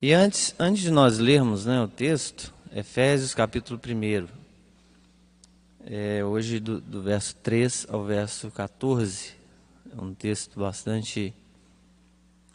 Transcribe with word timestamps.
E 0.00 0.12
antes, 0.12 0.54
antes 0.60 0.80
de 0.80 0.92
nós 0.92 1.18
lermos 1.18 1.66
né, 1.66 1.82
o 1.82 1.88
texto, 1.88 2.54
Efésios 2.72 3.34
capítulo 3.34 3.80
1, 3.84 4.28
é, 5.84 6.24
hoje 6.24 6.60
do, 6.60 6.80
do, 6.80 7.02
verso 7.02 7.34
3 7.42 7.88
ao 7.90 8.04
verso 8.04 8.48
14, 8.52 9.32
é 9.92 10.00
um 10.00 10.14
texto 10.14 10.60
bastante 10.60 11.34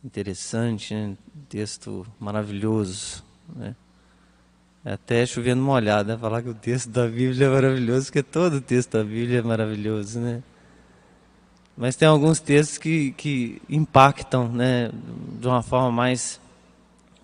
interessante, 0.01 0.93
né, 0.93 1.17
um 1.35 1.41
texto 1.49 2.07
maravilhoso. 2.17 3.25
Né? 3.53 3.75
É 4.85 4.93
até 4.93 5.25
chovendo 5.25 5.61
molhado, 5.61 6.13
né? 6.13 6.17
Falar 6.17 6.41
que 6.41 6.49
o 6.49 6.55
texto 6.55 6.89
da 6.91 7.07
Bíblia 7.07 7.47
é 7.47 7.49
maravilhoso, 7.49 8.05
porque 8.05 8.23
todo 8.23 8.53
o 8.55 8.61
texto 8.61 8.91
da 8.91 9.03
Bíblia 9.03 9.39
é 9.39 9.41
maravilhoso, 9.41 10.17
né? 10.17 10.41
Mas 11.75 11.97
tem 11.97 12.07
alguns 12.07 12.39
textos 12.39 12.77
que, 12.77 13.11
que 13.11 13.61
impactam, 13.69 14.49
né? 14.49 14.89
De 15.39 15.47
uma 15.47 15.61
forma 15.61 15.91
mais 15.91 16.39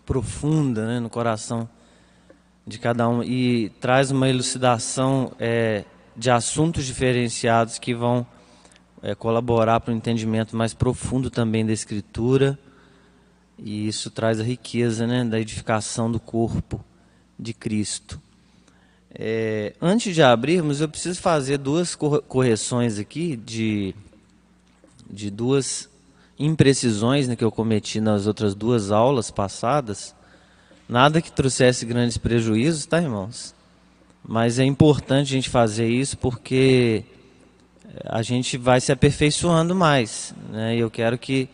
profunda, 0.09 0.87
né? 0.87 0.99
No 0.99 1.07
coração 1.07 1.69
de 2.65 2.79
cada 2.79 3.07
um 3.07 3.21
e 3.21 3.69
traz 3.79 4.09
uma 4.09 4.27
elucidação 4.27 5.31
é, 5.39 5.85
de 6.17 6.31
assuntos 6.31 6.83
diferenciados 6.83 7.77
que 7.77 7.93
vão 7.93 8.25
é, 9.03 9.13
colaborar 9.13 9.79
para 9.79 9.93
o 9.93 9.95
entendimento 9.95 10.57
mais 10.57 10.73
profundo 10.73 11.29
também 11.29 11.63
da 11.63 11.71
Escritura 11.71 12.57
e 13.59 13.87
isso 13.87 14.09
traz 14.09 14.39
a 14.39 14.43
riqueza, 14.43 15.05
né? 15.05 15.23
Da 15.23 15.39
edificação 15.39 16.11
do 16.11 16.19
corpo 16.19 16.83
de 17.37 17.53
Cristo. 17.53 18.19
É, 19.13 19.75
antes 19.79 20.15
de 20.15 20.23
abrirmos, 20.23 20.81
eu 20.81 20.89
preciso 20.89 21.21
fazer 21.21 21.59
duas 21.59 21.95
correções 21.95 22.97
aqui 22.97 23.35
de, 23.35 23.93
de 25.07 25.29
duas 25.29 25.87
imprecisões 26.39 27.27
né, 27.27 27.35
que 27.35 27.43
eu 27.43 27.51
cometi 27.51 27.99
nas 27.99 28.25
outras 28.25 28.55
duas 28.55 28.91
aulas 28.91 29.29
passadas. 29.29 30.15
Nada 30.87 31.21
que 31.21 31.31
trouxesse 31.31 31.85
grandes 31.85 32.17
prejuízos, 32.17 32.85
tá, 32.85 33.01
irmãos? 33.01 33.53
Mas 34.25 34.57
é 34.57 34.63
importante 34.63 35.27
a 35.27 35.35
gente 35.35 35.49
fazer 35.49 35.87
isso 35.87 36.17
porque 36.17 37.03
a 38.05 38.21
gente 38.21 38.57
vai 38.57 38.79
se 38.79 38.91
aperfeiçoando 38.91 39.75
mais. 39.75 40.33
Né? 40.49 40.77
E 40.77 40.79
eu 40.79 40.89
quero 40.89 41.17
que, 41.17 41.49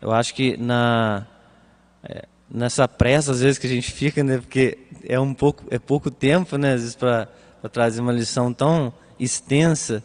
eu 0.00 0.12
acho 0.12 0.34
que 0.34 0.56
na, 0.56 1.26
é, 2.02 2.24
nessa 2.50 2.86
pressa 2.86 3.32
às 3.32 3.40
vezes 3.40 3.58
que 3.58 3.66
a 3.66 3.70
gente 3.70 3.90
fica, 3.90 4.22
né? 4.22 4.38
Porque 4.38 4.78
é 5.04 5.18
um 5.18 5.34
pouco, 5.34 5.64
é 5.70 5.78
pouco 5.78 6.10
tempo, 6.10 6.56
né? 6.56 6.74
Às 6.74 6.80
vezes 6.80 6.96
para 6.96 7.28
trazer 7.70 8.00
uma 8.00 8.12
lição 8.12 8.52
tão 8.52 8.92
extensa? 9.18 10.02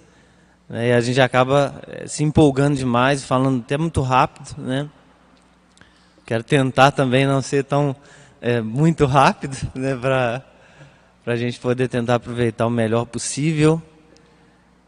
E 0.70 0.92
a 0.92 1.02
gente 1.02 1.20
acaba 1.20 1.82
eh, 1.88 2.08
se 2.08 2.24
empolgando 2.24 2.78
demais, 2.78 3.24
falando 3.24 3.62
até 3.62 3.78
muito 3.78 4.02
rápido, 4.02 4.56
né? 4.58 4.90
Quero 6.26 6.44
tentar 6.44 6.92
também 6.92 7.26
não 7.28 7.42
ser 7.42 7.66
tão 7.66 7.96
é, 8.42 8.62
muito 8.62 9.06
rápido, 9.06 9.58
né? 9.76 9.96
Para 9.96 10.44
a 11.26 11.36
gente 11.36 11.60
poder 11.60 11.88
tentar 11.90 12.16
aproveitar 12.16 12.66
o 12.66 12.70
melhor 12.70 13.06
possível. 13.06 13.82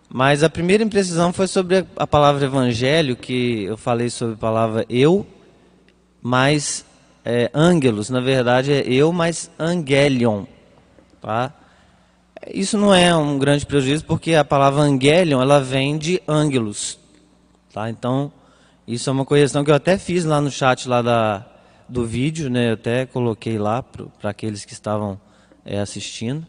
Mas 0.09 0.43
a 0.43 0.49
primeira 0.49 0.83
imprecisão 0.83 1.33
foi 1.33 1.47
sobre 1.47 1.85
a 1.95 2.07
palavra 2.07 2.45
evangelho, 2.45 3.15
que 3.15 3.63
eu 3.63 3.75
falei 3.75 4.09
sobre 4.09 4.35
a 4.35 4.37
palavra 4.37 4.85
eu, 4.87 5.27
mas 6.21 6.85
é, 7.23 7.49
ângelos, 7.53 8.09
na 8.09 8.21
verdade 8.21 8.71
é 8.71 8.81
eu 8.87 9.11
mais 9.11 9.49
angelion, 9.59 10.45
tá? 11.21 11.51
Isso 12.53 12.77
não 12.77 12.93
é 12.93 13.15
um 13.15 13.37
grande 13.37 13.65
prejuízo 13.65 14.05
porque 14.05 14.33
a 14.35 14.45
palavra 14.45 14.81
angelion 14.81 15.41
ela 15.41 15.59
vem 15.59 15.97
de 15.97 16.21
ângelos, 16.27 16.99
tá? 17.73 17.89
Então 17.89 18.31
isso 18.87 19.09
é 19.09 19.13
uma 19.13 19.25
correção 19.25 19.63
que 19.63 19.71
eu 19.71 19.75
até 19.75 19.97
fiz 19.97 20.25
lá 20.25 20.39
no 20.39 20.51
chat 20.51 20.87
lá 20.87 21.01
da, 21.01 21.45
do 21.89 22.05
vídeo, 22.05 22.49
né? 22.49 22.69
Eu 22.69 22.73
até 22.73 23.05
coloquei 23.05 23.57
lá 23.57 23.83
para 23.83 24.29
aqueles 24.29 24.63
que 24.63 24.73
estavam 24.73 25.19
é, 25.65 25.79
assistindo. 25.79 26.45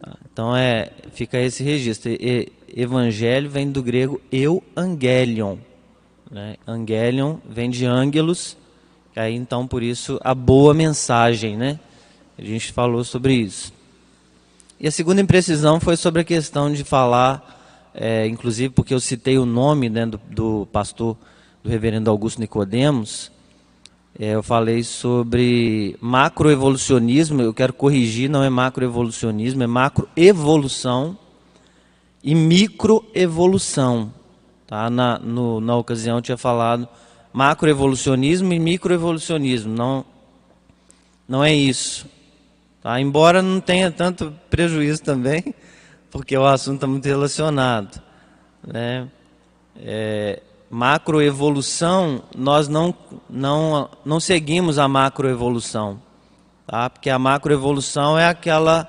Tá? 0.00 0.16
Então 0.32 0.56
é 0.56 0.90
fica 1.12 1.38
esse 1.38 1.62
registro. 1.62 2.10
E, 2.12 2.52
evangelho 2.74 3.48
vem 3.48 3.70
do 3.70 3.82
grego 3.82 4.20
eu 4.30 4.62
angelion, 4.76 5.56
né? 6.30 6.56
Angelion 6.66 7.36
vem 7.48 7.70
de 7.70 7.86
ângelos 7.86 8.56
Aí 9.18 9.34
então 9.34 9.66
por 9.66 9.82
isso 9.82 10.20
a 10.22 10.32
boa 10.32 10.72
mensagem, 10.72 11.56
né? 11.56 11.80
A 12.38 12.44
gente 12.44 12.72
falou 12.72 13.02
sobre 13.02 13.34
isso. 13.34 13.72
E 14.80 14.86
a 14.86 14.90
segunda 14.90 15.20
imprecisão 15.20 15.80
foi 15.80 15.96
sobre 15.96 16.22
a 16.22 16.24
questão 16.24 16.72
de 16.72 16.84
falar, 16.84 17.90
é, 17.92 18.26
inclusive 18.26 18.72
porque 18.72 18.94
eu 18.94 19.00
citei 19.00 19.36
o 19.36 19.44
nome 19.44 19.88
né, 19.88 20.06
do, 20.06 20.20
do 20.30 20.68
pastor, 20.70 21.16
do 21.64 21.68
reverendo 21.68 22.08
Augusto 22.08 22.40
Nicodemos, 22.40 23.32
é, 24.20 24.34
eu 24.34 24.42
falei 24.42 24.82
sobre 24.82 25.96
macroevolucionismo, 26.00 27.40
eu 27.40 27.54
quero 27.54 27.72
corrigir, 27.72 28.28
não 28.28 28.42
é 28.42 28.50
macroevolucionismo, 28.50 29.62
é 29.62 29.66
macroevolução 29.66 31.16
e 32.22 32.34
microevolução. 32.34 34.12
Tá? 34.66 34.90
Na, 34.90 35.20
na 35.20 35.76
ocasião 35.76 36.16
eu 36.18 36.22
tinha 36.22 36.36
falado 36.36 36.88
macroevolucionismo 37.32 38.52
e 38.52 38.58
microevolucionismo. 38.58 39.72
Não, 39.72 40.04
não 41.28 41.44
é 41.44 41.54
isso. 41.54 42.06
Tá? 42.82 43.00
Embora 43.00 43.42
não 43.42 43.60
tenha 43.60 43.90
tanto 43.90 44.32
prejuízo 44.48 45.02
também, 45.02 45.54
porque 46.10 46.36
o 46.36 46.46
assunto 46.46 46.76
está 46.76 46.86
muito 46.86 47.06
relacionado. 47.06 48.00
Né? 48.66 49.08
É, 49.76 50.42
macroevolução, 50.70 52.22
nós 52.36 52.68
não, 52.68 52.94
não, 53.28 53.90
não 54.04 54.20
seguimos 54.20 54.78
a 54.78 54.86
macroevolução. 54.86 56.00
Tá? 56.66 56.88
Porque 56.90 57.10
a 57.10 57.18
macroevolução 57.18 58.18
é 58.18 58.26
aquela 58.26 58.88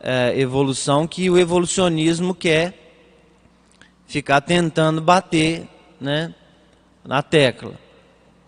é, 0.00 0.38
evolução 0.38 1.06
que 1.06 1.30
o 1.30 1.38
evolucionismo 1.38 2.34
quer 2.34 2.84
ficar 4.06 4.40
tentando 4.42 5.00
bater 5.00 5.66
né, 6.00 6.34
na 7.04 7.22
tecla. 7.22 7.72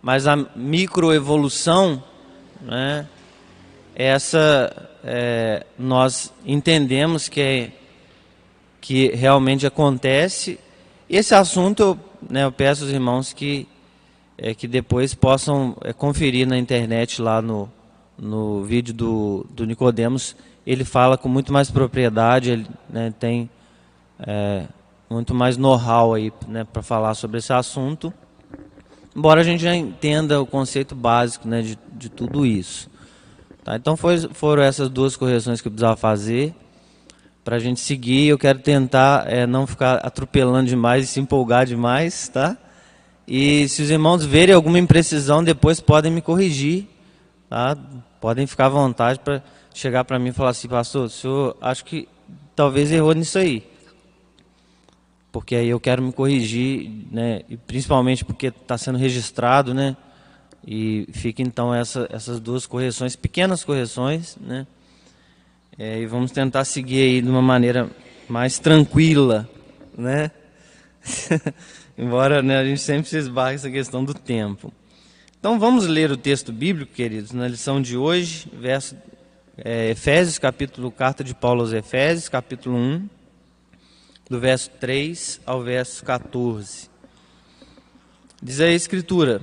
Mas 0.03 0.27
a 0.27 0.37
microevolução, 0.37 2.03
né, 2.61 3.09
essa 3.97 4.91
é, 5.03 5.65
nós 5.79 6.31
entendemos 6.45 7.31
que, 7.31 7.41
é, 7.41 7.73
que 8.79 9.09
realmente 9.09 9.67
acontece. 9.67 10.61
Esse 11.09 11.35
assunto 11.35 11.83
eu, 11.83 11.99
né, 12.29 12.45
eu 12.45 12.53
peço 12.53 12.85
aos 12.85 12.93
irmãos 12.93 13.33
que, 13.33 13.67
é, 14.37 14.55
que 14.55 14.69
depois 14.69 15.15
possam 15.15 15.75
é, 15.81 15.95
conferir 15.95 16.47
na 16.47 16.59
internet 16.59 17.23
lá 17.23 17.41
no, 17.41 17.71
no 18.19 18.63
vídeo 18.65 18.93
do, 18.93 19.47
do 19.49 19.65
Nicodemos. 19.65 20.37
Ele 20.67 20.85
fala 20.85 21.17
com 21.17 21.29
muito 21.29 21.51
mais 21.51 21.71
propriedade, 21.71 22.51
ele 22.51 22.67
né, 22.91 23.15
tem 23.19 23.49
é, 24.21 24.65
muito 25.09 25.35
mais 25.35 25.57
know-how 25.57 26.13
aí 26.13 26.31
né, 26.47 26.65
para 26.71 26.83
falar 26.83 27.15
sobre 27.15 27.39
esse 27.39 27.53
assunto 27.53 28.13
embora 29.17 29.41
a 29.41 29.45
gente 29.45 29.63
já 29.63 29.75
entenda 29.75 30.39
o 30.41 30.45
conceito 30.45 30.95
básico 30.95 31.49
né, 31.49 31.63
de, 31.63 31.79
de 31.91 32.11
tudo 32.11 32.45
isso. 32.45 32.91
Tá? 33.67 33.75
Então 33.75 33.97
foi, 33.97 34.17
foram 34.33 34.63
essas 34.63 34.89
duas 34.89 35.17
correções 35.17 35.61
que 35.61 35.67
eu 35.67 35.73
precisava 35.73 35.97
fazer 35.97 36.55
para 37.45 37.57
a 37.57 37.59
gente 37.59 37.81
seguir. 37.81 38.29
Eu 38.29 38.39
quero 38.39 38.61
tentar 38.61 39.25
é, 39.27 39.45
não 39.45 39.67
ficar 39.67 39.97
atropelando 39.97 40.69
demais 40.69 41.05
e 41.05 41.09
se 41.09 41.19
empolgar 41.19 41.67
demais, 41.67 42.29
tá? 42.29 42.57
E 43.27 43.69
se 43.69 43.83
os 43.83 43.91
irmãos 43.91 44.25
verem 44.25 44.55
alguma 44.55 44.79
imprecisão, 44.79 45.43
depois 45.43 45.81
podem 45.81 46.13
me 46.13 46.23
corrigir, 46.23 46.87
tá? 47.51 47.77
Podem 48.21 48.47
ficar 48.47 48.67
à 48.67 48.69
vontade 48.69 49.19
para 49.19 49.43
chegar 49.75 50.05
para 50.05 50.17
mim 50.17 50.29
e 50.29 50.33
falar 50.33 50.51
assim, 50.51 50.69
pastor, 50.69 51.07
o 51.07 51.11
senhor 51.11 51.57
acho 51.61 51.85
que 51.85 52.09
talvez 52.55 52.93
errou 52.93 53.15
nisso 53.15 53.37
aí 53.37 53.65
porque 55.33 55.55
aí 55.55 55.69
eu 55.69 55.79
quero 55.79 56.03
me 56.03 56.13
corrigir, 56.13 56.91
né? 57.13 57.43
E 57.47 57.59
principalmente 57.59 58.25
porque 58.25 58.47
está 58.47 58.79
sendo 58.79 58.97
registrado, 58.97 59.75
né? 59.75 59.95
E 60.67 61.07
fica 61.13 61.43
então 61.43 61.73
essa, 61.73 62.09
essas 62.11 62.41
duas 62.41 62.67
correções, 62.67 63.15
pequenas 63.15 63.63
correções, 63.63 64.37
né? 64.41 64.67
É, 65.79 66.01
e 66.01 66.07
vamos 66.07 66.33
tentar 66.33 66.65
seguir 66.65 67.01
aí 67.03 67.23
de 67.23 67.29
uma 67.29 67.43
maneira 67.43 67.89
mais 68.29 68.59
tranquila, 68.59 69.49
né? 69.97 70.31
Embora 71.97 72.43
né, 72.43 72.59
a 72.59 72.65
gente 72.65 72.81
sempre 72.81 73.09
se 73.09 73.17
esbarre 73.17 73.55
essa 73.55 73.71
questão 73.71 74.05
do 74.05 74.13
tempo. 74.13 74.73
Então 75.39 75.59
vamos 75.59 75.87
ler 75.87 76.11
o 76.11 76.17
texto 76.17 76.53
bíblico, 76.53 76.93
queridos, 76.93 77.31
na 77.31 77.47
lição 77.47 77.81
de 77.81 77.97
hoje, 77.97 78.51
verso 78.53 78.97
é, 79.57 79.91
Efésios, 79.91 80.39
capítulo, 80.39 80.91
carta 80.91 81.23
de 81.23 81.35
Paulo 81.35 81.61
aos 81.61 81.73
Efésios, 81.73 82.29
capítulo 82.29 82.77
1 82.77 83.09
do 84.29 84.41
verso 84.41 84.71
3 84.81 85.41
ao 85.47 85.63
verso 85.63 86.05
14. 86.05 86.91
Diz 88.43 88.61
a 88.61 88.69
Escritura: 88.71 89.41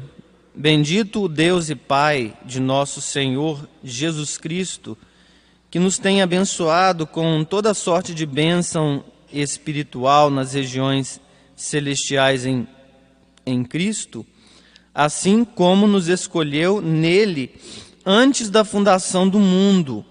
Bendito 0.55 1.23
o 1.23 1.27
Deus 1.27 1.71
e 1.71 1.75
Pai 1.75 2.37
de 2.45 2.59
nosso 2.59 3.01
Senhor 3.01 3.67
Jesus 3.83 4.37
Cristo, 4.37 4.95
que 5.71 5.79
nos 5.79 5.97
tem 5.97 6.21
abençoado 6.21 7.07
com 7.07 7.43
toda 7.43 7.73
sorte 7.73 8.13
de 8.13 8.23
bênção 8.23 9.03
espiritual 9.31 10.29
nas 10.29 10.53
regiões 10.53 11.19
celestiais 11.55 12.45
em, 12.45 12.67
em 13.43 13.63
Cristo, 13.63 14.23
assim 14.93 15.43
como 15.43 15.87
nos 15.87 16.07
escolheu 16.07 16.79
nele 16.79 17.55
antes 18.05 18.51
da 18.51 18.63
fundação 18.63 19.27
do 19.27 19.39
mundo, 19.39 20.05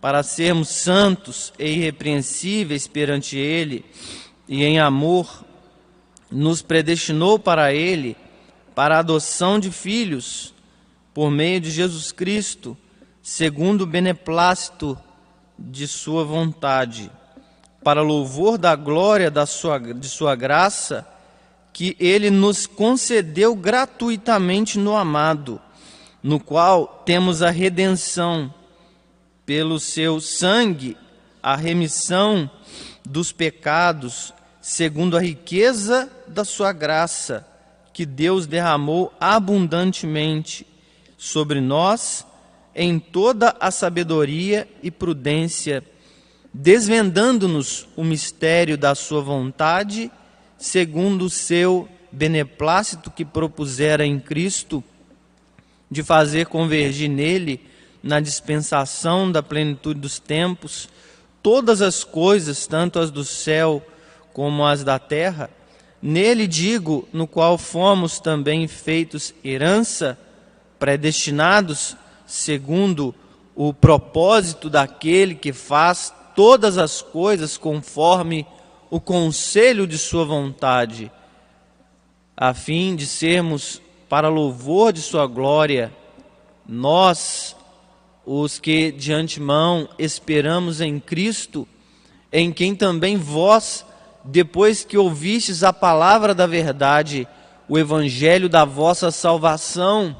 para 0.00 0.22
sermos 0.22 0.68
santos 0.68 1.52
e 1.58 1.70
irrepreensíveis 1.70 2.86
perante 2.86 3.36
Ele, 3.36 3.84
e 4.48 4.62
em 4.62 4.78
amor, 4.78 5.44
nos 6.30 6.62
predestinou 6.62 7.36
para 7.36 7.74
Ele, 7.74 8.16
para 8.78 8.94
a 8.94 9.00
adoção 9.00 9.58
de 9.58 9.72
filhos, 9.72 10.54
por 11.12 11.32
meio 11.32 11.60
de 11.60 11.68
Jesus 11.68 12.12
Cristo, 12.12 12.76
segundo 13.20 13.80
o 13.80 13.86
beneplácito 13.86 14.96
de 15.58 15.88
Sua 15.88 16.22
vontade, 16.22 17.10
para 17.82 18.02
louvor 18.02 18.56
da 18.56 18.76
glória 18.76 19.32
da 19.32 19.46
sua, 19.46 19.80
de 19.80 20.08
Sua 20.08 20.36
graça, 20.36 21.04
que 21.72 21.96
Ele 21.98 22.30
nos 22.30 22.68
concedeu 22.68 23.56
gratuitamente 23.56 24.78
no 24.78 24.96
amado, 24.96 25.60
no 26.22 26.38
qual 26.38 27.02
temos 27.04 27.42
a 27.42 27.50
redenção 27.50 28.54
pelo 29.44 29.80
seu 29.80 30.20
sangue, 30.20 30.96
a 31.42 31.56
remissão 31.56 32.48
dos 33.04 33.32
pecados, 33.32 34.32
segundo 34.62 35.16
a 35.16 35.20
riqueza 35.20 36.08
da 36.28 36.44
sua 36.44 36.72
graça, 36.72 37.44
que 37.98 38.06
Deus 38.06 38.46
derramou 38.46 39.12
abundantemente 39.18 40.64
sobre 41.16 41.60
nós 41.60 42.24
em 42.72 42.96
toda 42.96 43.56
a 43.58 43.72
sabedoria 43.72 44.68
e 44.80 44.88
prudência, 44.88 45.82
desvendando-nos 46.54 47.88
o 47.96 48.04
mistério 48.04 48.78
da 48.78 48.94
sua 48.94 49.20
vontade, 49.20 50.12
segundo 50.56 51.24
o 51.24 51.28
seu 51.28 51.88
beneplácito 52.12 53.10
que 53.10 53.24
propusera 53.24 54.06
em 54.06 54.20
Cristo, 54.20 54.84
de 55.90 56.04
fazer 56.04 56.46
convergir 56.46 57.10
nele 57.10 57.60
na 58.00 58.20
dispensação 58.20 59.32
da 59.32 59.42
plenitude 59.42 59.98
dos 59.98 60.20
tempos, 60.20 60.88
todas 61.42 61.82
as 61.82 62.04
coisas, 62.04 62.64
tanto 62.64 63.00
as 63.00 63.10
do 63.10 63.24
céu 63.24 63.84
como 64.32 64.64
as 64.64 64.84
da 64.84 65.00
terra, 65.00 65.50
nele 66.00 66.46
digo, 66.46 67.08
no 67.12 67.26
qual 67.26 67.58
fomos 67.58 68.20
também 68.20 68.66
feitos 68.68 69.34
herança, 69.44 70.18
predestinados 70.78 71.96
segundo 72.26 73.14
o 73.54 73.74
propósito 73.74 74.70
daquele 74.70 75.34
que 75.34 75.52
faz 75.52 76.12
todas 76.36 76.78
as 76.78 77.02
coisas 77.02 77.56
conforme 77.56 78.46
o 78.90 79.00
conselho 79.00 79.86
de 79.86 79.98
Sua 79.98 80.24
vontade, 80.24 81.10
a 82.36 82.54
fim 82.54 82.94
de 82.94 83.06
sermos, 83.06 83.82
para 84.08 84.28
louvor 84.28 84.92
de 84.92 85.02
Sua 85.02 85.26
glória, 85.26 85.92
nós 86.66 87.56
os 88.24 88.58
que 88.58 88.92
de 88.92 89.12
antemão 89.12 89.88
esperamos 89.98 90.80
em 90.80 91.00
Cristo, 91.00 91.66
em 92.30 92.52
quem 92.52 92.74
também 92.74 93.16
vós, 93.16 93.84
depois 94.30 94.84
que 94.84 94.98
ouvistes 94.98 95.64
a 95.64 95.72
palavra 95.72 96.34
da 96.34 96.46
verdade, 96.46 97.26
o 97.66 97.78
evangelho 97.78 98.46
da 98.46 98.62
vossa 98.62 99.10
salvação, 99.10 100.14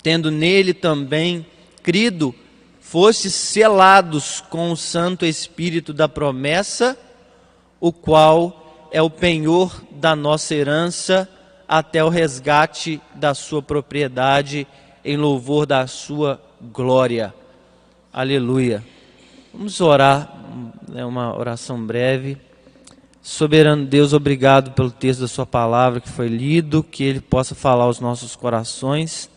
tendo 0.00 0.30
nele 0.30 0.72
também 0.72 1.44
crido, 1.82 2.32
fostes 2.80 3.34
selados 3.34 4.40
com 4.40 4.70
o 4.70 4.76
Santo 4.76 5.26
Espírito 5.26 5.92
da 5.92 6.08
promessa, 6.08 6.96
o 7.80 7.92
qual 7.92 8.88
é 8.92 9.02
o 9.02 9.10
penhor 9.10 9.82
da 9.90 10.14
nossa 10.14 10.54
herança 10.54 11.28
até 11.66 12.04
o 12.04 12.08
resgate 12.08 13.00
da 13.16 13.34
sua 13.34 13.60
propriedade 13.60 14.64
em 15.04 15.16
louvor 15.16 15.66
da 15.66 15.88
sua 15.88 16.40
glória. 16.72 17.34
Aleluia. 18.12 18.84
Vamos 19.52 19.80
orar, 19.80 20.32
é 20.94 21.04
uma 21.04 21.36
oração 21.36 21.84
breve. 21.84 22.51
Soberano 23.24 23.86
Deus, 23.86 24.12
obrigado 24.12 24.72
pelo 24.72 24.90
texto 24.90 25.20
da 25.20 25.28
Sua 25.28 25.46
palavra 25.46 26.00
que 26.00 26.08
foi 26.08 26.26
lido, 26.26 26.82
que 26.82 27.04
ele 27.04 27.20
possa 27.20 27.54
falar 27.54 27.84
aos 27.84 28.00
nossos 28.00 28.34
corações. 28.34 29.30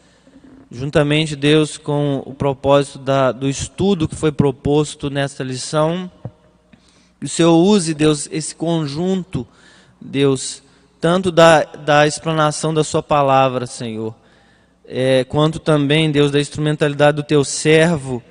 Juntamente, 0.72 1.36
Deus, 1.36 1.78
com 1.78 2.24
o 2.26 2.34
propósito 2.34 2.98
da, 2.98 3.32
do 3.32 3.48
estudo 3.48 4.08
que 4.08 4.16
foi 4.16 4.32
proposto 4.32 5.12
nesta 5.12 5.44
lição, 5.44 6.10
que 7.20 7.28
o 7.28 7.30
Senhor 7.30 7.56
use, 7.56 7.94
Deus, 7.94 8.28
esse 8.32 8.56
conjunto, 8.56 9.48
Deus, 10.02 10.64
tanto 11.00 11.32
da, 11.32 11.64
da 11.64 12.08
explanação 12.08 12.74
da 12.74 12.84
Sua 12.84 13.04
palavra, 13.04 13.68
Senhor, 13.68 14.16
é, 14.88 15.24
quanto 15.26 15.60
também, 15.60 16.12
Deus, 16.12 16.32
da 16.32 16.42
instrumentalidade 16.42 17.18
do 17.18 17.24
teu 17.24 17.46
servo, 17.46 18.24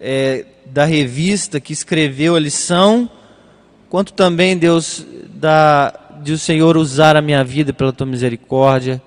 é, 0.00 0.46
da 0.64 0.86
revista 0.86 1.60
que 1.60 1.74
escreveu 1.74 2.34
a 2.34 2.40
lição, 2.40 3.10
quanto 3.92 4.14
também, 4.14 4.56
Deus, 4.56 5.04
da, 5.34 5.92
de 6.22 6.32
o 6.32 6.38
Senhor 6.38 6.78
usar 6.78 7.14
a 7.14 7.20
minha 7.20 7.44
vida 7.44 7.74
pela 7.74 7.92
tua 7.92 8.06
misericórdia, 8.06 9.02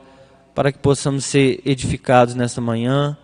para 0.54 0.72
que 0.72 0.78
possamos 0.78 1.26
ser 1.26 1.60
edificados 1.66 2.36
nesta 2.36 2.62
manhã 2.62 3.18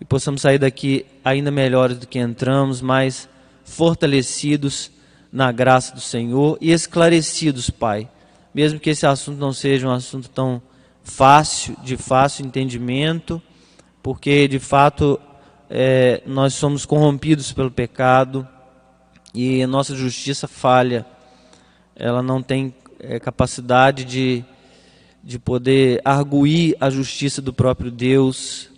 e 0.00 0.04
possamos 0.04 0.40
sair 0.40 0.60
daqui 0.60 1.04
ainda 1.24 1.50
melhores 1.50 1.98
do 1.98 2.06
que 2.06 2.20
entramos, 2.20 2.80
mais 2.80 3.28
fortalecidos 3.64 4.88
na 5.32 5.50
graça 5.50 5.92
do 5.92 6.00
Senhor 6.00 6.56
e 6.60 6.70
esclarecidos, 6.70 7.70
Pai. 7.70 8.08
Mesmo 8.54 8.78
que 8.78 8.90
esse 8.90 9.04
assunto 9.04 9.36
não 9.36 9.52
seja 9.52 9.88
um 9.88 9.92
assunto 9.92 10.28
tão 10.28 10.62
fácil, 11.02 11.74
de 11.82 11.96
fácil 11.96 12.46
entendimento, 12.46 13.42
porque 14.00 14.46
de 14.46 14.60
fato 14.60 15.18
é, 15.68 16.22
nós 16.24 16.54
somos 16.54 16.86
corrompidos 16.86 17.52
pelo 17.52 17.68
pecado 17.68 18.46
e 19.34 19.64
nossa 19.66 19.94
justiça 19.94 20.48
falha. 20.48 21.06
Ela 21.94 22.22
não 22.22 22.42
tem 22.42 22.74
é, 22.98 23.18
capacidade 23.18 24.04
de, 24.04 24.44
de 25.22 25.38
poder 25.38 26.00
arguir 26.04 26.76
a 26.80 26.90
justiça 26.90 27.40
do 27.40 27.52
próprio 27.52 27.90
Deus. 27.90 28.68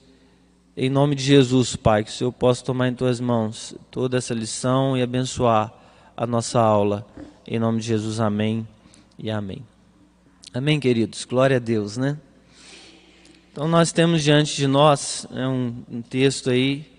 Em 0.77 0.89
nome 0.89 1.15
de 1.15 1.23
Jesus, 1.23 1.77
Pai, 1.77 2.05
que 2.05 2.11
o 2.11 2.13
Senhor 2.13 2.33
possa 2.33 2.65
tomar 2.65 2.89
em 2.89 2.95
tuas 2.95 3.21
mãos 3.21 3.75
toda 3.91 4.17
essa 4.17 4.35
lição 4.35 4.97
e 4.97 5.03
abençoar 5.03 5.73
a 6.17 6.27
nossa 6.27 6.61
aula. 6.61 7.07
Em 7.47 7.59
nome 7.59 7.81
de 7.81 7.87
Jesus, 7.87 8.21
amém 8.21 8.67
e 9.19 9.31
amém. 9.31 9.63
Amém, 10.55 10.79
queridos? 10.79 11.25
Glória 11.25 11.57
a 11.57 11.61
Deus, 11.61 11.97
né? 11.97 12.19
Então, 13.51 13.69
nós 13.69 13.93
temos 13.93 14.23
diante 14.23 14.57
de 14.57 14.67
nós 14.67 15.27
né, 15.31 15.47
um, 15.47 15.75
um, 15.91 16.01
texto 16.01 16.49
aí 16.49 16.91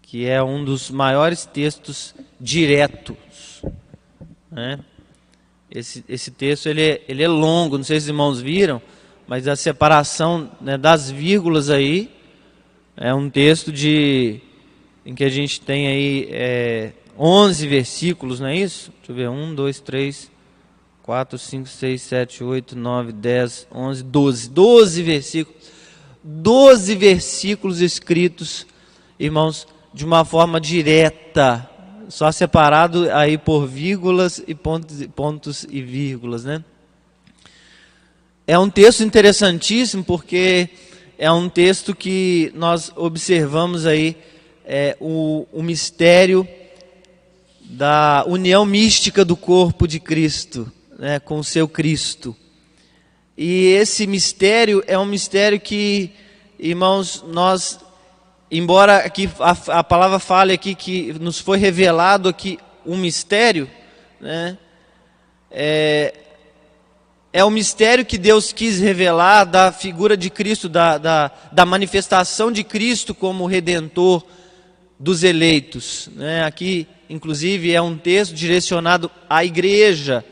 que 0.00 0.24
é 0.24 0.42
um 0.42 0.64
dos 0.64 0.90
maiores 0.90 1.44
textos 1.44 2.14
diretos. 2.40 3.62
Né? 4.50 4.78
Esse, 5.70 6.04
esse 6.08 6.30
texto 6.30 6.68
ele 6.68 6.82
é, 6.82 7.02
ele 7.08 7.22
é 7.22 7.28
longo, 7.28 7.76
não 7.76 7.84
sei 7.84 8.00
se 8.00 8.04
os 8.04 8.08
irmãos 8.08 8.40
viram, 8.40 8.80
mas 9.26 9.48
a 9.48 9.56
separação 9.56 10.50
né, 10.60 10.78
das 10.78 11.10
vírgulas 11.10 11.68
aí 11.70 12.10
é 12.96 13.12
um 13.12 13.28
texto 13.28 13.72
de 13.72 14.40
em 15.04 15.14
que 15.14 15.22
a 15.22 15.28
gente 15.28 15.60
tem 15.60 15.86
aí 15.86 16.28
é, 16.32 16.92
11 17.18 17.66
versículos, 17.68 18.40
não 18.40 18.48
é 18.48 18.56
isso? 18.56 18.92
Deixa 18.98 19.12
eu 19.12 19.16
ver, 19.16 19.28
1, 19.28 19.54
2, 19.54 19.80
3, 19.80 20.30
4, 21.02 21.38
5, 21.38 21.68
6, 21.68 22.02
7, 22.02 22.44
8, 22.44 22.76
9, 22.76 23.12
10, 23.12 23.68
11, 23.72 24.02
12. 24.02 24.50
12 24.50 25.02
versículos. 25.02 25.62
12 26.24 26.94
versículos 26.96 27.80
escritos, 27.80 28.66
irmãos, 29.16 29.68
de 29.94 30.04
uma 30.04 30.24
forma 30.24 30.60
direta, 30.60 31.70
só 32.08 32.30
separado 32.30 33.10
aí 33.12 33.36
por 33.36 33.66
vírgulas 33.66 34.42
e 34.46 34.54
pontos, 34.54 35.06
pontos 35.14 35.66
e 35.68 35.82
vírgulas, 35.82 36.44
né? 36.44 36.64
É 38.46 38.58
um 38.58 38.70
texto 38.70 39.02
interessantíssimo 39.02 40.04
porque 40.04 40.68
é 41.18 41.30
um 41.30 41.48
texto 41.48 41.94
que 41.94 42.52
nós 42.54 42.92
observamos 42.94 43.86
aí 43.86 44.16
é, 44.64 44.96
o, 45.00 45.46
o 45.52 45.62
mistério 45.62 46.46
da 47.60 48.24
união 48.26 48.64
mística 48.64 49.24
do 49.24 49.36
corpo 49.36 49.88
de 49.88 49.98
Cristo 49.98 50.70
né, 50.98 51.20
com 51.20 51.38
o 51.38 51.44
seu 51.44 51.68
Cristo. 51.68 52.36
E 53.36 53.66
esse 53.68 54.06
mistério 54.06 54.82
é 54.86 54.98
um 54.98 55.04
mistério 55.04 55.60
que, 55.60 56.10
irmãos, 56.58 57.22
nós, 57.26 57.78
embora 58.50 58.98
aqui 58.98 59.28
a, 59.40 59.78
a 59.78 59.84
palavra 59.84 60.18
fale 60.18 60.52
aqui 60.52 60.74
que 60.74 61.12
nos 61.20 61.38
foi 61.38 61.58
revelado 61.58 62.28
aqui 62.28 62.58
um 62.84 62.96
mistério, 62.96 63.68
né, 64.20 64.56
é, 65.50 66.14
é 67.32 67.44
o 67.44 67.50
mistério 67.50 68.04
que 68.04 68.16
Deus 68.16 68.52
quis 68.52 68.80
revelar 68.80 69.44
da 69.44 69.70
figura 69.70 70.16
de 70.16 70.30
Cristo, 70.30 70.68
da, 70.68 70.96
da, 70.96 71.30
da 71.52 71.66
manifestação 71.66 72.50
de 72.50 72.64
Cristo 72.64 73.14
como 73.14 73.46
Redentor 73.46 74.24
dos 74.98 75.22
eleitos. 75.22 76.08
Né? 76.14 76.44
Aqui, 76.44 76.86
inclusive, 77.10 77.72
é 77.72 77.82
um 77.82 77.96
texto 77.96 78.34
direcionado 78.34 79.10
à 79.28 79.44
igreja, 79.44 80.24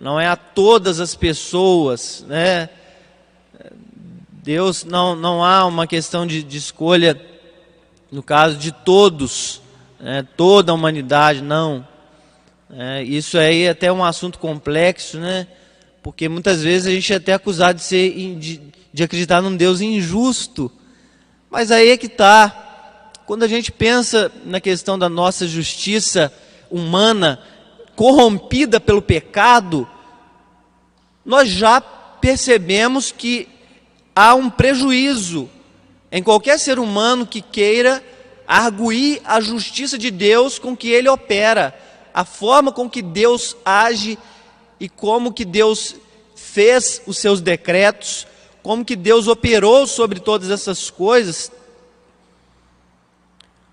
não 0.00 0.20
é 0.20 0.28
a 0.28 0.36
todas 0.36 1.00
as 1.00 1.14
pessoas, 1.14 2.24
né? 2.28 2.68
Deus 4.42 4.84
não, 4.84 5.14
não 5.14 5.44
há 5.44 5.64
uma 5.64 5.86
questão 5.86 6.26
de, 6.26 6.42
de 6.42 6.58
escolha 6.58 7.14
no 8.12 8.22
caso 8.22 8.58
de 8.58 8.70
todos, 8.70 9.62
né, 9.98 10.26
toda 10.36 10.70
a 10.70 10.74
humanidade, 10.74 11.40
não. 11.40 11.88
É, 12.70 13.02
isso 13.02 13.38
aí 13.38 13.62
é 13.62 13.70
até 13.70 13.90
um 13.90 14.04
assunto 14.04 14.38
complexo, 14.38 15.18
né? 15.18 15.46
Porque 16.02 16.28
muitas 16.28 16.62
vezes 16.62 16.86
a 16.86 16.90
gente 16.90 17.10
é 17.10 17.16
até 17.16 17.32
acusado 17.32 17.78
de, 17.78 17.84
ser, 17.84 18.36
de, 18.38 18.60
de 18.92 19.02
acreditar 19.02 19.40
num 19.40 19.56
Deus 19.56 19.80
injusto. 19.80 20.70
Mas 21.50 21.70
aí 21.70 21.88
é 21.90 21.96
que 21.96 22.06
está. 22.06 23.10
Quando 23.26 23.44
a 23.44 23.48
gente 23.48 23.72
pensa 23.72 24.30
na 24.44 24.60
questão 24.60 24.98
da 24.98 25.08
nossa 25.08 25.46
justiça 25.46 26.32
humana 26.70 27.40
corrompida 27.96 28.78
pelo 28.80 29.00
pecado, 29.00 29.88
nós 31.24 31.48
já 31.48 31.80
percebemos 31.80 33.10
que 33.10 33.48
há 34.14 34.34
um 34.34 34.50
prejuízo 34.50 35.48
em 36.12 36.22
qualquer 36.22 36.58
ser 36.58 36.78
humano 36.78 37.26
que 37.26 37.40
queira 37.40 38.04
arguir 38.46 39.22
a 39.24 39.40
justiça 39.40 39.96
de 39.96 40.10
Deus 40.10 40.58
com 40.58 40.76
que 40.76 40.90
ele 40.90 41.08
opera, 41.08 41.74
a 42.12 42.22
forma 42.22 42.70
com 42.70 42.88
que 42.88 43.00
Deus 43.00 43.56
age 43.64 44.18
e 44.78 44.90
como 44.90 45.32
que 45.32 45.46
Deus 45.46 45.96
fez 46.36 47.00
os 47.06 47.16
seus 47.16 47.40
decretos, 47.40 48.26
como 48.62 48.84
que 48.84 48.94
Deus 48.94 49.26
operou 49.26 49.86
sobre 49.86 50.20
todas 50.20 50.50
essas 50.50 50.90
coisas. 50.90 51.50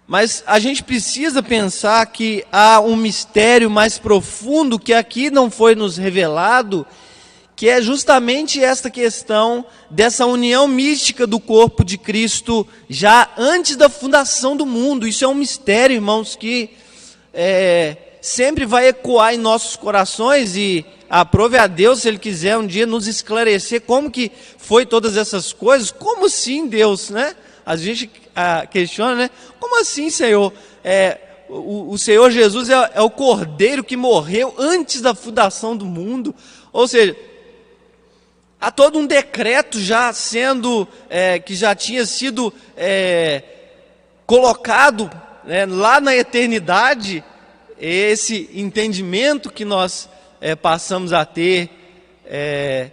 Mas 0.08 0.42
a 0.48 0.60
gente 0.60 0.82
precisa 0.82 1.44
pensar 1.44 2.06
que 2.06 2.46
há 2.52 2.80
um 2.80 2.96
mistério 2.96 3.70
mais 3.70 4.00
profundo 4.00 4.80
que 4.80 4.94
aqui 4.94 5.30
não 5.30 5.52
foi 5.52 5.76
nos 5.76 5.98
revelado 5.98 6.88
que 7.60 7.68
é 7.68 7.82
justamente 7.82 8.64
esta 8.64 8.90
questão 8.90 9.66
dessa 9.90 10.26
união 10.26 10.66
mística 10.66 11.28
do 11.28 11.42
corpo 11.42 11.84
de 11.84 11.98
Cristo 11.98 12.66
já 12.90 13.30
antes 13.38 13.76
da 13.76 13.90
fundação 13.90 14.56
do 14.56 14.66
mundo. 14.66 15.06
Isso 15.06 15.26
é 15.26 15.28
um 15.28 15.34
mistério, 15.34 15.96
irmãos, 15.96 16.38
que 16.38 16.70
é, 17.34 17.98
sempre 18.22 18.66
vai 18.66 18.88
ecoar 18.88 19.34
em 19.34 19.38
nossos 19.38 19.76
corações 19.76 20.56
e 20.56 20.86
aprove 21.10 21.58
a 21.58 21.68
Deus 21.68 22.00
se 22.00 22.08
Ele 22.08 22.18
quiser 22.18 22.58
um 22.58 22.66
dia 22.66 22.86
nos 22.86 23.08
esclarecer 23.08 23.82
como 23.82 24.10
que 24.10 24.32
foi 24.58 24.86
todas 24.86 25.18
essas 25.18 25.52
coisas. 25.52 25.92
Como 25.92 26.28
assim, 26.28 26.66
Deus, 26.66 27.10
né? 27.10 27.36
A 27.66 27.76
gente 27.76 28.10
a, 28.34 28.66
questiona, 28.68 29.16
né? 29.16 29.30
Como 29.60 29.82
assim, 29.82 30.10
Senhor? 30.10 30.54
É, 30.82 31.18
o, 31.50 31.92
o, 31.92 31.98
Senhor 31.98 32.32
Jesus 32.32 32.70
é, 32.70 32.92
é 32.94 33.02
o 33.02 33.10
Cordeiro 33.10 33.84
que 33.84 33.98
morreu 33.98 34.56
antes 34.58 35.02
da 35.02 35.14
fundação 35.14 35.76
do 35.76 35.86
mundo. 35.86 36.34
Ou 36.72 36.88
seja, 36.88 37.18
há 38.60 38.72
todo 38.72 39.00
um 39.00 39.06
decreto 39.06 39.80
já 39.80 40.12
sendo, 40.12 40.88
é, 41.10 41.40
que 41.40 41.56
já 41.56 41.74
tinha 41.74 42.06
sido 42.06 42.54
é, 42.76 43.44
colocado 44.26 45.10
né, 45.46 45.66
lá 45.66 46.02
na 46.02 46.16
eternidade, 46.16 47.24
esse 47.80 48.50
entendimento 48.54 49.50
que 49.50 49.64
nós 49.64 50.10
é, 50.42 50.56
passamos 50.56 51.14
a 51.14 51.24
ter, 51.24 51.70
é, 52.26 52.90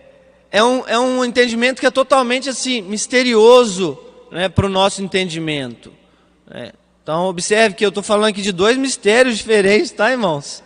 é, 0.51 0.63
um, 0.63 0.85
é 0.87 0.99
um 0.99 1.25
entendimento 1.25 1.81
que 1.81 1.87
é 1.87 1.91
totalmente 1.91 2.49
assim, 2.49 2.81
misterioso 2.83 3.99
né, 4.31 4.49
para 4.49 4.67
o 4.67 4.71
nosso 4.71 5.03
entendimento. 5.03 5.93
Né. 6.49 6.73
Então, 7.03 7.25
observe 7.27 7.75
que 7.75 7.85
eu 7.85 7.91
estou 7.91 8.03
falando 8.03 8.31
aqui 8.31 8.43
de 8.43 8.53
dois 8.53 8.77
mistérios 8.77 9.39
diferentes, 9.39 9.91
tá, 9.91 10.11
irmãos? 10.11 10.63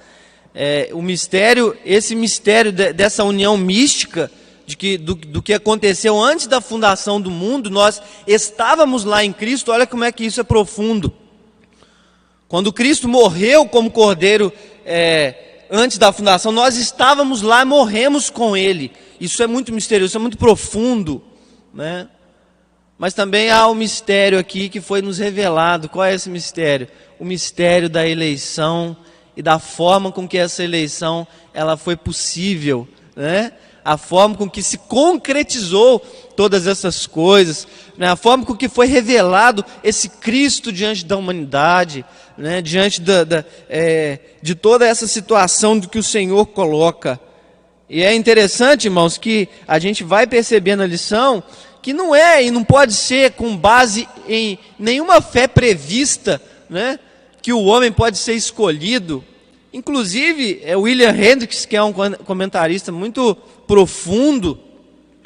É, 0.55 0.91
o 0.93 1.01
mistério, 1.01 1.77
esse 1.85 2.15
mistério 2.15 2.73
de, 2.73 2.93
dessa 2.93 3.23
união 3.25 3.57
mística, 3.57 4.31
de 4.71 4.77
que, 4.77 4.97
do, 4.97 5.15
do 5.17 5.43
que 5.43 5.53
aconteceu 5.53 6.19
antes 6.19 6.47
da 6.47 6.61
fundação 6.61 7.21
do 7.21 7.31
mundo, 7.31 7.69
nós 7.69 8.01
estávamos 8.27 9.05
lá 9.05 9.25
em 9.25 9.33
Cristo, 9.33 9.73
olha 9.73 9.87
como 9.87 10.05
é 10.05 10.13
que 10.13 10.25
isso 10.25 10.41
é 10.41 10.45
profundo. 10.45 11.13
Quando 12.47 12.73
Cristo 12.73 13.09
morreu 13.09 13.67
como 13.67 13.91
cordeiro 13.91 14.53
é, 14.87 15.67
antes 15.71 15.99
da 15.99 16.13
fundação, 16.13 16.53
nós 16.53 16.77
estávamos 16.77 17.43
lá, 17.43 17.65
morremos 17.65 18.31
com 18.31 18.57
Ele. 18.57 18.93
Isso 19.21 19.43
é 19.43 19.47
muito 19.47 19.73
misterioso, 19.73 20.13
isso 20.13 20.19
é 20.19 20.21
muito 20.21 20.39
profundo, 20.39 21.23
né? 21.75 22.09
Mas 22.97 23.15
também 23.15 23.51
há 23.51 23.67
um 23.67 23.75
mistério 23.75 24.39
aqui 24.39 24.69
que 24.69 24.81
foi 24.81 25.03
nos 25.03 25.19
revelado. 25.19 25.89
Qual 25.89 26.05
é 26.05 26.15
esse 26.15 26.29
mistério? 26.29 26.87
O 27.19 27.25
mistério 27.25 27.89
da 27.89 28.07
eleição 28.07 28.97
e 29.37 29.43
da 29.43 29.59
forma 29.59 30.13
com 30.13 30.29
que 30.29 30.37
essa 30.39 30.63
eleição 30.63 31.27
ela 31.55 31.77
foi 31.77 31.97
possível, 31.97 32.87
né? 33.17 33.53
A 33.85 33.97
forma 33.97 34.37
com 34.37 34.49
que 34.49 34.63
se 34.63 34.79
concretizou 34.79 36.01
todas 36.37 36.67
essas 36.67 37.07
coisas, 37.07 37.67
né? 37.97 38.09
a 38.11 38.17
forma 38.17 38.45
com 38.45 38.57
que 38.57 38.69
foi 38.69 38.87
revelado 38.87 39.65
esse 39.83 40.09
Cristo 40.09 40.73
diante 40.73 41.05
da 41.05 41.17
humanidade, 41.17 42.05
né? 42.37 42.63
diante 42.63 43.01
da, 43.01 43.25
da 43.25 43.45
é, 43.69 44.19
de 44.43 44.55
toda 44.55 44.87
essa 44.87 45.07
situação 45.07 45.79
do 45.79 45.89
que 45.89 45.99
o 45.99 46.03
Senhor 46.03 46.47
coloca. 46.47 47.21
E 47.89 48.03
é 48.03 48.15
interessante, 48.15 48.87
irmãos, 48.87 49.19
que 49.19 49.49
a 49.67 49.79
gente 49.79 50.05
vai 50.05 50.27
percebendo 50.27 50.83
a 50.83 50.87
lição 50.87 51.43
que 51.83 51.93
não 51.93 52.15
é 52.15 52.45
e 52.45 52.51
não 52.51 52.63
pode 52.63 52.93
ser 52.93 53.33
com 53.33 53.57
base 53.57 54.07
em 54.29 54.59
nenhuma 54.79 55.21
fé 55.21 55.49
prevista, 55.49 56.41
né? 56.69 56.99
que 57.43 57.53
o 57.53 57.65
homem 57.65 57.91
pode 57.91 58.19
ser 58.19 58.35
escolhido. 58.35 59.25
Inclusive, 59.73 60.61
é 60.65 60.77
William 60.77 61.11
Hendricks, 61.11 61.65
que 61.65 61.77
é 61.77 61.83
um 61.83 61.93
comentarista 61.93 62.91
muito 62.91 63.37
profundo. 63.71 64.59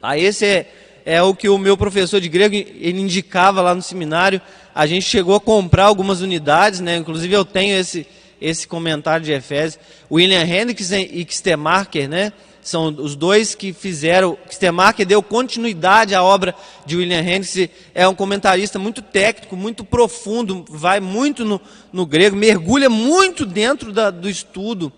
Ah, 0.02 0.18
esse 0.18 0.44
é, 0.44 0.66
é 1.06 1.22
o 1.22 1.34
que 1.34 1.48
o 1.48 1.56
meu 1.56 1.78
professor 1.78 2.20
de 2.20 2.28
grego 2.28 2.54
ele 2.54 3.00
indicava 3.00 3.62
lá 3.62 3.74
no 3.74 3.80
seminário. 3.80 4.38
A 4.74 4.86
gente 4.86 5.06
chegou 5.06 5.34
a 5.34 5.40
comprar 5.40 5.86
algumas 5.86 6.20
unidades, 6.20 6.80
né? 6.80 6.94
Inclusive 6.98 7.32
eu 7.32 7.42
tenho 7.42 7.74
esse 7.74 8.06
esse 8.38 8.68
comentário 8.68 9.24
de 9.24 9.32
Efésios. 9.32 9.80
William 10.12 10.44
Hendricks 10.44 10.92
e 10.92 11.24
Kstemarker, 11.24 12.06
né? 12.06 12.34
São 12.60 12.88
os 12.88 13.16
dois 13.16 13.54
que 13.54 13.72
fizeram. 13.72 14.36
Kstemarker 14.46 15.06
deu 15.06 15.22
continuidade 15.22 16.14
à 16.14 16.22
obra 16.22 16.54
de 16.84 16.96
William 16.98 17.20
Hendricks. 17.20 17.70
É 17.94 18.06
um 18.06 18.14
comentarista 18.14 18.78
muito 18.78 19.00
técnico, 19.00 19.56
muito 19.56 19.84
profundo, 19.84 20.66
vai 20.68 21.00
muito 21.00 21.46
no, 21.46 21.58
no 21.90 22.04
grego, 22.04 22.36
mergulha 22.36 22.90
muito 22.90 23.46
dentro 23.46 23.90
da, 23.90 24.10
do 24.10 24.28
estudo. 24.28 24.92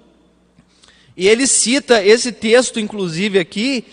E 1.16 1.26
ele 1.26 1.46
cita 1.46 2.04
esse 2.04 2.30
texto, 2.30 2.78
inclusive, 2.78 3.38
aqui, 3.38 3.84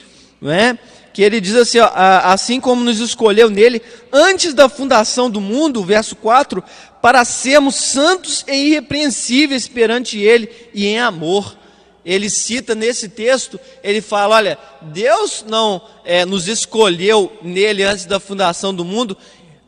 né, 0.41 0.77
que 1.13 1.21
ele 1.21 1.39
diz 1.39 1.55
assim: 1.55 1.79
ó, 1.79 1.89
assim 1.93 2.59
como 2.59 2.83
nos 2.83 2.99
escolheu 2.99 3.49
nele 3.49 3.81
antes 4.11 4.53
da 4.53 4.67
fundação 4.67 5.29
do 5.29 5.39
mundo, 5.39 5.83
verso 5.83 6.15
4, 6.17 6.61
para 7.01 7.23
sermos 7.23 7.75
santos 7.75 8.43
e 8.47 8.69
irrepreensíveis 8.69 9.67
perante 9.67 10.17
ele 10.19 10.49
e 10.73 10.87
em 10.87 10.99
amor. 10.99 11.57
Ele 12.05 12.29
cita 12.29 12.75
nesse 12.75 13.07
texto, 13.07 13.57
ele 13.81 14.01
fala: 14.01 14.35
olha, 14.35 14.57
Deus 14.81 15.45
não 15.47 15.81
é, 16.03 16.25
nos 16.25 16.49
escolheu 16.49 17.31
nele 17.41 17.83
antes 17.83 18.05
da 18.05 18.19
fundação 18.19 18.75
do 18.75 18.83
mundo, 18.83 19.17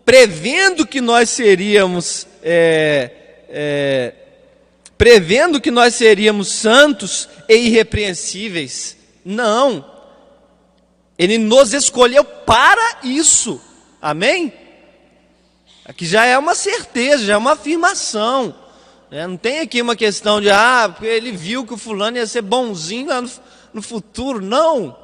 prevendo 0.04 0.86
que 0.86 1.00
nós 1.00 1.30
seríamos. 1.30 2.28
É, 2.44 3.12
é, 3.48 4.14
prevendo 4.98 5.62
que 5.62 5.72
nós 5.72 5.96
seríamos 5.96 6.50
santos 6.50 7.28
e 7.48 7.56
irrepreensíveis. 7.56 8.98
Não. 9.24 9.86
Ele 11.18 11.38
nos 11.38 11.74
escolheu 11.74 12.24
para 12.24 13.00
isso. 13.04 13.62
Amém? 14.02 14.54
Aqui 15.86 16.06
já 16.06 16.26
é 16.26 16.38
uma 16.38 16.56
certeza, 16.56 17.26
já 17.26 17.34
é 17.34 17.38
uma 17.38 17.54
afirmação. 17.54 18.56
Né? 19.10 19.26
Não 19.28 19.38
tem 19.38 19.60
aqui 19.60 19.82
uma 19.82 19.96
questão 19.96 20.42
de, 20.42 20.50
ah, 20.50 20.90
porque 20.92 21.06
ele 21.08 21.32
viu 21.32 21.66
que 21.66 21.74
o 21.74 21.78
fulano 21.78 22.18
ia 22.18 22.28
ser 22.28 22.42
bonzinho 22.42 23.10
lá 23.10 23.22
no, 23.22 23.30
no 23.74 23.82
futuro. 23.82 24.42
Não. 24.42 24.98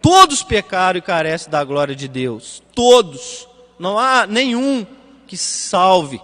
Todos 0.00 0.42
pecaram 0.42 0.98
e 0.98 1.02
carecem 1.02 1.50
da 1.50 1.64
glória 1.64 1.94
de 1.94 2.06
Deus. 2.06 2.62
Todos. 2.74 3.48
Não 3.78 3.98
há 3.98 4.26
nenhum 4.26 4.86
que 5.26 5.36
salve. 5.36 6.20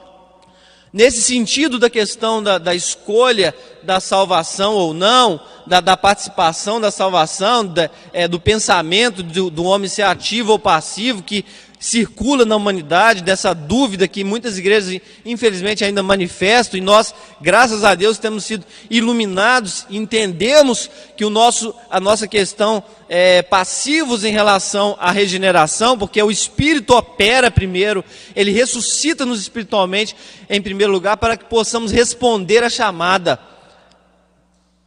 Nesse 0.95 1.23
sentido 1.23 1.77
da 1.77 1.91
questão 1.91 2.41
da, 2.41 2.57
da 2.57 2.73
escolha 2.73 3.53
da 3.83 3.99
salvação 3.99 4.75
ou 4.75 4.95
não, 4.95 5.41
da, 5.67 5.81
da 5.81 5.97
participação 5.97 6.81
da 6.81 6.89
salvação, 6.89 7.67
da, 7.67 7.91
é, 8.13 8.29
do 8.29 8.39
pensamento 8.39 9.21
do, 9.21 9.51
do 9.51 9.65
homem 9.65 9.89
ser 9.89 10.03
ativo 10.03 10.53
ou 10.53 10.59
passivo, 10.59 11.21
que 11.21 11.45
circula 11.85 12.47
na 12.47 12.57
humanidade, 12.57 13.23
dessa 13.23 13.53
dúvida 13.53 14.09
que 14.09 14.25
muitas 14.25 14.57
igrejas, 14.57 15.03
infelizmente, 15.23 15.85
ainda 15.85 16.03
manifestam, 16.03 16.79
e 16.79 16.81
nós, 16.81 17.15
graças 17.43 17.85
a 17.85 17.95
Deus, 17.95 18.17
temos 18.17 18.45
sido 18.45 18.65
iluminados, 18.89 19.87
entendemos 19.91 20.89
que 21.15 21.27
o 21.27 21.31
nosso, 21.31 21.75
a 21.91 22.01
nossa 22.01 22.27
questão 22.27 22.83
é 23.07 23.43
passivos 23.43 24.25
em 24.25 24.33
relação 24.33 24.97
à 24.99 25.11
regeneração, 25.11 25.99
porque 25.99 26.23
o 26.23 26.31
Espírito 26.31 26.97
opera 26.97 27.51
primeiro, 27.51 28.03
ele 28.35 28.51
ressuscita-nos 28.51 29.39
espiritualmente, 29.39 30.17
em 30.49 30.63
primeiro 30.63 30.91
lugar, 30.91 31.19
para 31.19 31.37
que 31.37 31.45
possamos 31.45 31.93
responder 31.93 32.65
à 32.65 32.71
chamada. 32.71 33.39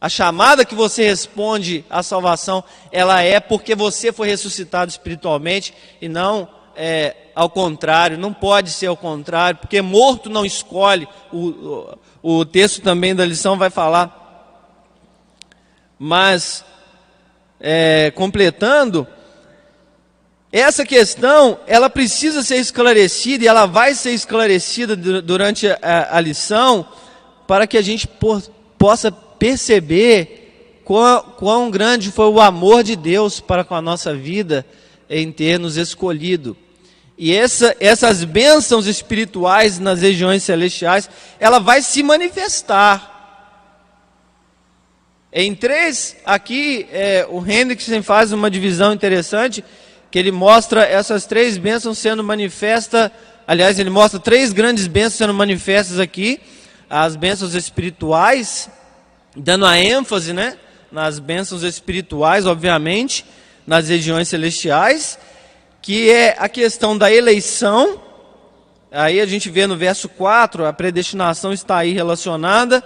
A 0.00 0.08
chamada 0.08 0.64
que 0.64 0.74
você 0.74 1.04
responde 1.04 1.84
à 1.88 2.02
salvação, 2.02 2.64
ela 2.90 3.22
é 3.22 3.38
porque 3.38 3.76
você 3.76 4.12
foi 4.12 4.26
ressuscitado 4.26 4.90
espiritualmente 4.90 5.72
e 6.00 6.08
não 6.08 6.57
é, 6.80 7.16
ao 7.34 7.50
contrário, 7.50 8.16
não 8.16 8.32
pode 8.32 8.70
ser 8.70 8.86
ao 8.86 8.96
contrário, 8.96 9.58
porque 9.58 9.82
morto 9.82 10.30
não 10.30 10.46
escolhe. 10.46 11.08
O, 11.32 11.48
o, 12.22 12.40
o 12.40 12.44
texto 12.44 12.80
também 12.80 13.16
da 13.16 13.26
lição 13.26 13.58
vai 13.58 13.68
falar. 13.68 14.14
Mas, 15.98 16.64
é, 17.60 18.12
completando, 18.14 19.08
essa 20.52 20.86
questão, 20.86 21.58
ela 21.66 21.90
precisa 21.90 22.44
ser 22.44 22.58
esclarecida 22.58 23.44
e 23.44 23.48
ela 23.48 23.66
vai 23.66 23.92
ser 23.92 24.12
esclarecida 24.12 24.94
durante 24.94 25.66
a, 25.66 26.16
a 26.16 26.20
lição 26.20 26.86
para 27.44 27.66
que 27.66 27.76
a 27.76 27.82
gente 27.82 28.08
possa 28.78 29.10
perceber 29.10 30.82
quão, 30.84 31.22
quão 31.36 31.70
grande 31.72 32.12
foi 32.12 32.28
o 32.28 32.40
amor 32.40 32.84
de 32.84 32.94
Deus 32.94 33.40
para 33.40 33.64
com 33.64 33.74
a 33.74 33.82
nossa 33.82 34.14
vida 34.14 34.64
em 35.10 35.32
ter 35.32 35.58
nos 35.58 35.76
escolhido. 35.76 36.56
E 37.20 37.34
essa, 37.34 37.76
essas 37.80 38.22
bênçãos 38.22 38.86
espirituais 38.86 39.80
nas 39.80 40.02
regiões 40.02 40.44
celestiais, 40.44 41.10
ela 41.40 41.58
vai 41.58 41.82
se 41.82 42.00
manifestar. 42.00 43.16
Em 45.32 45.52
três, 45.52 46.16
aqui 46.24 46.86
é, 46.92 47.26
o 47.28 47.44
Hendrickson 47.44 48.04
faz 48.04 48.30
uma 48.30 48.48
divisão 48.48 48.92
interessante, 48.92 49.64
que 50.12 50.18
ele 50.18 50.30
mostra 50.30 50.86
essas 50.86 51.26
três 51.26 51.58
bênçãos 51.58 51.98
sendo 51.98 52.22
manifestas. 52.22 53.10
Aliás, 53.48 53.80
ele 53.80 53.90
mostra 53.90 54.20
três 54.20 54.52
grandes 54.52 54.86
bênçãos 54.86 55.14
sendo 55.14 55.34
manifestas 55.34 55.98
aqui: 55.98 56.40
as 56.88 57.16
bênçãos 57.16 57.52
espirituais, 57.52 58.70
dando 59.34 59.66
a 59.66 59.76
ênfase 59.76 60.32
né, 60.32 60.56
nas 60.92 61.18
bênçãos 61.18 61.64
espirituais, 61.64 62.46
obviamente, 62.46 63.24
nas 63.66 63.88
regiões 63.88 64.28
celestiais 64.28 65.18
que 65.88 66.10
é 66.10 66.36
a 66.38 66.50
questão 66.50 66.98
da 66.98 67.10
eleição. 67.10 67.98
Aí 68.92 69.22
a 69.22 69.24
gente 69.24 69.48
vê 69.48 69.66
no 69.66 69.74
verso 69.74 70.06
4, 70.06 70.66
a 70.66 70.70
predestinação 70.70 71.50
está 71.50 71.78
aí 71.78 71.94
relacionada. 71.94 72.84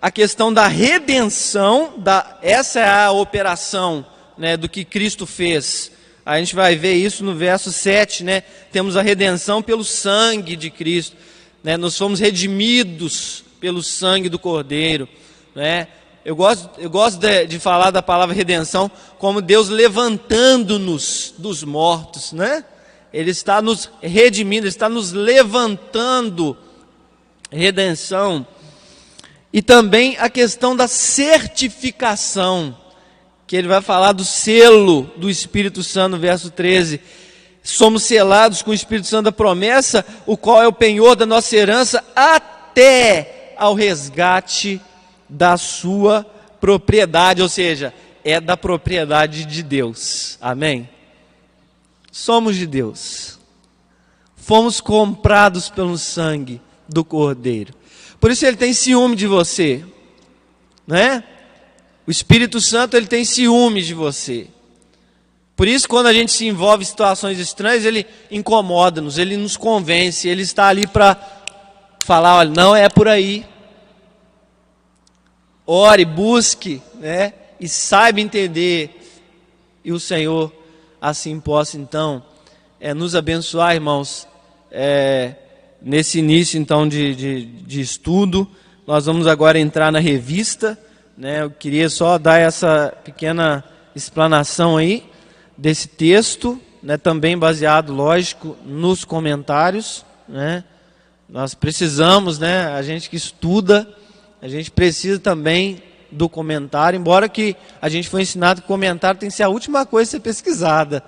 A 0.00 0.10
questão 0.10 0.50
da 0.50 0.66
redenção, 0.66 1.92
da, 1.98 2.38
essa 2.40 2.80
é 2.80 2.88
a 2.88 3.10
operação 3.10 4.06
né, 4.38 4.56
do 4.56 4.66
que 4.66 4.82
Cristo 4.82 5.26
fez. 5.26 5.92
A 6.24 6.38
gente 6.38 6.54
vai 6.54 6.74
ver 6.74 6.94
isso 6.94 7.22
no 7.22 7.34
verso 7.34 7.70
7, 7.70 8.24
né? 8.24 8.44
Temos 8.72 8.96
a 8.96 9.02
redenção 9.02 9.60
pelo 9.60 9.84
sangue 9.84 10.56
de 10.56 10.70
Cristo. 10.70 11.14
Né? 11.62 11.76
Nós 11.76 11.98
fomos 11.98 12.18
redimidos 12.18 13.44
pelo 13.60 13.82
sangue 13.82 14.30
do 14.30 14.38
Cordeiro. 14.38 15.06
Né? 15.54 15.86
Eu 16.24 16.36
gosto, 16.36 16.70
eu 16.78 16.88
gosto 16.88 17.18
de, 17.18 17.46
de 17.46 17.58
falar 17.58 17.90
da 17.90 18.00
palavra 18.00 18.34
redenção 18.34 18.90
como 19.18 19.42
Deus 19.42 19.68
levantando-nos 19.68 21.34
dos 21.36 21.64
mortos, 21.64 22.32
né? 22.32 22.64
Ele 23.12 23.30
está 23.30 23.60
nos 23.60 23.90
redimindo, 24.00 24.62
Ele 24.62 24.68
está 24.68 24.88
nos 24.88 25.12
levantando. 25.12 26.56
Redenção. 27.50 28.46
E 29.52 29.60
também 29.60 30.16
a 30.18 30.30
questão 30.30 30.74
da 30.74 30.88
certificação, 30.88 32.74
que 33.46 33.54
ele 33.54 33.68
vai 33.68 33.82
falar 33.82 34.12
do 34.12 34.24
selo 34.24 35.10
do 35.16 35.28
Espírito 35.28 35.82
Santo, 35.82 36.16
verso 36.16 36.50
13. 36.50 37.00
Somos 37.62 38.04
selados 38.04 38.62
com 38.62 38.70
o 38.70 38.74
Espírito 38.74 39.08
Santo 39.08 39.24
da 39.24 39.32
promessa, 39.32 40.06
o 40.24 40.38
qual 40.38 40.62
é 40.62 40.66
o 40.66 40.72
penhor 40.72 41.14
da 41.16 41.26
nossa 41.26 41.54
herança, 41.54 42.02
até 42.16 43.54
ao 43.58 43.74
resgate 43.74 44.80
da 45.32 45.56
sua 45.56 46.24
propriedade, 46.60 47.40
ou 47.42 47.48
seja, 47.48 47.92
é 48.22 48.38
da 48.40 48.56
propriedade 48.56 49.44
de 49.44 49.62
Deus. 49.62 50.38
Amém? 50.40 50.88
Somos 52.10 52.56
de 52.56 52.66
Deus. 52.66 53.38
Fomos 54.36 54.80
comprados 54.80 55.70
pelo 55.70 55.96
sangue 55.96 56.60
do 56.88 57.04
Cordeiro. 57.04 57.74
Por 58.20 58.30
isso 58.30 58.44
ele 58.44 58.56
tem 58.56 58.74
ciúme 58.74 59.16
de 59.16 59.26
você, 59.26 59.84
né? 60.86 61.24
O 62.06 62.10
Espírito 62.10 62.60
Santo 62.60 62.96
ele 62.96 63.06
tem 63.06 63.24
ciúme 63.24 63.82
de 63.82 63.94
você. 63.94 64.48
Por 65.56 65.68
isso, 65.68 65.88
quando 65.88 66.06
a 66.06 66.12
gente 66.12 66.32
se 66.32 66.46
envolve 66.46 66.82
em 66.82 66.86
situações 66.86 67.38
estranhas, 67.38 67.84
ele 67.84 68.06
incomoda-nos, 68.30 69.18
ele 69.18 69.36
nos 69.36 69.56
convence, 69.56 70.28
ele 70.28 70.42
está 70.42 70.66
ali 70.66 70.86
para 70.86 71.16
falar: 72.00 72.38
olha, 72.38 72.50
não 72.50 72.74
é 72.74 72.88
por 72.88 73.06
aí, 73.06 73.46
ore, 75.66 76.04
busque, 76.04 76.82
né? 76.94 77.32
E 77.60 77.68
saiba 77.68 78.20
entender. 78.20 79.00
E 79.84 79.92
o 79.92 80.00
Senhor 80.00 80.52
assim 81.00 81.38
possa 81.40 81.76
então 81.76 82.22
é, 82.80 82.94
nos 82.94 83.14
abençoar, 83.14 83.74
irmãos, 83.74 84.26
é, 84.70 85.34
nesse 85.80 86.18
início 86.18 86.58
então 86.58 86.88
de, 86.88 87.14
de, 87.14 87.44
de, 87.44 87.80
estudo. 87.80 88.48
Nós 88.86 89.06
vamos 89.06 89.26
agora 89.26 89.58
entrar 89.58 89.92
na 89.92 89.98
revista. 89.98 90.78
Né? 91.16 91.42
Eu 91.42 91.50
queria 91.50 91.88
só 91.88 92.18
dar 92.18 92.38
essa 92.38 92.92
pequena 93.04 93.62
explanação 93.94 94.76
aí 94.76 95.04
desse 95.56 95.86
texto, 95.86 96.60
né? 96.82 96.96
também 96.96 97.38
baseado, 97.38 97.92
lógico, 97.92 98.56
nos 98.64 99.04
comentários. 99.04 100.04
Né? 100.28 100.64
Nós 101.28 101.54
precisamos, 101.54 102.38
né? 102.38 102.66
a 102.66 102.82
gente 102.82 103.08
que 103.08 103.16
estuda 103.16 103.88
a 104.42 104.48
gente 104.48 104.72
precisa 104.72 105.20
também 105.20 105.80
do 106.10 106.28
comentário, 106.28 106.98
embora 106.98 107.28
que 107.28 107.56
a 107.80 107.88
gente 107.88 108.08
foi 108.08 108.22
ensinado 108.22 108.60
que 108.60 108.64
o 108.66 108.68
comentário 108.68 109.18
tem 109.18 109.28
que 109.28 109.34
ser 109.36 109.44
a 109.44 109.48
última 109.48 109.86
coisa 109.86 110.08
a 110.08 110.12
ser 110.12 110.20
pesquisada. 110.20 111.02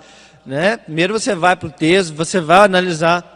Né? 0.45 0.77
Primeiro 0.77 1.19
você 1.19 1.35
vai 1.35 1.55
para 1.55 1.67
o 1.67 1.71
texto, 1.71 2.15
você 2.15 2.39
vai 2.39 2.59
analisar. 2.59 3.33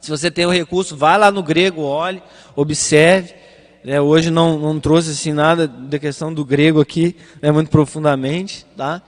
Se 0.00 0.10
você 0.10 0.30
tem 0.30 0.44
o 0.44 0.50
recurso, 0.50 0.96
vai 0.96 1.16
lá 1.16 1.30
no 1.30 1.42
grego, 1.42 1.82
olhe, 1.82 2.22
observe. 2.54 3.34
Né? 3.82 4.00
Hoje 4.00 4.30
não, 4.30 4.58
não 4.58 4.78
trouxe 4.78 5.10
assim, 5.10 5.32
nada 5.32 5.66
da 5.66 5.98
questão 5.98 6.32
do 6.32 6.44
grego 6.44 6.80
aqui, 6.80 7.16
né, 7.40 7.50
muito 7.50 7.70
profundamente, 7.70 8.66
tá? 8.76 9.00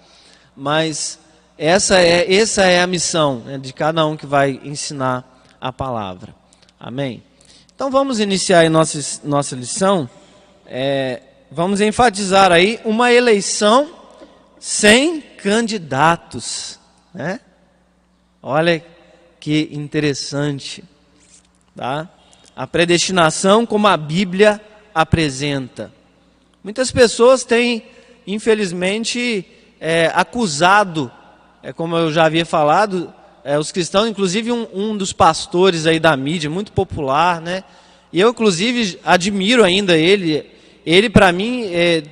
mas 0.57 1.19
essa 1.59 2.01
é, 2.01 2.35
essa 2.35 2.63
é 2.63 2.81
a 2.81 2.87
missão 2.87 3.41
né, 3.41 3.59
de 3.59 3.73
cada 3.73 4.05
um 4.07 4.17
que 4.17 4.27
vai 4.27 4.61
ensinar 4.65 5.45
a 5.61 5.73
palavra. 5.73 6.35
Amém? 6.81 7.23
Então 7.75 7.91
vamos 7.91 8.21
iniciar 8.21 8.61
aí 8.61 8.69
nossa, 8.69 9.21
nossa 9.25 9.57
lição. 9.57 10.09
É, 10.65 11.21
vamos 11.51 11.81
enfatizar 11.81 12.53
aí 12.53 12.79
uma 12.85 13.13
eleição 13.13 13.91
sem 14.61 15.21
candidatos. 15.21 16.79
Né? 17.13 17.41
Olha 18.41 18.85
que 19.41 19.69
interessante. 19.73 20.85
Tá? 21.75 22.09
A 22.55 22.65
predestinação 22.65 23.67
como 23.67 23.89
a 23.89 23.97
Bíblia 23.97 24.61
apresenta. 24.95 25.93
Muitas 26.63 26.93
pessoas 26.93 27.43
têm, 27.43 27.85
infelizmente, 28.25 29.45
é, 29.81 30.13
acusado, 30.15 31.11
é, 31.61 31.73
como 31.73 31.97
eu 31.97 32.13
já 32.13 32.27
havia 32.27 32.47
falado, 32.47 33.13
é, 33.45 33.59
os 33.59 33.71
cristãos, 33.71 34.09
inclusive 34.09 34.51
um, 34.51 34.67
um, 34.73 34.97
dos 34.97 35.13
pastores 35.13 35.87
aí 35.87 36.01
da 36.01 36.17
mídia, 36.17 36.49
muito 36.49 36.73
popular, 36.73 37.43
né? 37.43 37.63
E 38.11 38.19
eu, 38.19 38.31
inclusive, 38.31 38.99
admiro 39.05 39.63
ainda 39.63 39.99
ele. 39.99 40.51
Ele, 40.87 41.11
para 41.11 41.31
mim, 41.31 41.67
é, 41.67 42.03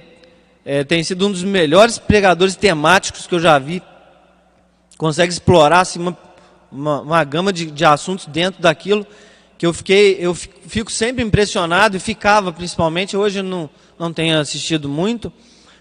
é, 0.63 0.85
tem 0.85 1.03
sido 1.03 1.27
um 1.27 1.33
dos 1.33 1.43
melhores 1.43 1.97
pregadores 1.97 2.55
temáticos 2.55 3.27
que 3.27 3.35
eu 3.35 3.41
já 3.41 3.59
vi. 3.59 3.83
Consegue 4.99 5.33
explorar 5.33 5.81
assim, 5.81 6.01
uma, 6.01 6.19
uma, 6.71 7.01
uma 7.01 7.25
gama 7.25 7.51
de, 7.51 7.71
de 7.71 7.85
assuntos 7.85 8.27
dentro 8.27 8.61
daquilo 8.61 9.07
que 9.57 9.65
eu 9.65 9.73
fiquei, 9.73 10.17
eu 10.19 10.35
fico 10.35 10.91
sempre 10.91 11.23
impressionado 11.25 11.97
e 11.97 12.01
ficava 12.01 12.53
principalmente, 12.53 13.17
hoje 13.17 13.43
não, 13.43 13.71
não 13.97 14.13
tenho 14.13 14.39
assistido 14.41 14.89
muito, 14.89 15.33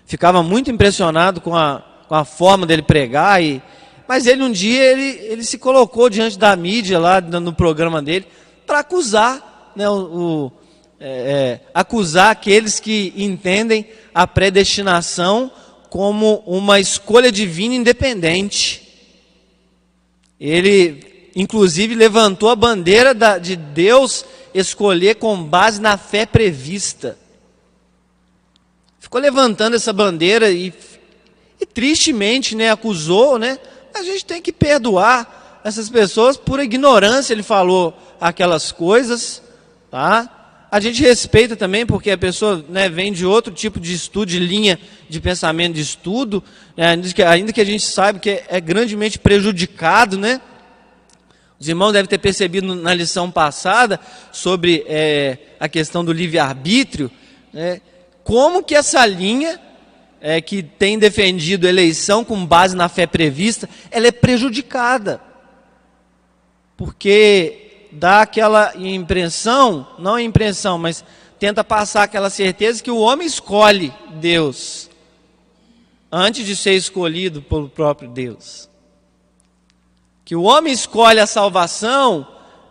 ficava 0.06 0.44
muito 0.44 0.70
impressionado 0.70 1.42
com 1.42 1.56
a, 1.56 1.84
com 2.08 2.14
a 2.14 2.24
forma 2.24 2.68
dele 2.68 2.84
pregar 2.84 3.42
e, 3.42 3.60
mas 4.12 4.28
ele 4.28 4.44
um 4.44 4.52
dia 4.52 4.84
ele, 4.92 5.08
ele 5.22 5.42
se 5.42 5.58
colocou 5.58 6.10
diante 6.10 6.38
da 6.38 6.54
mídia 6.54 7.00
lá 7.00 7.22
no 7.22 7.54
programa 7.54 8.02
dele 8.02 8.28
para 8.68 8.80
acusar, 8.80 9.72
né, 9.74 9.90
o, 9.90 9.94
o 9.94 10.52
é, 11.00 11.08
é, 11.08 11.62
acusar 11.74 12.30
aqueles 12.30 12.78
que 12.78 13.14
entendem 13.16 13.88
a 14.14 14.28
predestinação 14.28 15.50
como 15.90 16.44
uma 16.46 16.78
escolha 16.78 17.32
divina 17.32 17.74
independente. 17.74 18.86
Ele, 20.38 21.32
inclusive, 21.34 21.96
levantou 21.96 22.50
a 22.50 22.56
bandeira 22.58 23.14
da, 23.14 23.38
de 23.38 23.56
Deus 23.56 24.26
escolher 24.54 25.16
com 25.16 25.42
base 25.42 25.80
na 25.80 25.96
fé 25.96 26.26
prevista. 26.26 27.18
Ficou 29.00 29.22
levantando 29.22 29.78
essa 29.78 29.94
bandeira 29.94 30.52
e, 30.52 30.74
e 31.62 31.66
tristemente, 31.66 32.58
né, 32.58 32.72
acusou, 32.72 33.40
né, 33.40 33.58
a 33.94 34.04
gente 34.04 34.26
tem 34.26 34.42
que 34.42 34.52
perdoar 34.52 35.62
essas 35.64 35.90
pessoas 35.90 36.38
por 36.38 36.60
ignorância, 36.60 37.34
ele 37.34 37.44
falou 37.44 37.96
aquelas 38.20 38.72
coisas, 38.72 39.42
tá? 39.90 40.42
A 40.72 40.80
gente 40.80 41.02
respeita 41.02 41.56
também 41.56 41.86
porque 41.86 42.12
a 42.12 42.18
pessoa 42.18 42.64
né, 42.70 42.88
vem 42.88 43.12
de 43.12 43.26
outro 43.26 43.54
tipo 43.54 43.80
de 43.80 43.94
estudo, 43.94 44.28
de 44.28 44.40
linha 44.40 44.80
de 45.10 45.20
pensamento 45.20 45.74
de 45.74 45.82
estudo, 45.82 46.42
né, 46.78 46.88
ainda, 47.28 47.52
que, 47.52 47.62
a 47.62 47.66
gente 47.66 47.84
saiba 47.84 48.20
que 48.20 48.30
é, 48.30 48.46
é 48.48 48.62
grandemente 48.62 49.20
prejudicado, 49.20 50.18
né? 50.18 50.40
Os 51.60 51.68
irmãos 51.68 51.92
devem 51.92 52.08
ter 52.08 52.18
percebido 52.18 52.74
na 52.74 52.94
lição 52.94 53.30
passada 53.30 54.00
sobre 54.32 54.84
é, 54.88 55.38
a 55.60 55.68
questão 55.68 56.04
do 56.04 56.14
livre-arbítrio, 56.14 57.12
né, 57.54 57.82
como 58.24 58.64
que 58.64 58.74
essa 58.74 59.06
linha 59.06 59.60
é, 60.22 60.40
que 60.40 60.62
tem 60.62 61.00
defendido 61.00 61.68
eleição 61.68 62.24
com 62.24 62.46
base 62.46 62.76
na 62.76 62.88
fé 62.88 63.08
prevista, 63.08 63.68
ela 63.90 64.08
é 64.08 64.12
prejudicada. 64.12 65.20
Porque 66.78 67.88
dá 67.92 68.22
aquela 68.22 68.74
impressão, 68.78 69.88
não 69.98 70.16
a 70.16 70.22
impressão, 70.22 70.78
mas 70.78 71.04
tenta 71.40 71.64
passar 71.64 72.04
aquela 72.04 72.30
certeza 72.30 72.84
que 72.84 72.92
o 72.92 73.00
homem 73.00 73.26
escolhe 73.26 73.92
Deus 74.14 74.90
antes 76.12 76.46
de 76.46 76.56
ser 76.56 76.74
escolhido 76.74 77.42
pelo 77.42 77.68
próprio 77.68 78.08
Deus. 78.08 78.70
Que 80.24 80.36
o 80.36 80.44
homem 80.44 80.72
escolhe 80.72 81.20
a 81.20 81.26
salvação 81.26 82.28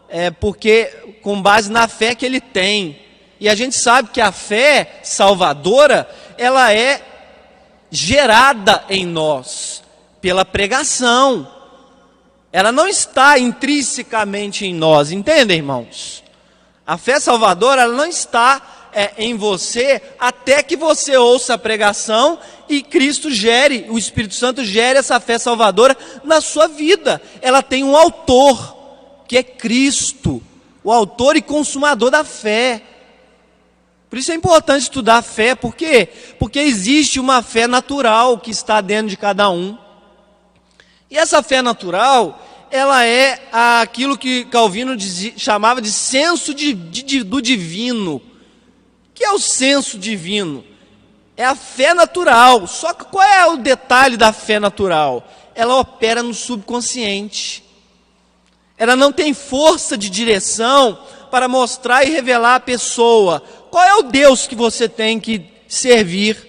é 0.09 0.31
porque 0.31 0.87
com 1.23 1.41
base 1.41 1.71
na 1.71 1.89
fé 1.89 2.15
que 2.15 2.25
ele 2.25 2.41
tem. 2.41 2.99
E 3.39 3.49
a 3.49 3.55
gente 3.55 3.75
sabe 3.77 4.11
que 4.11 4.21
a 4.21 4.31
fé 4.31 5.01
salvadora, 5.03 6.09
ela 6.37 6.73
é 6.73 7.10
gerada 7.91 8.85
em 8.89 9.05
nós 9.07 9.83
pela 10.21 10.45
pregação. 10.45 11.49
Ela 12.53 12.73
não 12.73 12.89
está 12.89 13.39
intrinsecamente 13.39 14.67
em 14.67 14.75
nós, 14.75 15.13
entendem, 15.13 15.59
irmãos? 15.59 16.23
A 16.87 16.99
fé 16.99 17.21
salvadora 17.21 17.83
ela 17.83 17.95
não 17.95 18.07
está 18.07 18.91
é, 18.93 19.13
em 19.19 19.37
você 19.37 20.03
até 20.19 20.63
que 20.63 20.77
você 20.77 21.17
ouça 21.17 21.55
a 21.55 21.59
pregação 21.59 22.39
e 22.69 22.83
Cristo 22.83 23.31
gere, 23.31 23.87
o 23.89 23.99
Espírito 23.99 24.35
Santo 24.35 24.65
gere 24.65 24.99
essa 24.99 25.19
fé 25.21 25.39
salvadora 25.39 25.97
na 26.25 26.41
sua 26.41 26.67
vida. 26.69 27.21
Ela 27.41 27.63
tem 27.63 27.85
um 27.85 27.97
autor, 27.97 28.77
que 29.27 29.37
é 29.37 29.43
Cristo, 29.43 30.43
o 30.83 30.93
autor 30.93 31.37
e 31.37 31.43
consumador 31.43 32.11
da 32.11 32.25
fé. 32.25 32.83
Por 34.11 34.19
isso 34.19 34.33
é 34.33 34.35
importante 34.35 34.83
estudar 34.83 35.19
a 35.19 35.23
fé, 35.23 35.55
por 35.55 35.77
quê? 35.77 36.09
Porque 36.37 36.59
existe 36.59 37.21
uma 37.21 37.43
fé 37.43 37.69
natural 37.69 38.39
que 38.39 38.51
está 38.51 38.81
dentro 38.81 39.09
de 39.09 39.17
cada 39.17 39.49
um. 39.49 39.79
E 41.09 41.17
essa 41.17 41.41
fé 41.45 41.63
natural, 41.63 42.67
ela 42.73 43.05
é 43.07 43.41
aquilo 43.53 44.19
que 44.19 44.45
Calvino 44.47 44.97
dizia, 44.97 45.33
chamava 45.37 45.81
de 45.81 45.93
senso 45.93 46.53
de, 46.53 46.75
de, 46.75 47.23
do 47.23 47.41
divino. 47.41 48.21
Que 49.15 49.23
é 49.25 49.31
o 49.31 49.39
senso 49.39 49.97
divino? 49.97 50.65
É 51.37 51.45
a 51.45 51.55
fé 51.55 51.95
natural. 51.95 52.67
Só 52.67 52.93
que 52.93 53.05
qual 53.05 53.25
é 53.25 53.47
o 53.47 53.59
detalhe 53.59 54.17
da 54.17 54.33
fé 54.33 54.59
natural? 54.59 55.25
Ela 55.55 55.77
opera 55.77 56.21
no 56.21 56.35
subconsciente. 56.35 57.63
Ela 58.77 58.97
não 58.97 59.13
tem 59.13 59.33
força 59.35 59.97
de 59.97 60.11
direção 60.11 60.99
para 61.31 61.49
mostrar 61.49 62.05
e 62.05 62.11
revelar 62.11 62.57
a 62.57 62.61
pessoa 62.61 63.43
qual 63.71 63.85
é 63.85 63.95
o 63.95 64.03
Deus 64.03 64.47
que 64.47 64.55
você 64.55 64.89
tem 64.89 65.21
que 65.21 65.45
servir. 65.69 66.49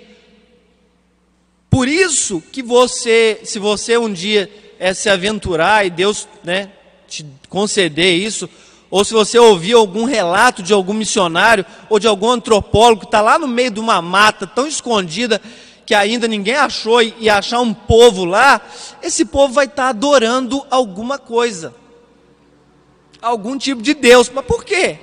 Por 1.70 1.88
isso 1.88 2.42
que 2.52 2.62
você, 2.62 3.40
se 3.44 3.60
você 3.60 3.98
um 3.98 4.12
dia 4.12 4.50
é, 4.80 4.94
se 4.94 5.10
aventurar 5.10 5.86
e 5.86 5.90
Deus 5.90 6.28
né, 6.44 6.72
te 7.08 7.26
conceder 7.48 8.16
isso, 8.16 8.50
ou 8.90 9.06
se 9.06 9.14
você 9.14 9.40
ouvir 9.40 9.74
algum 9.74 10.04
relato 10.04 10.62
de 10.62 10.74
algum 10.74 10.94
missionário 10.94 11.66
ou 11.90 11.98
de 11.98 12.08
algum 12.08 12.30
antropólogo 12.30 13.02
que 13.02 13.08
está 13.08 13.22
lá 13.22 13.40
no 13.40 13.48
meio 13.48 13.72
de 13.72 13.80
uma 13.80 14.02
mata 14.02 14.46
tão 14.46 14.68
escondida 14.68 15.42
que 15.86 15.96
ainda 15.96 16.28
ninguém 16.28 16.56
achou 16.56 17.02
e 17.02 17.30
achar 17.30 17.60
um 17.60 17.74
povo 17.74 18.26
lá, 18.26 18.62
esse 19.02 19.26
povo 19.26 19.54
vai 19.54 19.66
estar 19.66 19.84
tá 19.84 19.90
adorando 19.90 20.66
alguma 20.70 21.18
coisa, 21.18 21.74
algum 23.22 23.58
tipo 23.58 23.82
de 23.82 23.94
Deus. 23.94 24.30
Mas 24.30 24.46
por 24.46 24.64
quê? 24.64 25.00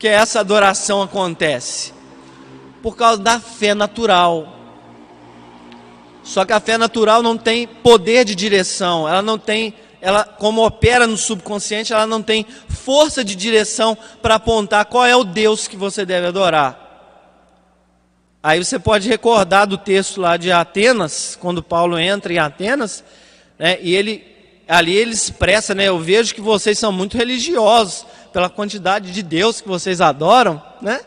que 0.00 0.08
essa 0.08 0.40
adoração 0.40 1.02
acontece? 1.02 1.92
Por 2.82 2.96
causa 2.96 3.22
da 3.22 3.38
fé 3.38 3.74
natural. 3.74 4.56
Só 6.24 6.46
que 6.46 6.54
a 6.54 6.58
fé 6.58 6.78
natural 6.78 7.22
não 7.22 7.36
tem 7.36 7.66
poder 7.66 8.24
de 8.24 8.34
direção, 8.34 9.06
ela 9.06 9.20
não 9.20 9.38
tem, 9.38 9.74
ela 10.00 10.24
como 10.24 10.64
opera 10.64 11.06
no 11.06 11.18
subconsciente, 11.18 11.92
ela 11.92 12.06
não 12.06 12.22
tem 12.22 12.46
força 12.68 13.22
de 13.22 13.34
direção 13.36 13.96
para 14.22 14.36
apontar 14.36 14.86
qual 14.86 15.04
é 15.04 15.14
o 15.14 15.22
Deus 15.22 15.68
que 15.68 15.76
você 15.76 16.06
deve 16.06 16.26
adorar. 16.26 16.88
Aí 18.42 18.62
você 18.62 18.78
pode 18.78 19.06
recordar 19.06 19.66
do 19.66 19.76
texto 19.76 20.18
lá 20.18 20.38
de 20.38 20.50
Atenas, 20.50 21.36
quando 21.38 21.62
Paulo 21.62 21.98
entra 21.98 22.32
em 22.32 22.38
Atenas, 22.38 23.04
né, 23.58 23.78
e 23.82 23.94
ele 23.94 24.29
ali 24.70 24.94
ele 24.94 25.10
expressa, 25.10 25.74
né, 25.74 25.88
eu 25.88 25.98
vejo 25.98 26.34
que 26.34 26.40
vocês 26.40 26.78
são 26.78 26.92
muito 26.92 27.16
religiosos 27.16 28.06
pela 28.32 28.48
quantidade 28.48 29.10
de 29.10 29.22
Deus 29.22 29.60
que 29.60 29.68
vocês 29.68 30.00
adoram, 30.00 30.62
né? 30.80 31.00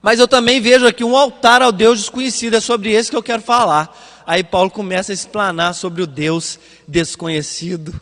Mas 0.00 0.20
eu 0.20 0.28
também 0.28 0.60
vejo 0.60 0.86
aqui 0.86 1.02
um 1.02 1.16
altar 1.16 1.60
ao 1.60 1.72
Deus 1.72 1.98
desconhecido, 1.98 2.56
é 2.56 2.60
sobre 2.60 2.92
esse 2.92 3.10
que 3.10 3.16
eu 3.16 3.22
quero 3.22 3.42
falar. 3.42 4.22
Aí 4.24 4.44
Paulo 4.44 4.70
começa 4.70 5.12
a 5.12 5.14
explanar 5.14 5.74
sobre 5.74 6.02
o 6.02 6.06
Deus 6.06 6.58
desconhecido. 6.86 8.00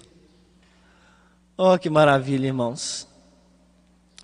Oh, 1.57 1.79
que 1.79 1.89
maravilha, 1.89 2.47
irmãos. 2.47 3.07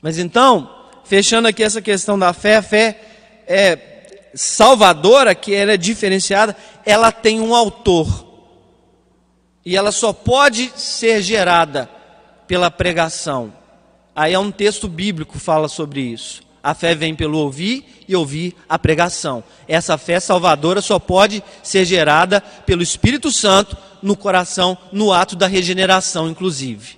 Mas 0.03 0.19
então, 0.19 0.71
fechando 1.05 1.49
aqui 1.49 1.63
essa 1.63 1.81
questão 1.81 2.19
da 2.19 2.33
fé, 2.33 2.57
a 2.57 2.63
fé 2.63 3.01
é 3.47 4.31
salvadora, 4.35 5.35
que 5.35 5.55
ela 5.55 5.73
é 5.73 5.77
diferenciada, 5.77 6.55
ela 6.85 7.11
tem 7.11 7.41
um 7.41 7.55
autor. 7.55 8.26
E 9.67 9.77
ela 9.77 9.91
só 9.91 10.13
pode 10.13 10.71
ser 10.77 11.21
gerada 11.21 11.91
pela 12.47 12.71
pregação. 12.71 13.53
Aí 14.15 14.33
é 14.33 14.39
um 14.39 14.53
texto 14.53 14.87
bíblico 14.87 15.33
que 15.33 15.41
fala 15.41 15.67
sobre 15.67 16.01
isso. 16.01 16.41
A 16.63 16.73
fé 16.73 16.95
vem 16.95 17.17
pelo 17.17 17.39
ouvir 17.39 17.85
e 18.07 18.15
ouvir 18.15 18.55
a 18.69 18.79
pregação. 18.79 19.43
Essa 19.67 19.99
fé 19.99 20.21
salvadora 20.21 20.81
só 20.81 21.01
pode 21.01 21.43
ser 21.65 21.85
gerada 21.85 22.41
pelo 22.41 22.81
Espírito 22.81 23.33
Santo 23.33 23.77
no 24.01 24.17
coração, 24.17 24.79
no 24.93 25.13
ato 25.13 25.35
da 25.35 25.49
regeneração, 25.49 26.29
inclusive. 26.29 26.97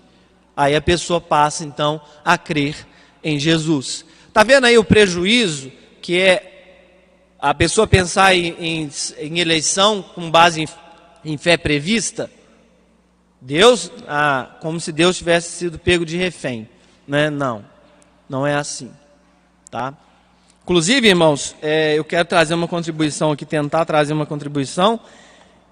Aí 0.54 0.76
a 0.76 0.80
pessoa 0.80 1.22
passa 1.22 1.64
então 1.64 1.98
a 2.22 2.36
crer 2.36 2.76
em 3.24 3.38
Jesus. 3.38 4.04
Está 4.26 4.44
vendo 4.44 4.66
aí 4.66 4.76
o 4.76 4.84
prejuízo 4.84 5.72
que 6.02 6.18
é 6.18 7.32
a 7.40 7.54
pessoa 7.54 7.86
pensar 7.86 8.34
em, 8.34 8.54
em, 8.58 8.90
em 9.18 9.38
eleição 9.38 10.02
com 10.02 10.30
base 10.30 10.62
em, 10.62 10.68
em 11.24 11.38
fé 11.38 11.56
prevista? 11.56 12.30
Deus, 13.40 13.90
ah, 14.06 14.56
como 14.60 14.80
se 14.80 14.90
Deus 14.90 15.16
tivesse 15.16 15.50
sido 15.52 15.78
pego 15.78 16.04
de 16.04 16.16
refém. 16.16 16.68
Né? 17.06 17.30
Não, 17.30 17.64
não 18.28 18.46
é 18.46 18.54
assim. 18.54 18.90
Tá? 19.70 19.94
Inclusive, 20.64 21.08
irmãos, 21.08 21.56
é, 21.62 21.94
eu 21.94 22.04
quero 22.04 22.28
trazer 22.28 22.54
uma 22.54 22.68
contribuição 22.68 23.32
aqui, 23.32 23.46
tentar 23.46 23.84
trazer 23.84 24.12
uma 24.12 24.26
contribuição, 24.26 25.00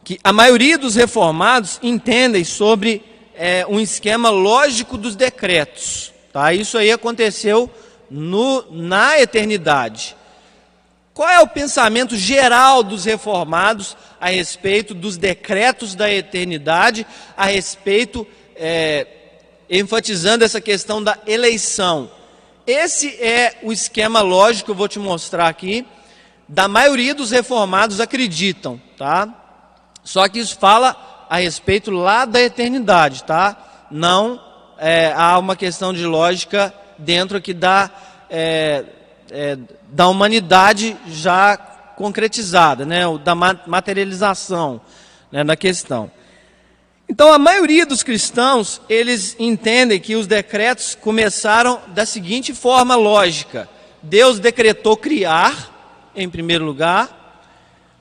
que 0.02 0.18
a 0.22 0.32
maioria 0.32 0.78
dos 0.78 0.94
reformados 0.94 1.78
entendem 1.82 2.44
sobre 2.44 3.02
é, 3.34 3.66
um 3.68 3.78
esquema 3.78 4.30
lógico 4.30 4.96
dos 4.96 5.16
decretos. 5.16 6.12
Tá? 6.32 6.52
Isso 6.54 6.78
aí 6.78 6.90
aconteceu 6.90 7.70
no, 8.10 8.64
na 8.70 9.20
eternidade. 9.20 10.16
Qual 11.16 11.30
é 11.30 11.40
o 11.40 11.48
pensamento 11.48 12.14
geral 12.14 12.82
dos 12.82 13.06
reformados 13.06 13.96
a 14.20 14.28
respeito 14.28 14.92
dos 14.92 15.16
decretos 15.16 15.94
da 15.94 16.12
eternidade, 16.12 17.06
a 17.34 17.46
respeito, 17.46 18.26
é, 18.54 19.06
enfatizando 19.70 20.44
essa 20.44 20.60
questão 20.60 21.02
da 21.02 21.16
eleição? 21.26 22.10
Esse 22.66 23.16
é 23.18 23.56
o 23.62 23.72
esquema 23.72 24.20
lógico 24.20 24.66
que 24.66 24.70
eu 24.72 24.74
vou 24.74 24.88
te 24.88 24.98
mostrar 24.98 25.48
aqui. 25.48 25.86
Da 26.46 26.68
maioria 26.68 27.14
dos 27.14 27.30
reformados 27.30 27.98
acreditam, 27.98 28.78
tá? 28.98 29.26
Só 30.04 30.28
que 30.28 30.38
isso 30.38 30.58
fala 30.58 31.26
a 31.30 31.38
respeito 31.38 31.90
lá 31.90 32.26
da 32.26 32.42
eternidade, 32.42 33.24
tá? 33.24 33.86
Não 33.90 34.38
é, 34.76 35.14
há 35.16 35.38
uma 35.38 35.56
questão 35.56 35.94
de 35.94 36.04
lógica 36.04 36.74
dentro 36.98 37.40
que 37.40 37.54
dá 37.54 37.90
é, 38.28 38.84
é, 39.30 39.56
da 39.90 40.08
humanidade 40.08 40.96
já 41.08 41.56
concretizada, 41.96 42.84
né, 42.84 43.02
da 43.24 43.34
materialização 43.34 44.80
né, 45.30 45.42
da 45.42 45.56
questão. 45.56 46.10
Então, 47.08 47.32
a 47.32 47.38
maioria 47.38 47.86
dos 47.86 48.02
cristãos, 48.02 48.80
eles 48.88 49.36
entendem 49.38 50.00
que 50.00 50.16
os 50.16 50.26
decretos 50.26 50.94
começaram 50.94 51.80
da 51.88 52.04
seguinte 52.04 52.52
forma 52.52 52.96
lógica: 52.96 53.68
Deus 54.02 54.40
decretou 54.40 54.96
criar, 54.96 56.10
em 56.16 56.28
primeiro 56.28 56.64
lugar, 56.64 57.16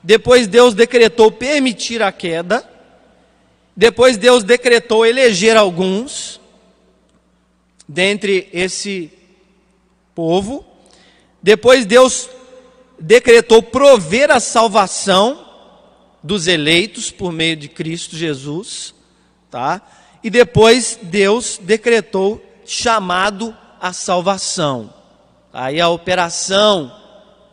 depois 0.02 0.48
Deus 0.48 0.74
decretou 0.74 1.30
permitir 1.30 2.02
a 2.02 2.10
queda, 2.10 2.68
depois 3.76 4.16
Deus 4.16 4.42
decretou 4.42 5.06
eleger 5.06 5.56
alguns 5.56 6.40
dentre 7.88 8.48
esse 8.52 9.12
povo, 10.14 10.65
depois 11.46 11.86
Deus 11.86 12.28
decretou 12.98 13.62
prover 13.62 14.32
a 14.32 14.40
salvação 14.40 15.46
dos 16.20 16.48
eleitos 16.48 17.12
por 17.12 17.30
meio 17.30 17.54
de 17.54 17.68
Cristo 17.68 18.16
Jesus, 18.16 18.92
tá? 19.48 19.80
E 20.24 20.28
depois 20.28 20.98
Deus 21.00 21.60
decretou 21.62 22.44
chamado 22.64 23.56
à 23.80 23.92
salvação. 23.92 24.92
Aí 25.52 25.80
a 25.80 25.88
operação 25.88 26.92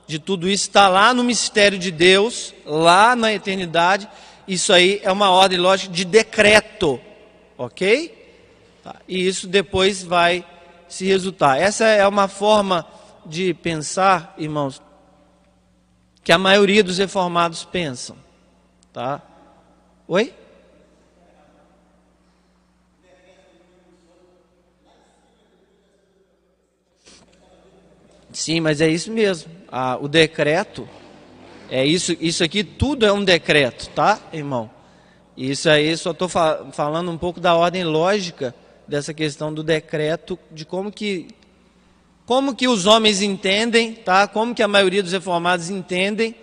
de 0.07 0.17
tudo 0.17 0.49
isso 0.49 0.69
está 0.69 0.87
lá 0.87 1.13
no 1.13 1.23
mistério 1.23 1.77
de 1.77 1.91
Deus, 1.91 2.51
lá 2.65 3.15
na 3.15 3.31
eternidade. 3.31 4.09
Isso 4.47 4.73
aí 4.73 5.01
é 5.03 5.11
uma 5.11 5.29
ordem 5.29 5.59
lógica 5.59 5.93
de 5.93 6.03
decreto, 6.03 6.99
ok? 7.55 8.11
Tá. 8.83 8.95
E 9.07 9.27
isso 9.27 9.45
depois 9.45 10.01
vai 10.01 10.43
se 10.89 11.05
resultar. 11.05 11.61
Essa 11.61 11.85
é 11.85 12.07
uma 12.07 12.27
forma 12.27 12.87
de 13.25 13.53
pensar, 13.53 14.33
irmãos, 14.37 14.81
que 16.23 16.31
a 16.31 16.37
maioria 16.37 16.83
dos 16.83 16.97
reformados 16.97 17.65
pensam, 17.65 18.15
tá? 18.91 19.21
Oi? 20.07 20.33
Sim, 28.31 28.61
mas 28.61 28.81
é 28.81 28.87
isso 28.87 29.11
mesmo. 29.11 29.51
Ah, 29.71 29.97
o 30.01 30.07
decreto 30.07 30.89
é 31.69 31.85
isso. 31.85 32.17
Isso 32.19 32.43
aqui 32.43 32.63
tudo 32.63 33.05
é 33.05 33.11
um 33.11 33.23
decreto, 33.23 33.89
tá, 33.89 34.19
irmão? 34.33 34.69
Isso 35.37 35.69
aí 35.69 35.95
só 35.97 36.11
estou 36.11 36.27
fa 36.27 36.65
falando 36.71 37.11
um 37.11 37.17
pouco 37.17 37.39
da 37.39 37.55
ordem 37.55 37.83
lógica 37.83 38.53
dessa 38.87 39.13
questão 39.13 39.53
do 39.53 39.63
decreto, 39.63 40.37
de 40.51 40.65
como 40.65 40.91
que 40.91 41.27
como 42.25 42.55
que 42.55 42.67
os 42.67 42.85
homens 42.85 43.21
entendem, 43.21 43.93
tá? 43.93 44.27
Como 44.27 44.55
que 44.55 44.63
a 44.63 44.67
maioria 44.67 45.03
dos 45.03 45.11
reformados 45.11 45.69
entendem 45.69 46.35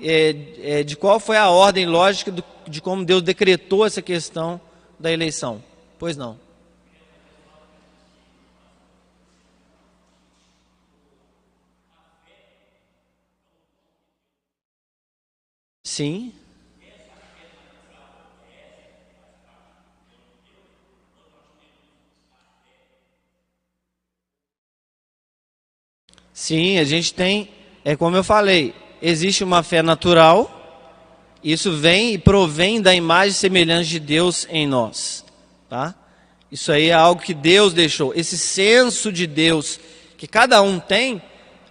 é, 0.00 0.36
é, 0.62 0.82
de 0.82 0.96
qual 0.96 1.20
foi 1.20 1.36
a 1.36 1.50
ordem 1.50 1.86
lógica 1.86 2.30
do, 2.30 2.44
de 2.66 2.80
como 2.80 3.04
Deus 3.04 3.22
decretou 3.22 3.84
essa 3.84 4.00
questão 4.00 4.60
da 4.98 5.12
eleição? 5.12 5.62
Pois 5.98 6.16
não. 6.16 6.38
Sim. 15.82 16.37
Sim, 26.38 26.78
a 26.78 26.84
gente 26.84 27.12
tem, 27.12 27.48
é 27.84 27.96
como 27.96 28.14
eu 28.14 28.22
falei, 28.22 28.72
existe 29.02 29.42
uma 29.42 29.64
fé 29.64 29.82
natural, 29.82 30.48
isso 31.42 31.72
vem 31.72 32.14
e 32.14 32.18
provém 32.18 32.80
da 32.80 32.94
imagem 32.94 33.32
semelhante 33.32 33.88
de 33.88 33.98
Deus 33.98 34.46
em 34.48 34.64
nós, 34.64 35.24
tá? 35.68 35.96
Isso 36.48 36.70
aí 36.70 36.90
é 36.90 36.94
algo 36.94 37.20
que 37.20 37.34
Deus 37.34 37.72
deixou, 37.72 38.14
esse 38.14 38.38
senso 38.38 39.10
de 39.10 39.26
Deus 39.26 39.80
que 40.16 40.28
cada 40.28 40.62
um 40.62 40.78
tem, 40.78 41.20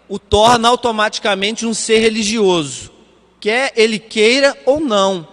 o 0.10 0.20
torna 0.20 0.68
automaticamente 0.68 1.66
um 1.66 1.74
ser 1.74 2.00
religioso, 2.00 2.92
quer 3.40 3.72
ele 3.74 3.98
queira 3.98 4.54
ou 4.66 4.82
não. 4.82 5.26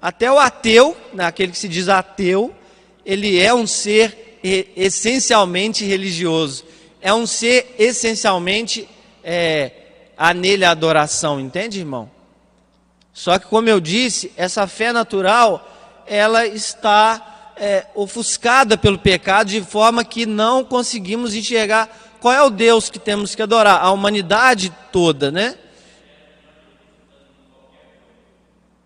Até 0.00 0.30
o 0.30 0.38
ateu, 0.38 0.94
né, 1.14 1.24
aquele 1.24 1.52
que 1.52 1.58
se 1.58 1.68
diz 1.68 1.88
ateu, 1.88 2.54
ele 3.02 3.40
é 3.40 3.54
um 3.54 3.66
ser 3.66 4.38
essencialmente 4.76 5.86
religioso 5.86 6.64
é 7.02 7.12
um 7.12 7.26
ser 7.26 7.74
essencialmente 7.78 8.88
é, 9.24 9.72
há 10.16 10.32
nele 10.32 10.64
a 10.64 10.70
adoração, 10.70 11.40
entende, 11.40 11.80
irmão? 11.80 12.08
Só 13.12 13.38
que, 13.38 13.46
como 13.46 13.68
eu 13.68 13.80
disse, 13.80 14.32
essa 14.36 14.66
fé 14.66 14.92
natural 14.92 15.68
ela 16.06 16.46
está 16.46 17.54
é, 17.56 17.86
ofuscada 17.94 18.78
pelo 18.78 18.98
pecado 18.98 19.48
de 19.48 19.60
forma 19.60 20.04
que 20.04 20.24
não 20.24 20.64
conseguimos 20.64 21.34
enxergar 21.34 21.88
qual 22.20 22.32
é 22.32 22.42
o 22.42 22.50
Deus 22.50 22.88
que 22.88 22.98
temos 22.98 23.34
que 23.34 23.42
adorar, 23.42 23.80
a 23.82 23.90
humanidade 23.90 24.72
toda, 24.92 25.30
né? 25.30 25.56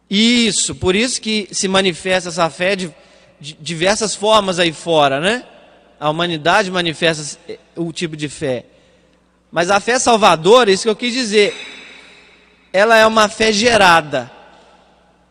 Isso, 0.09 0.75
por 0.75 0.95
isso 0.95 1.21
que 1.21 1.49
se 1.53 1.69
manifesta 1.69 2.29
essa 2.29 2.49
fé 2.49 2.77
de, 2.77 2.95
de 3.39 3.55
diversas 3.55 4.15
formas 4.15 4.59
aí 4.59 4.73
fora, 4.73 5.21
né? 5.21 5.45
A 5.99 6.11
humanidade 6.11 6.71
manifesta 6.71 7.39
o 7.75 7.93
tipo 7.93 8.17
de 8.17 8.29
fé. 8.29 8.67
Mas 9.51 9.71
a 9.71 9.81
fé 9.81 9.99
salvadora, 9.99 10.71
isso 10.71 10.83
que 10.83 10.89
eu 10.89 10.97
quis 10.97 11.13
dizer, 11.13 11.55
ela 12.73 12.97
é 12.97 13.07
uma 13.07 13.29
fé 13.29 13.53
gerada 13.53 14.31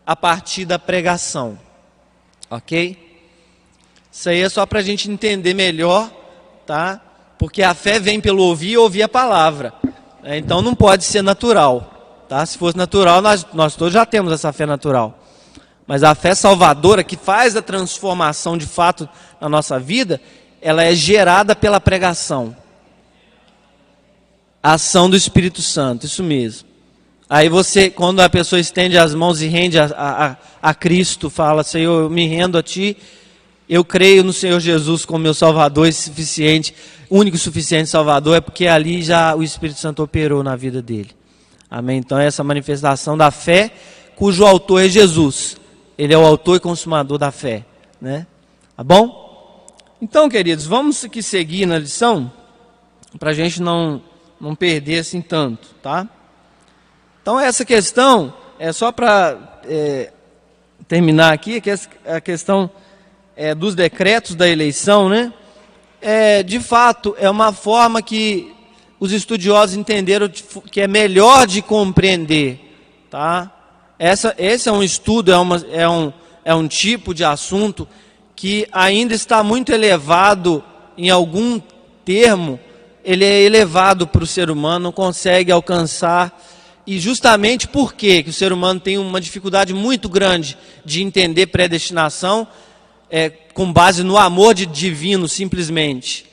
a 0.04 0.16
partir 0.16 0.64
da 0.64 0.78
pregação. 0.78 1.58
Ok? 2.50 2.96
Isso 4.10 4.28
aí 4.28 4.40
é 4.40 4.48
só 4.48 4.64
para 4.64 4.78
a 4.78 4.82
gente 4.82 5.10
entender 5.10 5.54
melhor, 5.54 6.10
tá? 6.66 7.00
Porque 7.38 7.62
a 7.62 7.74
fé 7.74 7.98
vem 8.00 8.20
pelo 8.20 8.42
ouvir 8.42 8.70
e 8.70 8.78
ouvir 8.78 9.02
a 9.02 9.08
palavra. 9.08 9.74
É, 10.24 10.38
então 10.38 10.62
não 10.62 10.74
pode 10.74 11.04
ser 11.04 11.22
natural. 11.22 12.24
Tá? 12.28 12.44
Se 12.44 12.58
fosse 12.58 12.76
natural, 12.76 13.20
nós, 13.20 13.46
nós 13.52 13.76
todos 13.76 13.94
já 13.94 14.04
temos 14.04 14.32
essa 14.32 14.52
fé 14.52 14.66
natural. 14.66 15.18
Mas 15.86 16.02
a 16.02 16.14
fé 16.14 16.34
salvadora, 16.34 17.04
que 17.04 17.16
faz 17.16 17.54
a 17.54 17.62
transformação 17.62 18.58
de 18.58 18.66
fato 18.66 19.08
na 19.40 19.48
nossa 19.48 19.78
vida, 19.78 20.20
ela 20.66 20.82
é 20.82 20.92
gerada 20.96 21.54
pela 21.54 21.80
pregação. 21.80 22.56
A 24.60 24.72
ação 24.72 25.08
do 25.08 25.16
Espírito 25.16 25.62
Santo, 25.62 26.06
isso 26.06 26.24
mesmo. 26.24 26.66
Aí 27.30 27.48
você, 27.48 27.88
quando 27.88 28.18
a 28.18 28.28
pessoa 28.28 28.58
estende 28.58 28.98
as 28.98 29.14
mãos 29.14 29.40
e 29.40 29.46
rende 29.46 29.78
a, 29.78 29.84
a, 29.96 30.36
a 30.70 30.74
Cristo, 30.74 31.30
fala, 31.30 31.62
Senhor, 31.62 32.02
eu 32.02 32.10
me 32.10 32.26
rendo 32.26 32.58
a 32.58 32.64
Ti, 32.64 32.96
eu 33.68 33.84
creio 33.84 34.24
no 34.24 34.32
Senhor 34.32 34.58
Jesus 34.58 35.04
como 35.04 35.20
meu 35.20 35.34
Salvador 35.34 35.86
e 35.86 35.92
suficiente, 35.92 36.74
único 37.08 37.36
e 37.36 37.40
suficiente 37.40 37.88
Salvador, 37.88 38.38
é 38.38 38.40
porque 38.40 38.66
ali 38.66 39.04
já 39.04 39.36
o 39.36 39.44
Espírito 39.44 39.78
Santo 39.78 40.02
operou 40.02 40.42
na 40.42 40.56
vida 40.56 40.82
dele. 40.82 41.10
Amém? 41.70 41.98
Então, 41.98 42.18
essa 42.18 42.42
manifestação 42.42 43.16
da 43.16 43.30
fé, 43.30 43.70
cujo 44.16 44.44
autor 44.44 44.82
é 44.84 44.88
Jesus. 44.88 45.58
Ele 45.96 46.12
é 46.12 46.18
o 46.18 46.26
autor 46.26 46.56
e 46.56 46.60
consumador 46.60 47.18
da 47.18 47.30
fé. 47.30 47.64
Né? 48.00 48.26
Tá 48.76 48.82
bom? 48.82 49.25
Então, 50.00 50.28
queridos, 50.28 50.66
vamos 50.66 51.02
aqui 51.06 51.22
seguir 51.22 51.64
na 51.64 51.78
lição, 51.78 52.30
para 53.18 53.30
a 53.30 53.34
gente 53.34 53.62
não, 53.62 54.02
não 54.38 54.54
perder 54.54 54.98
assim 54.98 55.22
tanto, 55.22 55.68
tá? 55.82 56.06
Então, 57.22 57.40
essa 57.40 57.64
questão, 57.64 58.34
é 58.58 58.74
só 58.74 58.92
para 58.92 59.58
é, 59.64 60.12
terminar 60.86 61.32
aqui, 61.32 61.62
que 61.62 61.70
a 62.04 62.20
questão 62.20 62.70
é, 63.34 63.54
dos 63.54 63.74
decretos 63.74 64.34
da 64.34 64.46
eleição, 64.46 65.08
né? 65.08 65.32
É, 66.02 66.42
de 66.42 66.60
fato, 66.60 67.16
é 67.18 67.30
uma 67.30 67.50
forma 67.50 68.02
que 68.02 68.54
os 69.00 69.12
estudiosos 69.12 69.76
entenderam 69.76 70.28
que 70.70 70.82
é 70.82 70.86
melhor 70.86 71.46
de 71.46 71.62
compreender, 71.62 72.60
tá? 73.10 73.50
Essa, 73.98 74.34
esse 74.36 74.68
é 74.68 74.72
um 74.72 74.82
estudo, 74.82 75.32
é, 75.32 75.38
uma, 75.38 75.56
é, 75.72 75.88
um, 75.88 76.12
é 76.44 76.54
um 76.54 76.68
tipo 76.68 77.14
de 77.14 77.24
assunto 77.24 77.88
que 78.36 78.68
ainda 78.70 79.14
está 79.14 79.42
muito 79.42 79.72
elevado 79.72 80.62
em 80.96 81.08
algum 81.08 81.58
termo, 82.04 82.60
ele 83.02 83.24
é 83.24 83.40
elevado 83.40 84.06
para 84.06 84.22
o 84.22 84.26
ser 84.26 84.50
humano, 84.50 84.84
não 84.84 84.92
consegue 84.92 85.50
alcançar. 85.50 86.38
E 86.86 87.00
justamente 87.00 87.66
por 87.66 87.94
que 87.94 88.24
o 88.28 88.32
ser 88.32 88.52
humano 88.52 88.78
tem 88.78 88.98
uma 88.98 89.20
dificuldade 89.20 89.72
muito 89.72 90.08
grande 90.08 90.56
de 90.84 91.02
entender 91.02 91.46
predestinação, 91.46 92.46
é, 93.10 93.30
com 93.30 93.72
base 93.72 94.02
no 94.02 94.18
amor 94.18 94.54
de 94.54 94.66
divino, 94.66 95.26
simplesmente. 95.26 96.26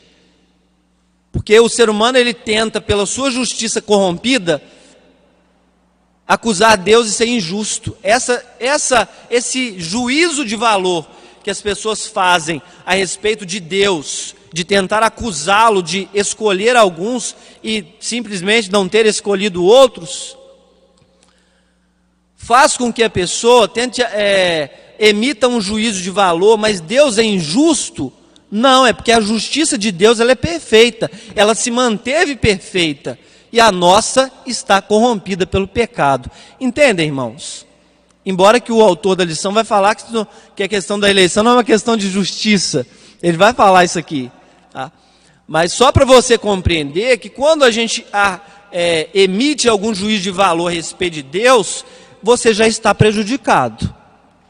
Porque 1.32 1.58
o 1.60 1.70
ser 1.70 1.90
humano 1.90 2.18
ele 2.18 2.34
tenta, 2.34 2.82
pela 2.82 3.06
sua 3.06 3.32
justiça 3.32 3.82
corrompida, 3.82 4.62
acusar 6.28 6.78
Deus 6.78 7.08
de 7.08 7.14
ser 7.14 7.28
injusto. 7.28 7.96
Essa, 8.04 8.44
essa, 8.60 9.08
esse 9.30 9.80
juízo 9.80 10.46
de 10.46 10.56
valor 10.56 11.08
que 11.44 11.52
as 11.52 11.62
pessoas 11.62 12.08
fazem 12.08 12.62
a 12.86 12.96
respeito 12.96 13.46
de 13.46 13.60
Deus, 13.60 14.34
de 14.52 14.64
tentar 14.64 15.04
acusá-lo 15.04 15.84
de 15.84 16.08
escolher 16.14 16.76
alguns 16.76 17.36
e 17.64 17.86
simplesmente 18.00 18.72
não 18.72 18.88
ter 18.88 19.06
escolhido 19.06 19.64
outros, 19.64 20.38
faz 22.36 22.78
com 22.78 22.92
que 22.92 23.04
a 23.04 23.10
pessoa 23.10 23.68
tente 23.68 24.02
é, 24.02 24.96
emita 25.00 25.48
um 25.48 25.60
juízo 25.60 26.02
de 26.02 26.10
valor, 26.10 26.58
mas 26.58 26.80
Deus 26.80 27.18
é 27.18 27.24
injusto? 27.24 28.12
Não, 28.50 28.86
é 28.86 28.94
porque 28.94 29.12
a 29.12 29.20
justiça 29.20 29.78
de 29.78 29.92
Deus 29.92 30.20
ela 30.20 30.32
é 30.32 30.36
perfeita, 30.36 31.10
ela 31.36 31.56
se 31.56 31.72
manteve 31.72 32.36
perfeita 32.36 33.18
e 33.52 33.60
a 33.60 33.72
nossa 33.72 34.32
está 34.46 34.82
corrompida 34.82 35.46
pelo 35.46 35.68
pecado. 35.68 36.30
Entendem, 36.60 37.08
irmãos? 37.08 37.66
Embora 38.26 38.60
que 38.60 38.72
o 38.72 38.82
autor 38.82 39.16
da 39.16 39.26
lição 39.26 39.54
vai 39.54 39.64
falar 39.64 39.96
que, 40.56 40.64
a 40.64 40.68
questão 40.68 41.00
da 41.00 41.10
eleição 41.10 41.44
não 41.44 41.52
é 41.52 41.56
uma 41.56 41.64
questão 41.64 41.98
de 41.98 42.10
justiça. 42.10 42.86
Ele 43.22 43.38
vai 43.38 43.54
falar 43.54 43.84
isso 43.84 44.00
aqui. 44.00 44.32
Tá? 44.72 44.92
Mas 45.48 45.74
só 45.74 45.92
para 45.92 46.06
você 46.06 46.38
compreender 46.38 47.18
que 47.18 47.30
quando 47.30 47.64
a 47.64 47.72
gente 47.72 48.06
a, 48.14 48.40
é, 48.72 49.10
emite 49.14 49.68
algum 49.68 49.94
juízo 49.94 50.24
de 50.24 50.32
valor 50.32 50.68
a 50.68 50.72
respeito 50.72 51.16
de 51.16 51.24
Deus, 51.24 51.86
você 52.22 52.54
já 52.54 52.68
está 52.68 52.96
prejudicado. 52.96 53.94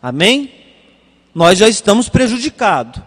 Amém? 0.02 0.64
nós 1.34 1.58
já 1.58 1.68
estamos 1.68 2.10
prejudicados. 2.10 3.02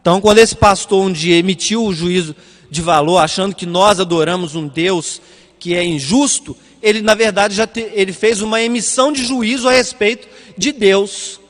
Então, 0.00 0.20
quando 0.20 0.38
esse 0.38 0.54
pastor 0.54 1.02
um 1.02 1.12
dia 1.12 1.36
emitiu 1.36 1.84
o 1.84 1.94
juízo 1.94 2.36
de 2.70 2.82
valor, 2.82 3.18
achando 3.18 3.54
que 3.54 3.64
nós 3.64 4.00
adoramos 4.00 4.54
um 4.54 4.68
Deus 4.68 5.20
que 5.58 5.74
é 5.74 5.82
injusto, 5.82 6.56
ele 6.84 7.00
na 7.00 7.14
verdade 7.14 7.54
já 7.54 7.66
te, 7.66 7.80
ele 7.94 8.12
fez 8.12 8.42
uma 8.42 8.60
emissão 8.60 9.10
de 9.10 9.24
juízo 9.24 9.66
a 9.66 9.72
respeito 9.72 10.28
de 10.56 10.70
Deus. 10.70 11.40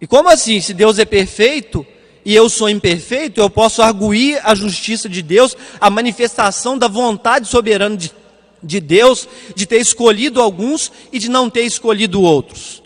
E 0.00 0.06
como 0.06 0.30
assim? 0.30 0.58
Se 0.58 0.72
Deus 0.72 0.98
é 0.98 1.04
perfeito 1.04 1.86
e 2.24 2.34
eu 2.34 2.48
sou 2.48 2.66
imperfeito, 2.66 3.42
eu 3.42 3.50
posso 3.50 3.82
arguir 3.82 4.40
a 4.42 4.54
justiça 4.54 5.06
de 5.06 5.20
Deus, 5.20 5.54
a 5.78 5.90
manifestação 5.90 6.78
da 6.78 6.88
vontade 6.88 7.46
soberana 7.46 7.94
de, 7.94 8.10
de 8.62 8.80
Deus, 8.80 9.28
de 9.54 9.66
ter 9.66 9.76
escolhido 9.82 10.40
alguns 10.40 10.90
e 11.12 11.18
de 11.18 11.28
não 11.28 11.50
ter 11.50 11.64
escolhido 11.64 12.22
outros. 12.22 12.82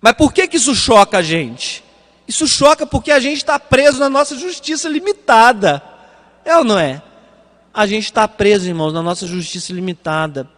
Mas 0.00 0.12
por 0.12 0.32
que, 0.32 0.46
que 0.46 0.58
isso 0.58 0.76
choca 0.76 1.18
a 1.18 1.22
gente? 1.22 1.82
Isso 2.28 2.46
choca 2.46 2.86
porque 2.86 3.10
a 3.10 3.18
gente 3.18 3.38
está 3.38 3.58
preso 3.58 3.98
na 3.98 4.08
nossa 4.08 4.38
justiça 4.38 4.88
limitada. 4.88 5.82
É 6.44 6.56
ou 6.56 6.62
não 6.62 6.78
é? 6.78 7.02
A 7.72 7.86
gente 7.86 8.04
está 8.04 8.26
preso, 8.26 8.66
irmãos, 8.66 8.92
na 8.92 9.02
nossa 9.02 9.26
justiça 9.26 9.72
limitada. 9.72 10.48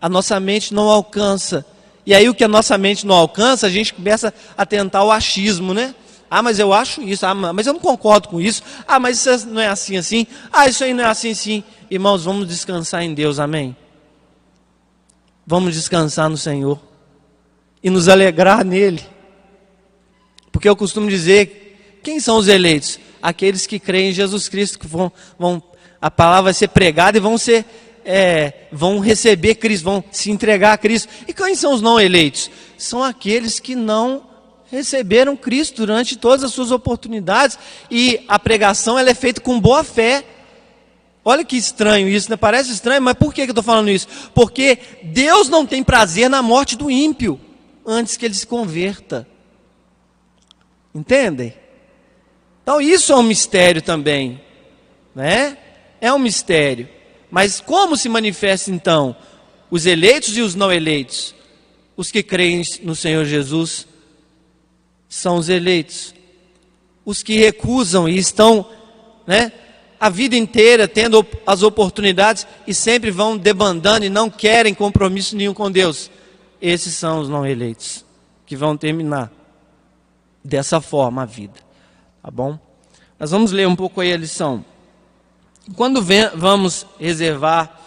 A 0.00 0.08
nossa 0.08 0.38
mente 0.38 0.74
não 0.74 0.88
alcança. 0.88 1.64
E 2.04 2.14
aí 2.14 2.28
o 2.28 2.34
que 2.34 2.44
a 2.44 2.48
nossa 2.48 2.76
mente 2.76 3.06
não 3.06 3.14
alcança, 3.14 3.66
a 3.66 3.70
gente 3.70 3.94
começa 3.94 4.34
a 4.56 4.66
tentar 4.66 5.04
o 5.04 5.12
achismo, 5.12 5.72
né? 5.72 5.94
Ah, 6.30 6.42
mas 6.42 6.58
eu 6.58 6.72
acho 6.72 7.02
isso. 7.02 7.26
Ah, 7.26 7.34
mas 7.34 7.66
eu 7.66 7.74
não 7.74 7.80
concordo 7.80 8.28
com 8.28 8.40
isso. 8.40 8.62
Ah, 8.88 8.98
mas 8.98 9.24
isso 9.24 9.46
não 9.48 9.60
é 9.60 9.68
assim 9.68 9.96
assim. 9.96 10.26
Ah, 10.50 10.66
isso 10.66 10.82
aí 10.82 10.94
não 10.94 11.04
é 11.04 11.06
assim 11.06 11.34
sim. 11.34 11.62
Irmãos, 11.90 12.24
vamos 12.24 12.48
descansar 12.48 13.02
em 13.02 13.12
Deus, 13.12 13.38
amém? 13.38 13.76
Vamos 15.46 15.74
descansar 15.74 16.30
no 16.30 16.36
Senhor 16.38 16.80
e 17.82 17.90
nos 17.90 18.08
alegrar 18.08 18.64
nele. 18.64 19.02
Porque 20.50 20.68
eu 20.68 20.76
costumo 20.76 21.10
dizer, 21.10 21.98
quem 22.02 22.18
são 22.18 22.38
os 22.38 22.48
eleitos? 22.48 22.98
Aqueles 23.20 23.66
que 23.66 23.78
creem 23.78 24.10
em 24.10 24.14
Jesus 24.14 24.48
Cristo, 24.48 24.78
que 24.78 24.86
vão, 24.86 25.12
vão 25.38 25.62
a 26.02 26.10
palavra 26.10 26.42
vai 26.42 26.54
ser 26.54 26.68
pregada 26.68 27.16
e 27.16 27.20
vão 27.20 27.38
ser 27.38 27.64
é, 28.04 28.66
vão 28.72 28.98
receber 28.98 29.54
Cristo, 29.54 29.84
vão 29.84 30.04
se 30.10 30.32
entregar 30.32 30.72
a 30.72 30.78
Cristo. 30.78 31.08
E 31.28 31.32
quem 31.32 31.54
são 31.54 31.72
os 31.72 31.80
não 31.80 32.00
eleitos? 32.00 32.50
São 32.76 33.00
aqueles 33.02 33.60
que 33.60 33.76
não 33.76 34.24
receberam 34.68 35.36
Cristo 35.36 35.76
durante 35.76 36.16
todas 36.16 36.42
as 36.42 36.52
suas 36.52 36.72
oportunidades 36.72 37.56
e 37.88 38.24
a 38.26 38.40
pregação 38.40 38.98
ela 38.98 39.10
é 39.10 39.14
feita 39.14 39.40
com 39.40 39.60
boa 39.60 39.84
fé. 39.84 40.24
Olha 41.24 41.44
que 41.44 41.56
estranho 41.56 42.08
isso, 42.08 42.28
né? 42.28 42.36
Parece 42.36 42.72
estranho, 42.72 43.00
mas 43.00 43.14
por 43.14 43.32
que 43.32 43.42
eu 43.42 43.46
estou 43.46 43.62
falando 43.62 43.88
isso? 43.90 44.08
Porque 44.34 44.78
Deus 45.04 45.48
não 45.48 45.64
tem 45.64 45.84
prazer 45.84 46.28
na 46.28 46.42
morte 46.42 46.76
do 46.76 46.90
ímpio 46.90 47.38
antes 47.86 48.16
que 48.16 48.24
ele 48.24 48.34
se 48.34 48.46
converta. 48.46 49.28
Entendem? 50.92 51.54
Então 52.64 52.80
isso 52.80 53.12
é 53.12 53.16
um 53.16 53.22
mistério 53.22 53.80
também, 53.80 54.40
né? 55.14 55.58
É 56.02 56.12
um 56.12 56.18
mistério. 56.18 56.86
Mas 57.30 57.62
como 57.62 57.96
se 57.96 58.10
manifesta 58.10 58.70
então 58.70 59.16
os 59.70 59.86
eleitos 59.86 60.36
e 60.36 60.42
os 60.42 60.54
não 60.54 60.70
eleitos? 60.70 61.34
Os 61.96 62.10
que 62.10 62.22
creem 62.22 62.62
no 62.82 62.94
Senhor 62.94 63.24
Jesus 63.24 63.86
são 65.08 65.36
os 65.36 65.48
eleitos. 65.48 66.14
Os 67.06 67.22
que 67.22 67.36
recusam 67.36 68.06
e 68.06 68.18
estão, 68.18 68.68
né, 69.26 69.50
a 69.98 70.10
vida 70.10 70.36
inteira 70.36 70.86
tendo 70.86 71.26
as 71.46 71.62
oportunidades 71.62 72.46
e 72.66 72.74
sempre 72.74 73.10
vão 73.10 73.38
debandando 73.38 74.04
e 74.04 74.10
não 74.10 74.28
querem 74.28 74.74
compromisso 74.74 75.34
nenhum 75.34 75.54
com 75.54 75.70
Deus 75.70 76.10
esses 76.62 76.94
são 76.94 77.18
os 77.18 77.28
não 77.28 77.44
eleitos, 77.44 78.04
que 78.46 78.54
vão 78.54 78.76
terminar 78.76 79.32
dessa 80.44 80.80
forma 80.80 81.22
a 81.22 81.26
vida. 81.26 81.58
Tá 82.22 82.30
bom? 82.30 82.56
Nós 83.18 83.32
vamos 83.32 83.50
ler 83.50 83.66
um 83.66 83.74
pouco 83.74 84.00
aí 84.00 84.12
a 84.12 84.16
lição. 84.16 84.64
Quando 85.76 86.04
vamos 86.34 86.84
reservar 86.98 87.80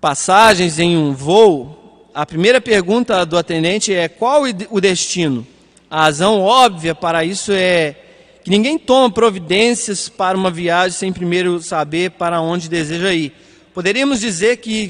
passagens 0.00 0.78
em 0.78 0.96
um 0.96 1.12
voo, 1.12 2.08
a 2.14 2.24
primeira 2.24 2.60
pergunta 2.60 3.26
do 3.26 3.36
atendente 3.36 3.92
é: 3.92 4.06
qual 4.06 4.42
o 4.70 4.80
destino? 4.80 5.44
A 5.90 6.02
razão 6.02 6.40
óbvia 6.40 6.94
para 6.94 7.24
isso 7.24 7.50
é 7.52 7.96
que 8.44 8.50
ninguém 8.50 8.78
toma 8.78 9.10
providências 9.10 10.08
para 10.08 10.38
uma 10.38 10.52
viagem 10.52 10.96
sem 10.96 11.12
primeiro 11.12 11.60
saber 11.60 12.12
para 12.12 12.40
onde 12.40 12.68
deseja 12.68 13.12
ir. 13.12 13.32
Poderíamos 13.74 14.20
dizer 14.20 14.58
que 14.58 14.88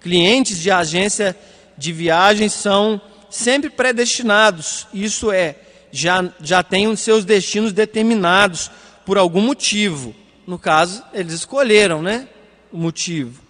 clientes 0.00 0.58
de 0.58 0.70
agência 0.70 1.36
de 1.76 1.92
viagens 1.92 2.54
são 2.54 2.98
sempre 3.28 3.68
predestinados, 3.68 4.86
isso 4.92 5.30
é, 5.30 5.56
já, 5.92 6.32
já 6.42 6.62
têm 6.62 6.88
os 6.88 7.00
seus 7.00 7.26
destinos 7.26 7.72
determinados 7.72 8.70
por 9.04 9.18
algum 9.18 9.42
motivo. 9.42 10.14
No 10.46 10.58
caso, 10.58 11.02
eles 11.12 11.32
escolheram 11.32 12.02
né, 12.02 12.28
o 12.72 12.78
motivo. 12.78 13.40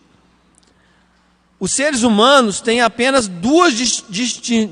Os 1.58 1.72
seres 1.72 2.02
humanos 2.02 2.60
têm 2.60 2.80
apenas 2.80 3.28
duas 3.28 3.74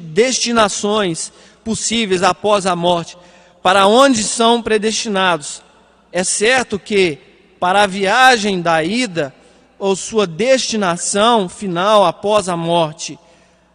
destinações 0.01 1.33
possíveis 1.63 2.23
após 2.23 2.65
a 2.65 2.75
morte, 2.75 3.17
para 3.63 3.87
onde 3.87 4.23
são 4.25 4.63
predestinados. 4.63 5.63
É 6.11 6.25
certo 6.25 6.79
que, 6.79 7.19
para 7.61 7.83
a 7.83 7.87
viagem 7.87 8.63
da 8.63 8.83
ida, 8.83 9.35
ou 9.79 9.95
sua 9.95 10.27
destinação 10.27 11.49
final 11.49 12.05
após 12.05 12.49
a 12.49 12.57
morte, 12.57 13.19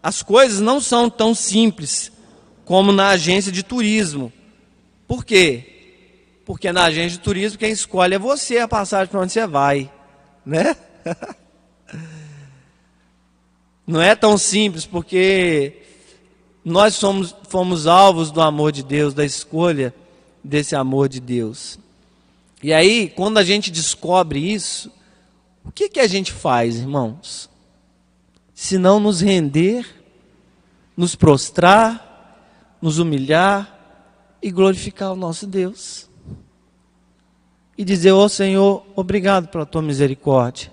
as 0.01 0.21
coisas 0.21 0.60
não 0.60 0.82
são 0.82 1.10
tão 1.10 1.34
simples 1.34 2.12
como 2.65 2.91
na 2.91 3.10
agência 3.10 3.51
de 3.51 3.63
turismo. 3.63 4.34
Por 5.08 5.23
quê? 5.23 5.72
Porque 6.45 6.71
na 6.71 6.86
agência 6.86 7.17
de 7.17 7.23
turismo 7.23 7.58
quem 7.58 7.71
escolhe 7.71 8.15
é 8.15 8.19
você 8.19 8.60
a 8.60 8.67
passagem 8.67 9.08
para 9.08 9.21
onde 9.21 9.32
você 9.32 9.47
vai, 9.47 9.91
né? 10.45 10.75
Não 13.86 14.01
é 14.01 14.15
tão 14.15 14.38
simples, 14.38 14.86
porque 14.86 15.82
nós 16.63 16.95
somos, 16.95 17.36
fomos 17.49 17.88
alvos 17.88 18.32
do 18.32 18.41
amor 18.41 18.71
de 18.71 18.84
Deus, 18.84 19.13
da 19.13 19.25
escolha 19.25 19.93
desse 20.43 20.75
amor 20.75 21.10
de 21.10 21.19
Deus. 21.19 21.77
E 22.62 22.73
aí, 22.73 23.10
quando 23.10 23.38
a 23.38 23.43
gente 23.43 23.69
descobre 23.69 24.39
isso, 24.39 24.91
o 25.65 25.71
que, 25.71 25.89
que 25.89 25.99
a 25.99 26.08
gente 26.08 26.32
faz, 26.32 26.77
irmãos? 26.77 27.49
se 28.53 28.77
não 28.77 28.99
nos 28.99 29.21
render, 29.21 29.86
nos 30.95 31.15
prostrar, 31.15 32.77
nos 32.82 32.99
humilhar 32.99 33.69
e 34.41 34.51
glorificar 34.51 35.12
o 35.12 35.15
nosso 35.15 35.47
Deus. 35.47 36.10
E 37.77 37.83
dizer, 37.83 38.12
ó 38.12 38.25
oh, 38.25 38.29
Senhor, 38.29 38.86
obrigado 38.95 39.47
pela 39.47 39.65
tua 39.65 39.81
misericórdia, 39.81 40.71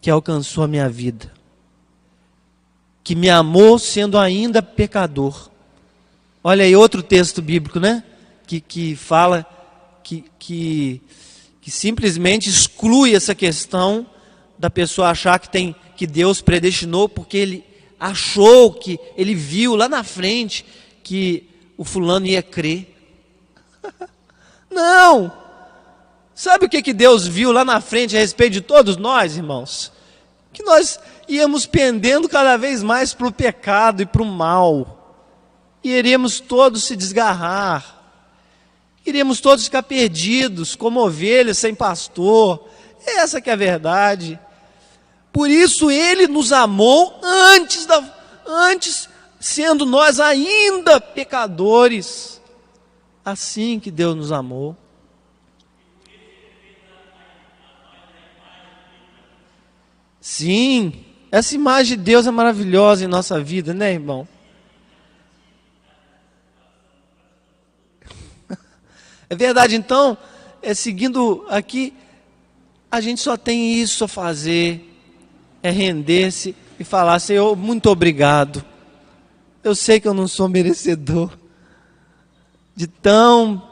que 0.00 0.10
alcançou 0.10 0.64
a 0.64 0.68
minha 0.68 0.88
vida, 0.88 1.32
que 3.02 3.14
me 3.14 3.30
amou 3.30 3.78
sendo 3.78 4.18
ainda 4.18 4.62
pecador. 4.62 5.50
Olha 6.44 6.64
aí 6.64 6.76
outro 6.76 7.02
texto 7.02 7.40
bíblico, 7.40 7.80
né? 7.80 8.04
Que, 8.46 8.60
que 8.60 8.96
fala 8.96 9.46
que, 10.02 10.24
que, 10.38 11.00
que 11.60 11.70
simplesmente 11.70 12.50
exclui 12.50 13.14
essa 13.14 13.34
questão 13.34 14.06
da 14.58 14.68
pessoa 14.68 15.10
achar 15.10 15.38
que 15.38 15.48
tem 15.48 15.74
que 15.96 16.06
Deus 16.06 16.40
predestinou 16.40 17.08
porque 17.08 17.36
ele 17.36 17.64
achou 17.98 18.72
que 18.72 18.98
ele 19.16 19.34
viu 19.34 19.76
lá 19.76 19.88
na 19.88 20.02
frente 20.02 20.64
que 21.02 21.48
o 21.76 21.84
fulano 21.84 22.26
ia 22.26 22.42
crer. 22.42 22.92
Não! 24.70 25.41
Sabe 26.42 26.66
o 26.66 26.68
que, 26.68 26.82
que 26.82 26.92
Deus 26.92 27.24
viu 27.24 27.52
lá 27.52 27.64
na 27.64 27.80
frente 27.80 28.16
a 28.16 28.18
respeito 28.18 28.54
de 28.54 28.60
todos 28.60 28.96
nós, 28.96 29.36
irmãos? 29.36 29.92
Que 30.52 30.64
nós 30.64 30.98
íamos 31.28 31.66
pendendo 31.66 32.28
cada 32.28 32.56
vez 32.56 32.82
mais 32.82 33.14
para 33.14 33.28
o 33.28 33.32
pecado 33.32 34.02
e 34.02 34.06
para 34.06 34.22
o 34.22 34.26
mal. 34.26 35.24
E 35.84 35.90
iríamos 35.92 36.40
todos 36.40 36.82
se 36.82 36.96
desgarrar. 36.96 37.96
Iríamos 39.06 39.40
todos 39.40 39.66
ficar 39.66 39.84
perdidos, 39.84 40.74
como 40.74 40.98
ovelhas 40.98 41.58
sem 41.58 41.76
pastor. 41.76 42.68
Essa 43.06 43.40
que 43.40 43.48
é 43.48 43.52
a 43.52 43.56
verdade. 43.56 44.36
Por 45.32 45.48
isso 45.48 45.92
ele 45.92 46.26
nos 46.26 46.50
amou 46.50 47.20
antes 47.22 47.86
da 47.86 48.02
antes 48.44 49.08
sendo 49.38 49.86
nós 49.86 50.18
ainda 50.18 51.00
pecadores. 51.00 52.42
Assim 53.24 53.78
que 53.78 53.92
Deus 53.92 54.16
nos 54.16 54.32
amou. 54.32 54.76
Sim, 60.22 61.04
essa 61.32 61.52
imagem 61.52 61.96
de 61.96 62.04
Deus 62.04 62.28
é 62.28 62.30
maravilhosa 62.30 63.04
em 63.04 63.08
nossa 63.08 63.42
vida, 63.42 63.74
né, 63.74 63.92
irmão? 63.92 64.26
É 69.28 69.34
verdade, 69.34 69.74
então, 69.74 70.16
é, 70.60 70.74
seguindo 70.74 71.44
aqui, 71.48 71.92
a 72.88 73.00
gente 73.00 73.20
só 73.20 73.36
tem 73.36 73.74
isso 73.74 74.04
a 74.04 74.08
fazer 74.08 74.90
é 75.62 75.70
render-se 75.70 76.54
e 76.78 76.84
falar: 76.84 77.18
Senhor, 77.18 77.56
muito 77.56 77.88
obrigado. 77.88 78.64
Eu 79.64 79.74
sei 79.74 79.98
que 79.98 80.06
eu 80.06 80.14
não 80.14 80.28
sou 80.28 80.48
merecedor 80.48 81.36
de 82.76 82.86
tão, 82.86 83.62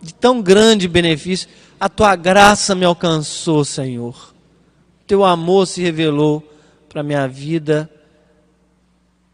de 0.00 0.14
tão 0.14 0.40
grande 0.40 0.86
benefício. 0.86 1.48
A 1.80 1.88
tua 1.88 2.14
graça 2.16 2.74
me 2.74 2.84
alcançou, 2.84 3.64
Senhor. 3.64 4.37
Teu 5.08 5.24
amor 5.24 5.66
se 5.66 5.80
revelou 5.80 6.46
para 6.86 7.00
a 7.00 7.02
minha 7.02 7.26
vida. 7.26 7.90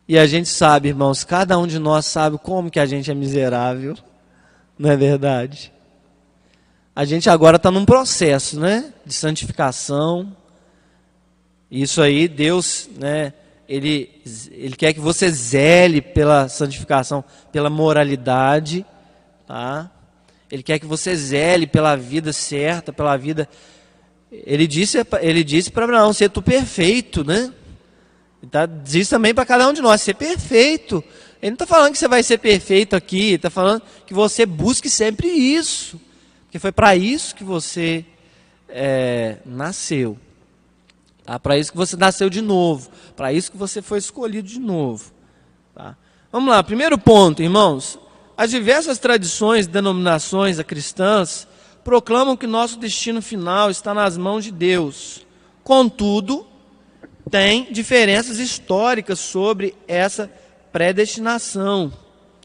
E 0.06 0.16
a 0.16 0.24
gente 0.24 0.48
sabe, 0.48 0.90
irmãos, 0.90 1.24
cada 1.24 1.58
um 1.58 1.66
de 1.66 1.80
nós 1.80 2.06
sabe 2.06 2.38
como 2.38 2.70
que 2.70 2.78
a 2.78 2.86
gente 2.86 3.10
é 3.10 3.14
miserável. 3.14 3.96
Não 4.78 4.88
é 4.88 4.96
verdade? 4.96 5.72
A 6.94 7.04
gente 7.04 7.28
agora 7.28 7.56
está 7.56 7.72
num 7.72 7.84
processo, 7.84 8.60
né? 8.60 8.94
De 9.04 9.12
santificação. 9.12 10.34
Isso 11.68 12.00
aí, 12.00 12.28
Deus, 12.28 12.88
né? 12.96 13.32
Ele, 13.68 14.22
ele 14.52 14.76
quer 14.76 14.92
que 14.92 15.00
você 15.00 15.28
zele 15.28 16.00
pela 16.00 16.48
santificação, 16.48 17.24
pela 17.50 17.68
moralidade, 17.68 18.86
tá? 19.44 19.90
Ele 20.48 20.62
quer 20.62 20.78
que 20.78 20.86
você 20.86 21.16
zele 21.16 21.66
pela 21.66 21.96
vida 21.96 22.32
certa, 22.32 22.92
pela 22.92 23.16
vida. 23.16 23.48
Ele 24.44 24.66
disse, 24.66 24.98
ele 25.20 25.44
disse 25.44 25.70
para 25.70 25.84
Abraão: 25.84 26.12
ser 26.12 26.30
tu 26.30 26.42
perfeito, 26.42 27.24
né? 27.24 27.52
Tá, 28.50 28.66
diz 28.66 29.08
também 29.08 29.34
para 29.34 29.46
cada 29.46 29.68
um 29.68 29.72
de 29.72 29.80
nós: 29.80 30.02
ser 30.02 30.14
perfeito. 30.14 31.02
Ele 31.40 31.50
não 31.50 31.54
está 31.54 31.66
falando 31.66 31.92
que 31.92 31.98
você 31.98 32.08
vai 32.08 32.22
ser 32.22 32.38
perfeito 32.38 32.96
aqui, 32.96 33.26
ele 33.26 33.34
está 33.34 33.50
falando 33.50 33.82
que 34.06 34.14
você 34.14 34.46
busque 34.46 34.88
sempre 34.88 35.28
isso. 35.28 36.00
Porque 36.44 36.58
foi 36.58 36.72
para 36.72 36.96
isso 36.96 37.34
que 37.34 37.44
você 37.44 38.04
é, 38.68 39.36
nasceu. 39.44 40.18
Tá? 41.24 41.38
Para 41.38 41.58
isso 41.58 41.70
que 41.70 41.76
você 41.76 41.96
nasceu 41.96 42.30
de 42.30 42.40
novo. 42.40 42.90
Para 43.14 43.32
isso 43.32 43.50
que 43.50 43.58
você 43.58 43.82
foi 43.82 43.98
escolhido 43.98 44.48
de 44.48 44.58
novo. 44.58 45.12
Tá? 45.74 45.96
Vamos 46.32 46.48
lá, 46.48 46.62
primeiro 46.62 46.96
ponto, 46.96 47.42
irmãos. 47.42 47.98
As 48.36 48.50
diversas 48.50 48.98
tradições, 48.98 49.66
denominações 49.66 50.60
cristãs 50.62 51.46
proclamam 51.84 52.36
que 52.36 52.46
nosso 52.46 52.78
destino 52.78 53.20
final 53.20 53.70
está 53.70 53.92
nas 53.92 54.16
mãos 54.16 54.42
de 54.42 54.50
Deus. 54.50 55.24
Contudo, 55.62 56.46
tem 57.30 57.70
diferenças 57.70 58.38
históricas 58.38 59.18
sobre 59.18 59.74
essa 59.86 60.30
predestinação, 60.72 61.92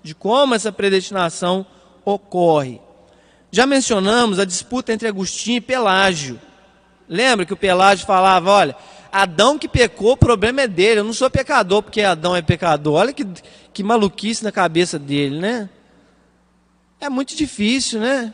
de 0.04 0.14
como 0.14 0.54
essa 0.54 0.72
predestinação 0.72 1.66
ocorre. 2.04 2.82
Já 3.52 3.66
mencionamos 3.66 4.38
a 4.38 4.46
disputa 4.46 4.94
entre 4.94 5.08
Agostinho 5.08 5.58
e 5.58 5.62
Pelágio. 5.62 6.40
Lembra 7.08 7.46
que 7.46 7.54
o 7.54 7.58
Pelágio 7.58 8.06
falava: 8.06 8.52
olha, 8.52 8.76
Adão 9.12 9.58
que 9.58 9.68
pecou, 9.68 10.12
o 10.12 10.18
problema 10.18 10.62
é 10.62 10.68
dele, 10.68 11.00
eu 11.00 11.04
não 11.04 11.14
sou 11.14 11.30
pecador 11.30 11.82
porque 11.82 12.02
Adão 12.02 12.36
é 12.36 12.42
pecador. 12.42 12.96
Olha 12.96 13.14
que, 13.14 13.26
que 13.74 13.82
maluquice 13.84 14.44
na 14.44 14.52
cabeça 14.52 15.00
dele, 15.00 15.40
né? 15.40 15.70
É 17.02 17.10
muito 17.10 17.36
difícil, 17.36 18.00
né? 18.00 18.34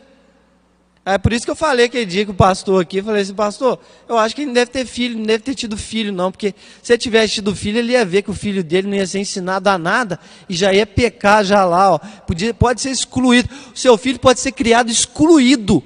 É 1.07 1.19
por 1.19 1.31
isso 1.31 1.45
que 1.45 1.51
eu 1.51 1.55
falei 1.55 1.85
aquele 1.85 2.05
dia 2.05 2.25
com 2.25 2.31
o 2.31 2.35
pastor 2.35 2.81
aqui, 2.81 2.99
falei 2.99 3.21
assim, 3.21 3.35
pastor, 3.35 3.77
eu 4.09 4.17
acho 4.17 4.33
que 4.33 4.41
ele 4.41 4.47
não 4.47 4.55
deve 4.55 4.71
ter 4.71 4.87
filho, 4.87 5.15
não 5.15 5.23
deve 5.23 5.43
ter 5.43 5.53
tido 5.53 5.77
filho, 5.77 6.11
não, 6.11 6.31
porque 6.31 6.55
se 6.81 6.91
ele 6.91 6.97
tivesse 6.97 7.35
tido 7.35 7.55
filho, 7.55 7.77
ele 7.77 7.91
ia 7.91 8.03
ver 8.03 8.23
que 8.23 8.31
o 8.31 8.33
filho 8.33 8.63
dele 8.63 8.87
não 8.87 8.95
ia 8.95 9.05
ser 9.05 9.19
ensinado 9.19 9.69
a 9.69 9.77
nada 9.77 10.19
e 10.49 10.55
já 10.55 10.73
ia 10.73 10.87
pecar 10.87 11.45
já 11.45 11.63
lá, 11.63 11.93
ó. 11.93 11.99
Podia, 11.99 12.55
pode 12.55 12.81
ser 12.81 12.89
excluído. 12.89 13.47
O 13.71 13.77
seu 13.77 13.95
filho 13.99 14.17
pode 14.17 14.39
ser 14.39 14.51
criado 14.51 14.89
excluído 14.89 15.83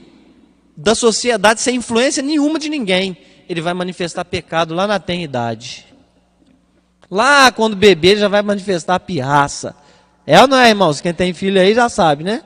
da 0.78 0.96
sociedade 0.96 1.60
sem 1.60 1.76
influência 1.76 2.24
nenhuma 2.24 2.58
de 2.58 2.70
ninguém. 2.70 3.18
Ele 3.50 3.60
vai 3.60 3.74
manifestar 3.74 4.24
pecado 4.24 4.74
lá 4.74 4.88
na 4.88 5.00
tenridade. 5.00 5.86
Lá 7.12 7.52
quando 7.52 7.76
bebê 7.76 8.16
já 8.16 8.30
vai 8.30 8.42
manifestar 8.42 8.98
pirraça. 9.02 9.76
É 10.26 10.40
ou 10.42 10.48
não 10.48 10.58
é, 10.58 10.70
irmãos? 10.70 11.02
Quem 11.02 11.14
tem 11.14 11.34
filho 11.34 11.60
aí 11.60 11.74
já 11.74 11.90
sabe, 11.90 12.24
né? 12.24 12.42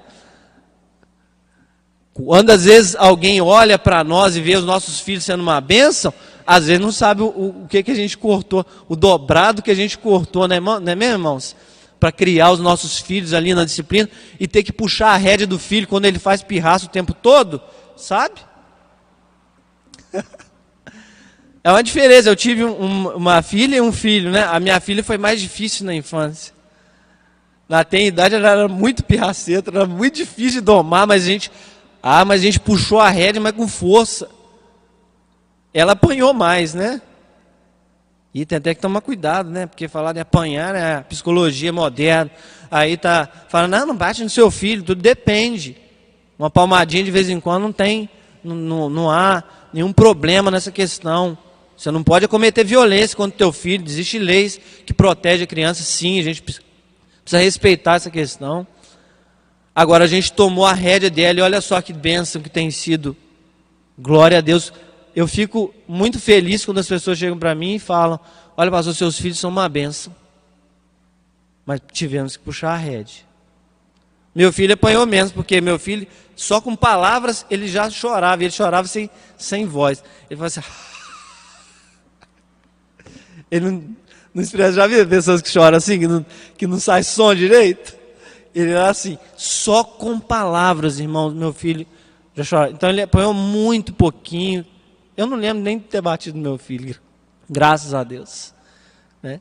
Quando 2.13 2.51
às 2.51 2.65
vezes 2.65 2.95
alguém 2.95 3.41
olha 3.41 3.79
para 3.79 4.03
nós 4.03 4.35
e 4.35 4.41
vê 4.41 4.55
os 4.55 4.63
nossos 4.63 4.99
filhos 4.99 5.23
sendo 5.23 5.41
uma 5.41 5.59
bênção, 5.59 6.13
às 6.45 6.67
vezes 6.67 6.81
não 6.81 6.91
sabe 6.91 7.23
o, 7.23 7.27
o, 7.27 7.67
que, 7.67 7.81
que 7.81 7.91
a 7.91 7.95
gente 7.95 8.17
cortou, 8.17 8.65
o 8.87 8.95
dobrado 8.95 9.63
que 9.63 9.71
a 9.71 9.75
gente 9.75 9.97
cortou, 9.97 10.47
né, 10.47 10.55
irmão, 10.55 10.79
né 10.79 10.93
mesmo, 10.93 11.15
irmãos? 11.15 11.55
Para 11.99 12.11
criar 12.11 12.51
os 12.51 12.59
nossos 12.59 12.99
filhos 12.99 13.33
ali 13.33 13.53
na 13.53 13.65
disciplina 13.65 14.09
e 14.39 14.47
ter 14.47 14.61
que 14.61 14.71
puxar 14.71 15.09
a 15.09 15.17
rédea 15.17 15.47
do 15.47 15.57
filho 15.57 15.87
quando 15.87 16.05
ele 16.05 16.19
faz 16.19 16.43
pirraça 16.43 16.85
o 16.85 16.89
tempo 16.89 17.13
todo, 17.13 17.61
sabe? 17.95 18.41
É 21.63 21.71
uma 21.71 21.81
diferença. 21.81 22.29
Eu 22.29 22.35
tive 22.35 22.65
um, 22.65 23.07
uma 23.15 23.41
filha 23.41 23.77
e 23.77 23.81
um 23.81 23.91
filho, 23.91 24.29
né? 24.29 24.43
A 24.43 24.59
minha 24.59 24.79
filha 24.81 25.01
foi 25.03 25.17
mais 25.17 25.39
difícil 25.39 25.85
na 25.85 25.95
infância. 25.95 26.53
Na 27.69 27.83
tem 27.85 28.07
idade 28.07 28.35
ela 28.35 28.49
era 28.49 28.67
muito 28.67 29.03
pirraceta, 29.03 29.71
era 29.71 29.85
muito 29.85 30.15
difícil 30.15 30.59
de 30.59 30.65
domar, 30.65 31.07
mas 31.07 31.23
a 31.23 31.25
gente 31.25 31.49
ah, 32.05 32.25
mas 32.25 32.41
a 32.41 32.43
gente 32.43 32.59
puxou 32.59 32.99
a 32.99 33.09
rédea, 33.09 33.41
mas 33.41 33.53
com 33.53 33.65
força. 33.65 34.29
Ela 35.73 35.93
apanhou 35.93 36.33
mais, 36.33 36.73
né? 36.73 37.01
E 38.33 38.45
tem 38.45 38.57
até 38.57 38.75
que 38.75 38.81
tomar 38.81 38.99
cuidado, 38.99 39.49
né? 39.49 39.65
Porque 39.67 39.87
falar 39.87 40.11
de 40.11 40.19
apanhar, 40.19 40.73
né? 40.73 40.97
A 40.97 41.01
psicologia 41.01 41.71
moderna. 41.71 42.29
Aí 42.69 42.97
tá 42.97 43.29
falando, 43.47 43.71
não, 43.71 43.85
não 43.85 43.95
bate 43.95 44.21
no 44.21 44.29
seu 44.29 44.51
filho, 44.51 44.83
tudo 44.83 45.01
depende. 45.01 45.77
Uma 46.37 46.49
palmadinha 46.49 47.05
de 47.05 47.11
vez 47.11 47.29
em 47.29 47.39
quando 47.39 47.63
não 47.63 47.71
tem, 47.71 48.09
não, 48.43 48.89
não, 48.89 49.09
há 49.09 49.41
nenhum 49.71 49.93
problema 49.93 50.51
nessa 50.51 50.73
questão. 50.73 51.37
Você 51.77 51.89
não 51.89 52.03
pode 52.03 52.27
cometer 52.27 52.65
violência 52.65 53.15
contra 53.15 53.33
o 53.33 53.37
teu 53.37 53.53
filho. 53.53 53.85
Existem 53.87 54.19
leis 54.19 54.59
que 54.85 54.93
protegem 54.93 55.45
a 55.45 55.47
criança, 55.47 55.83
sim, 55.83 56.19
a 56.19 56.23
gente 56.23 56.41
precisa 56.41 57.41
respeitar 57.41 57.95
essa 57.95 58.09
questão. 58.09 58.67
Agora 59.75 60.03
a 60.03 60.07
gente 60.07 60.31
tomou 60.31 60.65
a 60.65 60.73
rédea 60.73 61.09
dela 61.09 61.39
e 61.39 61.41
olha 61.41 61.59
só 61.59 61.81
que 61.81 61.91
bênção 61.91 62.41
que 62.41 62.49
tem 62.49 62.69
sido. 62.69 63.15
Glória 63.97 64.37
a 64.37 64.41
Deus. 64.41 64.71
Eu 65.15 65.27
fico 65.27 65.73
muito 65.87 66.19
feliz 66.19 66.63
quando 66.63 66.79
as 66.79 66.87
pessoas 66.87 67.17
chegam 67.17 67.37
para 67.37 67.55
mim 67.55 67.75
e 67.75 67.79
falam: 67.79 68.19
Olha, 68.55 68.69
pastor, 68.69 68.93
seus 68.93 69.17
filhos 69.17 69.39
são 69.39 69.49
uma 69.49 69.67
bênção. 69.67 70.15
Mas 71.65 71.79
tivemos 71.91 72.37
que 72.37 72.43
puxar 72.43 72.73
a 72.73 72.77
rédea. 72.77 73.23
Meu 74.35 74.51
filho 74.51 74.73
apanhou 74.73 75.05
menos, 75.05 75.31
porque 75.31 75.61
meu 75.61 75.77
filho, 75.79 76.07
só 76.35 76.59
com 76.59 76.75
palavras, 76.75 77.45
ele 77.49 77.67
já 77.67 77.89
chorava. 77.89 78.43
Ele 78.43 78.51
chorava 78.51 78.87
sem, 78.87 79.09
sem 79.37 79.65
voz. 79.65 80.03
Ele 80.29 80.37
falava 80.37 80.47
assim. 80.47 80.61
Ele 83.51 83.69
não, 83.69 83.95
não 84.33 84.41
expressa. 84.41 84.73
Já 84.73 84.87
viu 84.87 85.07
pessoas 85.07 85.39
que 85.39 85.49
choram 85.49 85.77
assim, 85.77 85.99
que 85.99 86.07
não, 86.07 86.25
que 86.57 86.65
não 86.65 86.79
sai 86.79 87.03
som 87.03 87.35
direito? 87.35 88.02
Ele 88.53 88.71
era 88.71 88.89
assim, 88.89 89.17
só 89.35 89.83
com 89.83 90.19
palavras, 90.19 90.99
irmão, 90.99 91.31
meu 91.31 91.51
filho 91.51 91.87
já. 92.35 92.69
Então 92.69 92.89
ele 92.89 93.01
apanhou 93.01 93.33
muito 93.33 93.93
pouquinho. 93.93 94.65
Eu 95.15 95.27
não 95.27 95.37
lembro 95.37 95.61
nem 95.61 95.77
de 95.77 95.85
ter 95.85 96.01
batido 96.01 96.37
meu 96.37 96.57
filho, 96.57 96.95
graças 97.49 97.93
a 97.93 98.03
Deus. 98.03 98.53
Né? 99.21 99.39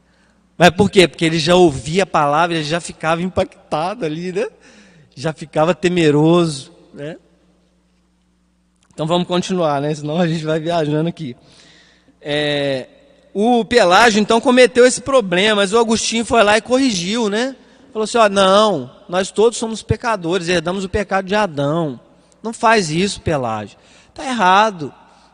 Mas 0.57 0.71
por 0.71 0.91
quê? 0.91 1.09
Porque 1.09 1.25
ele 1.25 1.39
já 1.39 1.55
ouvia 1.55 2.03
a 2.03 2.07
palavra, 2.07 2.57
ele 2.57 2.65
já 2.65 2.81
ficava 2.81 3.23
impactado 3.23 4.05
ali, 4.05 4.33
né? 4.33 4.47
Já 5.15 5.33
ficava 5.33 5.75
temeroso, 5.75 6.73
né? 6.93 7.17
Então 8.93 9.07
vamos 9.07 9.27
continuar, 9.27 9.81
né? 9.81 9.95
Senão 9.95 10.21
a 10.21 10.29
gente 10.29 10.45
vai 10.45 10.61
viajando 10.61 11.09
aqui. 11.09 11.35
É, 12.21 12.87
o 13.35 13.65
Pelágio 13.65 14.21
então 14.21 14.41
cometeu 14.41 14.87
esse 14.87 15.01
problema, 15.01 15.57
mas 15.57 15.73
o 15.73 15.79
Agostinho 15.79 16.25
foi 16.25 16.43
lá 16.43 16.59
e 16.59 16.63
corrigiu, 16.63 17.29
né? 17.29 17.57
Falou 17.93 18.05
assim: 18.05 18.19
ó, 18.19 18.29
não, 18.29 18.91
nós 19.09 19.31
todos 19.31 19.59
somos 19.59 19.83
pecadores, 19.83 20.49
herdamos 20.49 20.85
o 20.85 20.89
pecado 20.89 21.27
de 21.27 21.35
Adão. 21.35 22.01
Não 22.43 22.53
faz 22.53 22.91
isso, 22.91 23.21
Pelágio. 23.21 23.79
Está 24.09 24.25
errado. 24.25 24.93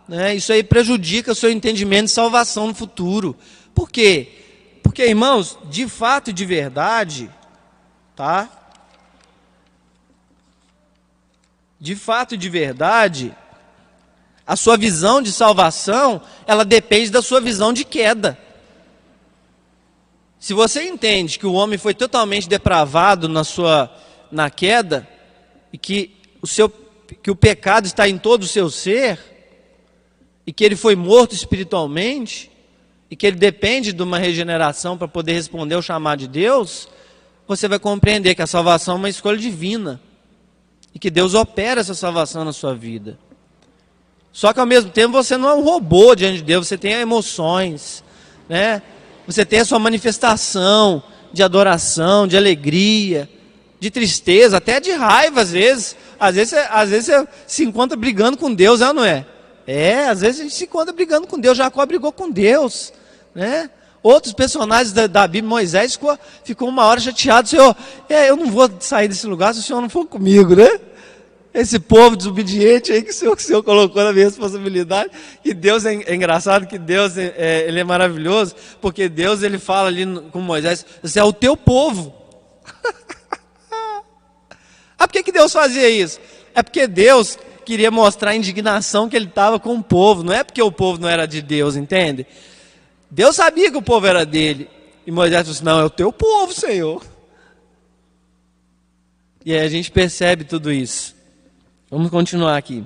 Né? 0.09 0.35
Isso 0.35 0.53
aí 0.53 0.65
prejudica 0.65 1.33
o 1.33 1.35
seu 1.35 1.51
entendimento 1.51 2.07
de 2.07 2.11
salvação 2.11 2.67
no 2.67 2.75
futuro. 2.75 3.37
Por 3.75 3.91
quê? 3.91 4.81
Porque, 4.83 5.07
irmãos, 5.07 5.59
de 5.71 5.89
fato 5.89 6.31
e 6.31 6.33
de 6.33 6.45
verdade, 6.45 7.31
tá? 8.17 8.49
De 11.79 11.95
fato 11.95 12.35
e 12.35 12.39
de 12.39 12.49
verdade, 12.49 13.37
a 14.47 14.57
sua 14.57 14.77
visão 14.77 15.23
de 15.23 15.31
salvação, 15.31 16.21
ela 16.47 16.65
depende 16.65 17.11
da 17.11 17.23
sua 17.23 17.41
visão 17.41 17.73
de 17.73 17.85
queda. 17.85 18.37
Se 20.39 20.55
você 20.55 20.85
entende 20.85 21.39
que 21.39 21.47
o 21.47 21.53
homem 21.53 21.79
foi 21.79 21.95
totalmente 21.95 22.49
depravado 22.49 23.29
na 23.29 23.43
sua 23.45 23.93
na 24.31 24.51
queda 24.51 25.09
e 25.73 25.79
que 25.79 26.15
o 26.41 26.47
seu 26.47 26.69
que 27.23 27.31
o 27.31 27.37
pecado 27.37 27.87
está 27.87 28.09
em 28.09 28.19
todo 28.19 28.43
o 28.43 28.47
seu 28.47 28.71
ser 28.71 29.19
e 30.47 30.53
que 30.53 30.65
ele 30.65 30.77
foi 30.77 30.95
morto 30.95 31.35
espiritualmente 31.35 32.51
e 33.11 33.17
que 33.17 33.27
ele 33.27 33.37
depende 33.37 33.93
de 33.93 34.03
uma 34.03 34.19
regeneração 34.19 34.97
para 34.97 35.09
poder 35.09 35.33
responder 35.33 35.75
ao 35.75 35.83
chamado 35.83 36.21
de 36.21 36.29
Deus, 36.29 36.89
você 37.47 37.67
vai 37.67 37.79
compreender 37.79 38.35
que 38.35 38.43
a 38.43 38.47
salvação 38.47 38.95
é 38.95 38.99
uma 38.99 39.09
escolha 39.09 39.39
divina 39.39 40.01
e 40.95 40.99
que 40.99 41.11
Deus 41.11 41.35
opera 41.35 41.81
essa 41.81 41.95
salvação 41.95 42.45
na 42.45 42.53
sua 42.53 42.75
vida. 42.75 43.19
Só 44.31 44.53
que 44.53 44.61
ao 44.61 44.67
mesmo 44.67 44.91
tempo 44.91 45.13
você 45.13 45.37
não 45.37 45.49
é 45.49 45.55
um 45.55 45.65
robô 45.65 46.15
diante 46.15 46.37
de 46.37 46.45
Deus, 46.45 46.69
você 46.69 46.77
tem 46.77 46.93
emoções, 46.93 48.05
né? 48.49 48.83
Você 49.29 49.45
tem 49.45 49.61
a 49.61 49.65
sua 49.67 49.79
manifestação 49.79 51.03
de 51.31 51.43
adoração, 51.43 52.27
de 52.27 52.35
alegria, 52.35 53.29
de 53.79 53.91
tristeza, 53.91 54.57
até 54.57 54.81
de 54.81 54.91
raiva 54.91 55.43
às 55.43 55.51
vezes. 55.51 55.95
Às 56.19 56.35
vezes, 56.35 56.55
às 56.71 56.89
vezes 56.89 57.07
você 57.07 57.29
se 57.47 57.63
encontra 57.63 57.95
brigando 57.95 58.39
com 58.39 58.53
Deus, 58.53 58.81
é 58.81 58.91
não 58.91 59.05
é? 59.05 59.27
É, 59.67 60.07
às 60.07 60.23
vezes 60.23 60.41
a 60.41 60.43
gente 60.45 60.55
se 60.55 60.65
encontra 60.65 60.95
brigando 60.95 61.27
com 61.27 61.39
Deus. 61.39 61.59
Jacó 61.59 61.85
brigou 61.85 62.11
com 62.11 62.31
Deus, 62.31 62.91
né? 63.35 63.69
Outros 64.03 64.33
personagens 64.33 64.95
da, 64.95 65.07
da 65.07 65.29
Bíblia, 65.29 65.47
Moisés 65.51 65.93
ficou, 65.93 66.19
ficou 66.43 66.67
uma 66.67 66.87
hora 66.87 66.99
chateado, 66.99 67.51
Senhor, 67.51 67.77
é, 68.09 68.31
eu 68.31 68.37
não 68.37 68.47
vou 68.47 68.71
sair 68.81 69.09
desse 69.09 69.27
lugar 69.27 69.53
se 69.53 69.61
o 69.61 69.63
Senhor 69.63 69.83
não 69.83 69.91
for 69.91 70.07
comigo, 70.07 70.57
né? 70.57 70.81
Esse 71.53 71.79
povo 71.79 72.15
desobediente 72.17 72.93
aí 72.93 73.03
que 73.03 73.11
o 73.11 73.15
Senhor, 73.15 73.35
que 73.35 73.43
o 73.43 73.45
Senhor 73.45 73.63
colocou 73.63 74.05
na 74.05 74.13
minha 74.13 74.27
responsabilidade. 74.27 75.11
E 75.45 75.55
Deus 75.55 75.85
é, 75.85 75.95
é 75.95 76.15
engraçado, 76.15 76.67
que 76.67 76.79
Deus 76.79 77.17
é, 77.17 77.35
é, 77.37 77.69
ele 77.69 77.81
é 77.81 77.85
maravilhoso, 77.85 78.55
porque 78.81 79.09
Deus 79.09 79.43
ele 79.43 79.59
fala 79.59 79.89
ali 79.89 80.05
com 80.31 80.41
Moisés, 80.41 80.85
você 81.03 81.19
é 81.19 81.25
o 81.25 81.33
teu 81.33 81.57
povo. 81.57 82.15
ah, 84.99 85.09
por 85.09 85.13
que, 85.13 85.23
que 85.23 85.33
Deus 85.33 85.53
fazia 85.53 85.89
isso? 85.89 86.21
É 86.55 86.63
porque 86.63 86.87
Deus 86.87 87.39
queria 87.65 87.91
mostrar 87.91 88.31
a 88.31 88.37
indignação 88.37 89.09
que 89.09 89.17
ele 89.17 89.27
estava 89.27 89.59
com 89.59 89.75
o 89.75 89.83
povo, 89.83 90.23
não 90.23 90.33
é 90.33 90.45
porque 90.45 90.63
o 90.63 90.73
povo 90.73 91.01
não 91.01 91.09
era 91.09 91.27
de 91.27 91.43
Deus, 91.43 91.77
entende? 91.77 92.27
Deus 93.11 93.37
sabia 93.37 93.71
que 93.71 93.77
o 93.77 93.83
povo 93.83 94.07
era 94.07 94.25
dele. 94.25 94.69
E 95.07 95.11
Moisés 95.11 95.47
disse: 95.47 95.65
Não, 95.65 95.81
é 95.81 95.85
o 95.85 95.91
teu 95.91 96.13
povo, 96.13 96.53
Senhor. 96.53 97.03
E 99.45 99.55
aí 99.55 99.65
a 99.65 99.69
gente 99.69 99.91
percebe 99.91 100.45
tudo 100.45 100.71
isso. 100.71 101.18
Vamos 101.91 102.11
continuar 102.11 102.55
aqui. 102.55 102.85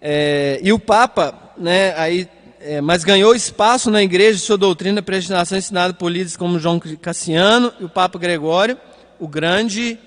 É, 0.00 0.58
e 0.60 0.72
o 0.72 0.78
Papa, 0.78 1.52
né, 1.56 1.94
aí, 1.96 2.28
é, 2.58 2.80
mas 2.80 3.04
ganhou 3.04 3.32
espaço 3.32 3.92
na 3.92 4.02
igreja 4.02 4.40
sua 4.40 4.58
doutrina 4.58 5.00
predestinação 5.00 5.56
ensinada 5.56 5.94
por 5.94 6.10
líderes 6.10 6.36
como 6.36 6.58
João 6.58 6.80
Cassiano 6.80 7.72
e 7.78 7.84
o 7.84 7.88
Papa 7.88 8.18
Gregório, 8.18 8.76
o 9.20 9.28
Grande, 9.28 10.00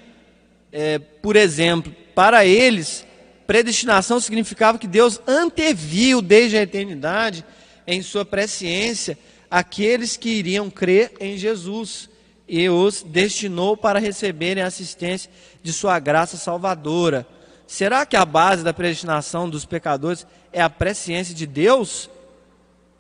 é, 0.74 1.00
por 1.00 1.38
exemplo. 1.38 1.96
Para 2.14 2.46
eles, 2.46 3.08
predestinação 3.48 4.20
significava 4.20 4.78
que 4.78 4.86
Deus 4.86 5.22
anteviu 5.26 6.22
desde 6.22 6.58
a 6.58 6.64
eternidade 6.64 7.46
em 7.88 8.02
sua 8.02 8.26
presciência 8.26 9.18
aqueles 9.50 10.18
que 10.18 10.30
iriam 10.30 10.70
crer 10.70 11.14
em 11.18 11.38
Jesus 11.38 12.10
e 12.48 12.68
os 12.70 13.04
destinou 13.04 13.78
para 13.78 14.00
receberem 14.00 14.64
assistência 14.64 15.32
de 15.64 15.74
sua 15.74 15.98
graça 15.98 16.38
salvadora. 16.38 17.26
Será 17.66 18.06
que 18.06 18.16
a 18.16 18.26
base 18.26 18.64
da 18.64 18.74
predestinação 18.74 19.50
dos 19.50 19.66
pecadores 19.66 20.28
é 20.52 20.62
a 20.62 20.70
presciência 20.70 21.34
de 21.34 21.48
Deus? 21.48 22.10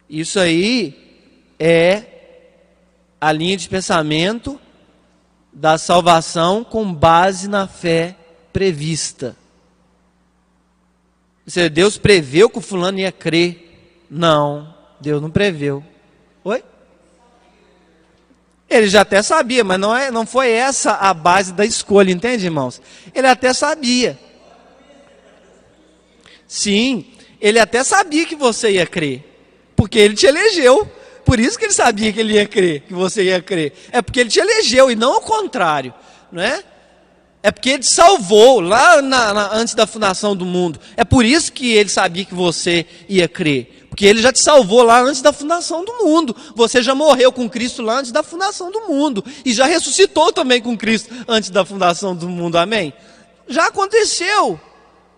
Isso 0.09 0.39
aí 0.39 1.27
é 1.59 2.03
a 3.19 3.31
linha 3.31 3.57
de 3.57 3.69
pensamento 3.69 4.59
da 5.51 5.77
salvação 5.77 6.63
com 6.63 6.91
base 6.91 7.47
na 7.47 7.67
fé 7.67 8.15
prevista. 8.51 9.35
Deus 11.71 11.97
preveu 11.97 12.49
que 12.49 12.57
o 12.57 12.61
fulano 12.61 12.99
ia 12.99 13.11
crer. 13.11 14.05
Não. 14.09 14.73
Deus 14.99 15.21
não 15.21 15.29
preveu. 15.29 15.83
Oi? 16.43 16.63
Ele 18.73 18.87
já 18.87 19.01
até 19.01 19.21
sabia, 19.21 19.63
mas 19.63 19.79
não, 19.79 19.95
é, 19.95 20.09
não 20.09 20.25
foi 20.25 20.51
essa 20.51 20.93
a 20.93 21.13
base 21.13 21.53
da 21.53 21.65
escolha, 21.65 22.11
entende, 22.11 22.45
irmãos? 22.45 22.81
Ele 23.13 23.27
até 23.27 23.53
sabia. 23.53 24.17
Sim, 26.47 27.05
ele 27.39 27.59
até 27.59 27.83
sabia 27.83 28.25
que 28.25 28.35
você 28.35 28.71
ia 28.71 28.85
crer, 28.85 29.23
porque 29.75 29.99
ele 29.99 30.15
te 30.15 30.25
elegeu. 30.25 30.89
Por 31.25 31.39
isso 31.39 31.57
que 31.57 31.65
ele 31.65 31.73
sabia 31.73 32.11
que 32.11 32.19
ele 32.19 32.33
ia 32.33 32.45
crer, 32.45 32.81
que 32.81 32.93
você 32.93 33.23
ia 33.23 33.41
crer. 33.41 33.73
É 33.91 34.01
porque 34.01 34.19
ele 34.19 34.29
te 34.29 34.39
elegeu 34.39 34.91
e 34.91 34.95
não 34.95 35.17
o 35.17 35.21
contrário, 35.21 35.93
não 36.31 36.41
é? 36.41 36.63
É 37.41 37.51
porque 37.51 37.71
ele 37.71 37.83
salvou 37.83 38.61
lá 38.61 39.01
na, 39.01 39.33
na, 39.33 39.53
antes 39.53 39.73
da 39.73 39.85
fundação 39.85 40.35
do 40.35 40.45
mundo. 40.45 40.79
É 40.95 41.03
por 41.03 41.25
isso 41.25 41.51
que 41.51 41.73
ele 41.73 41.89
sabia 41.89 42.23
que 42.23 42.33
você 42.33 42.85
ia 43.09 43.27
crer. 43.27 43.82
Porque 43.93 44.07
ele 44.07 44.23
já 44.23 44.33
te 44.33 44.41
salvou 44.41 44.81
lá 44.81 45.01
antes 45.01 45.21
da 45.21 45.31
fundação 45.31 45.85
do 45.85 46.03
mundo. 46.03 46.35
Você 46.55 46.81
já 46.81 46.95
morreu 46.95 47.31
com 47.31 47.47
Cristo 47.47 47.83
lá 47.83 47.99
antes 47.99 48.11
da 48.11 48.23
fundação 48.23 48.71
do 48.71 48.87
mundo. 48.87 49.23
E 49.45 49.53
já 49.53 49.67
ressuscitou 49.67 50.33
também 50.33 50.59
com 50.59 50.75
Cristo 50.75 51.13
antes 51.27 51.51
da 51.51 51.63
fundação 51.63 52.15
do 52.15 52.27
mundo. 52.27 52.57
Amém? 52.57 52.91
Já 53.47 53.67
aconteceu. 53.67 54.59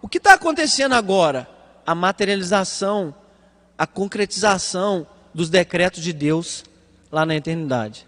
O 0.02 0.10
que 0.10 0.18
está 0.18 0.34
acontecendo 0.34 0.94
agora? 0.94 1.48
A 1.88 1.96
materialização, 1.96 3.16
a 3.78 3.88
concretização 3.88 5.08
dos 5.34 5.50
decretos 5.50 6.04
de 6.04 6.12
Deus 6.12 6.66
lá 7.10 7.26
na 7.26 7.34
eternidade. 7.34 8.06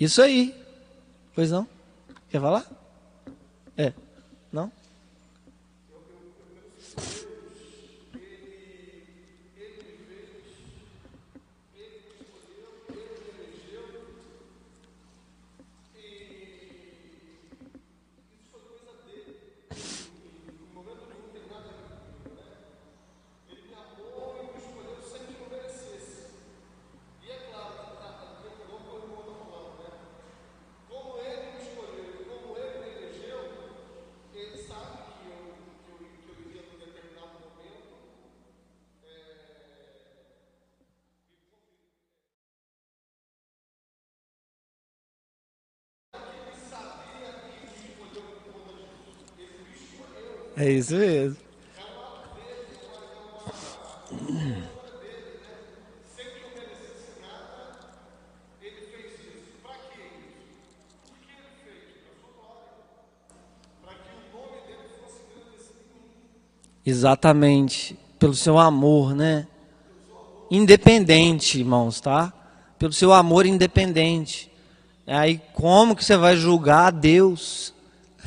Isso 0.00 0.22
aí. 0.22 0.54
Pois 1.34 1.50
não? 1.50 1.68
Quer 2.30 2.40
falar? 2.40 2.66
É. 3.76 3.92
Não? 4.50 4.72
É 50.60 50.70
isso 50.70 50.94
mesmo. 50.94 51.38
Exatamente, 66.84 67.98
pelo 68.18 68.34
seu 68.34 68.58
amor, 68.58 69.14
né? 69.14 69.46
Independente, 70.50 71.60
irmãos, 71.60 72.02
tá? 72.02 72.34
Pelo 72.78 72.92
seu 72.92 73.14
amor 73.14 73.46
independente. 73.46 74.52
Aí 75.06 75.40
como 75.54 75.96
que 75.96 76.04
você 76.04 76.18
vai 76.18 76.36
julgar 76.36 76.88
a 76.88 76.90
Deus? 76.90 77.72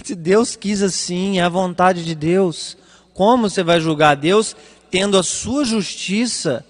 Se 0.02 0.16
Deus 0.16 0.56
quis 0.56 0.82
assim, 0.82 1.40
é 1.40 1.44
a 1.44 1.50
vontade 1.50 2.04
de 2.04 2.16
Deus. 2.16 2.78
Como 3.14 3.50
você 3.50 3.64
vai 3.64 3.80
julgar 3.80 4.16
Deus 4.16 4.56
tendo 4.90 5.18
a 5.18 5.24
sua 5.24 5.64
justiça 5.66 6.66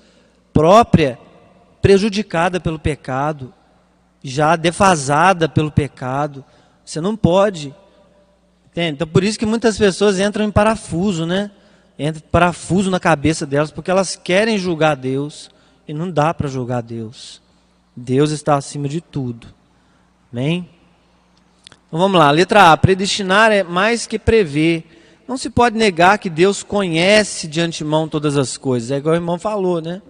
própria 0.51 1.17
prejudicada 1.81 2.59
pelo 2.59 2.79
pecado, 2.79 3.53
já 4.23 4.55
defasada 4.55 5.47
pelo 5.47 5.71
pecado? 5.71 6.43
Você 6.83 6.99
não 6.99 7.15
pode. 7.15 7.73
Entende? 8.71 8.95
Então 8.95 9.07
por 9.07 9.23
isso 9.23 9.39
que 9.39 9.45
muitas 9.45 9.77
pessoas 9.77 10.19
entram 10.19 10.45
em 10.45 10.51
parafuso, 10.51 11.25
né? 11.25 11.51
Entra 11.97 12.21
parafuso 12.31 12.89
na 12.89 12.99
cabeça 12.99 13.45
delas 13.45 13.71
porque 13.71 13.91
elas 13.91 14.15
querem 14.15 14.57
julgar 14.57 14.95
Deus 14.95 15.49
e 15.87 15.93
não 15.93 16.09
dá 16.09 16.33
para 16.33 16.49
julgar 16.49 16.81
Deus. 16.81 17.41
Deus 17.95 18.31
está 18.31 18.55
acima 18.55 18.89
de 18.89 18.99
tudo. 18.99 19.47
Amém? 20.31 20.67
Então 21.93 22.01
vamos 22.01 22.17
lá, 22.17 22.31
letra 22.31 22.71
A. 22.71 22.75
Predestinar 22.75 23.51
é 23.51 23.61
mais 23.61 24.07
que 24.07 24.17
prever. 24.17 24.83
Não 25.27 25.37
se 25.37 25.47
pode 25.47 25.77
negar 25.77 26.17
que 26.17 26.27
Deus 26.27 26.63
conhece 26.63 27.47
de 27.47 27.61
antemão 27.61 28.09
todas 28.09 28.35
as 28.35 28.57
coisas. 28.57 28.89
É 28.89 28.97
igual 28.97 29.13
o 29.13 29.15
irmão 29.15 29.37
falou, 29.37 29.79
né? 29.79 30.01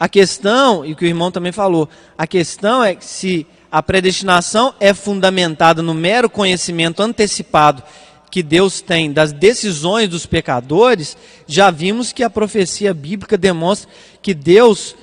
A 0.00 0.08
questão, 0.08 0.82
e 0.82 0.94
que 0.94 1.04
o 1.04 1.06
irmão 1.06 1.30
também 1.30 1.52
falou, 1.52 1.90
a 2.16 2.26
questão 2.26 2.82
é 2.82 2.96
se 3.00 3.46
a 3.70 3.82
predestinação 3.82 4.72
é 4.80 4.94
fundamentada 4.94 5.82
no 5.82 5.92
mero 5.92 6.30
conhecimento 6.30 7.02
antecipado 7.02 7.82
que 8.30 8.42
Deus 8.42 8.80
tem 8.80 9.12
das 9.12 9.30
decisões 9.30 10.08
dos 10.08 10.24
pecadores, 10.24 11.18
já 11.46 11.70
vimos 11.70 12.14
que 12.14 12.22
a 12.22 12.30
profecia 12.30 12.94
bíblica 12.94 13.36
demonstra 13.36 13.90
que 14.22 14.32
Deus 14.32 14.96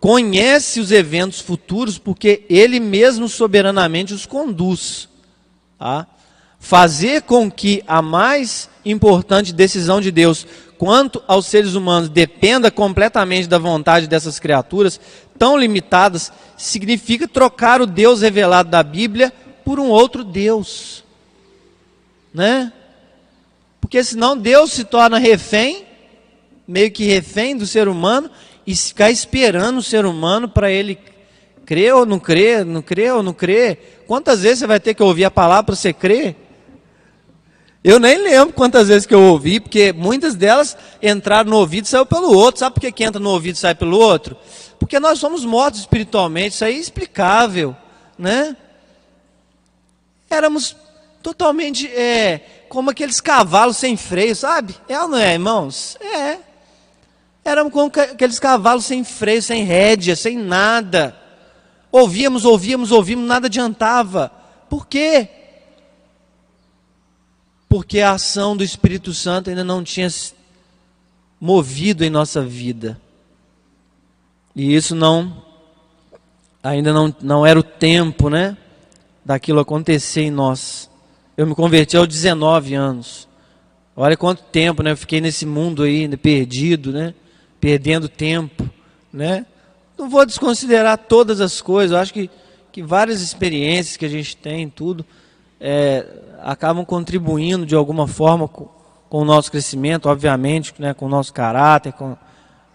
conhece 0.00 0.80
os 0.80 0.90
eventos 0.90 1.40
futuros 1.40 1.98
porque 1.98 2.42
Ele 2.48 2.80
mesmo 2.80 3.28
soberanamente 3.28 4.14
os 4.14 4.24
conduz. 4.24 5.11
Tá? 5.82 6.06
Fazer 6.60 7.22
com 7.22 7.50
que 7.50 7.82
a 7.88 8.00
mais 8.00 8.70
importante 8.84 9.52
decisão 9.52 10.00
de 10.00 10.12
Deus 10.12 10.46
quanto 10.78 11.20
aos 11.26 11.46
seres 11.46 11.74
humanos 11.74 12.08
dependa 12.08 12.70
completamente 12.70 13.48
da 13.48 13.58
vontade 13.58 14.06
dessas 14.06 14.38
criaturas 14.38 15.00
tão 15.36 15.56
limitadas, 15.56 16.32
significa 16.56 17.26
trocar 17.26 17.80
o 17.80 17.86
Deus 17.86 18.20
revelado 18.20 18.68
da 18.70 18.82
Bíblia 18.82 19.32
por 19.64 19.80
um 19.80 19.88
outro 19.88 20.22
Deus 20.22 21.02
né? 22.32 22.72
Porque 23.80 24.02
senão 24.02 24.36
Deus 24.36 24.72
se 24.72 24.84
torna 24.84 25.18
refém, 25.18 25.84
meio 26.66 26.90
que 26.90 27.04
refém 27.04 27.56
do 27.56 27.66
ser 27.66 27.88
humano, 27.88 28.30
e 28.66 28.74
ficar 28.74 29.10
esperando 29.10 29.78
o 29.78 29.82
ser 29.82 30.06
humano 30.06 30.48
para 30.48 30.70
ele 30.70 30.98
crer 31.64 31.94
ou 31.94 32.06
não 32.06 32.18
crer, 32.18 32.64
não 32.64 32.82
crer 32.82 33.14
ou 33.14 33.22
não 33.22 33.32
crer. 33.32 34.04
Quantas 34.06 34.42
vezes 34.42 34.60
você 34.60 34.66
vai 34.66 34.80
ter 34.80 34.94
que 34.94 35.02
ouvir 35.02 35.24
a 35.24 35.30
palavra 35.30 35.64
para 35.64 35.74
você 35.74 35.92
crer? 35.92 36.36
Eu 37.84 37.98
nem 37.98 38.16
lembro 38.16 38.54
quantas 38.54 38.86
vezes 38.86 39.06
que 39.06 39.14
eu 39.14 39.22
ouvi, 39.22 39.58
porque 39.58 39.92
muitas 39.92 40.36
delas 40.36 40.76
entraram 41.02 41.50
no 41.50 41.56
ouvido 41.56 41.84
e 41.84 41.88
saiu 41.88 42.06
pelo 42.06 42.32
outro. 42.32 42.60
Sabe 42.60 42.74
por 42.74 42.80
que, 42.80 42.92
que 42.92 43.04
entra 43.04 43.20
no 43.20 43.30
ouvido 43.30 43.56
e 43.56 43.58
sai 43.58 43.74
pelo 43.74 43.98
outro? 43.98 44.36
Porque 44.78 45.00
nós 45.00 45.18
somos 45.18 45.44
mortos 45.44 45.80
espiritualmente, 45.80 46.54
isso 46.54 46.64
aí 46.64 46.76
é 46.76 46.78
explicável, 46.78 47.74
né? 48.16 48.56
Éramos 50.30 50.76
totalmente 51.22 51.88
é, 51.88 52.40
como 52.68 52.90
aqueles 52.90 53.20
cavalos 53.20 53.76
sem 53.76 53.96
freio, 53.96 54.34
sabe? 54.34 54.74
É 54.88 55.00
ou 55.00 55.08
não 55.08 55.18
é, 55.18 55.32
irmãos? 55.32 55.96
É. 56.00 56.38
Éramos 57.44 57.72
como 57.72 57.90
aqueles 57.94 58.38
cavalos 58.38 58.84
sem 58.84 59.02
freio, 59.02 59.42
sem 59.42 59.64
rédea, 59.64 60.14
sem 60.14 60.36
nada. 60.38 61.16
Ouvíamos, 61.92 62.46
ouvíamos, 62.46 62.90
ouvíamos, 62.90 63.28
nada 63.28 63.46
adiantava. 63.46 64.32
Por 64.70 64.86
quê? 64.86 65.28
Porque 67.68 68.00
a 68.00 68.12
ação 68.12 68.56
do 68.56 68.64
Espírito 68.64 69.12
Santo 69.12 69.50
ainda 69.50 69.62
não 69.62 69.84
tinha 69.84 70.08
movido 71.38 72.02
em 72.02 72.10
nossa 72.10 72.42
vida. 72.42 72.98
E 74.56 74.74
isso 74.74 74.94
não 74.94 75.42
ainda 76.62 76.92
não, 76.92 77.14
não 77.20 77.44
era 77.44 77.58
o 77.58 77.62
tempo, 77.62 78.30
né? 78.30 78.56
Daquilo 79.24 79.60
acontecer 79.60 80.22
em 80.22 80.30
nós. 80.30 80.88
Eu 81.36 81.46
me 81.46 81.54
converti 81.54 81.96
aos 81.96 82.08
19 82.08 82.74
anos. 82.74 83.28
Olha 83.94 84.16
quanto 84.16 84.42
tempo, 84.44 84.82
né? 84.82 84.92
Eu 84.92 84.96
fiquei 84.96 85.20
nesse 85.20 85.44
mundo 85.44 85.82
aí, 85.82 86.08
perdido, 86.16 86.92
né? 86.92 87.14
Perdendo 87.60 88.08
tempo, 88.08 88.68
né? 89.12 89.44
Não 90.02 90.10
vou 90.10 90.26
desconsiderar 90.26 90.98
todas 90.98 91.40
as 91.40 91.60
coisas. 91.60 91.92
Eu 91.94 92.02
acho 92.02 92.12
que, 92.12 92.28
que 92.72 92.82
várias 92.82 93.20
experiências 93.20 93.96
que 93.96 94.04
a 94.04 94.08
gente 94.08 94.36
tem, 94.36 94.68
tudo, 94.68 95.06
é, 95.60 96.04
acabam 96.40 96.84
contribuindo 96.84 97.64
de 97.64 97.76
alguma 97.76 98.08
forma 98.08 98.48
com, 98.48 98.68
com, 99.08 99.18
o 99.18 99.24
nosso 99.24 99.48
crescimento, 99.48 100.08
obviamente, 100.08 100.74
né? 100.76 100.92
Com 100.92 101.06
o 101.06 101.08
nosso 101.08 101.32
caráter, 101.32 101.92
com 101.92 102.16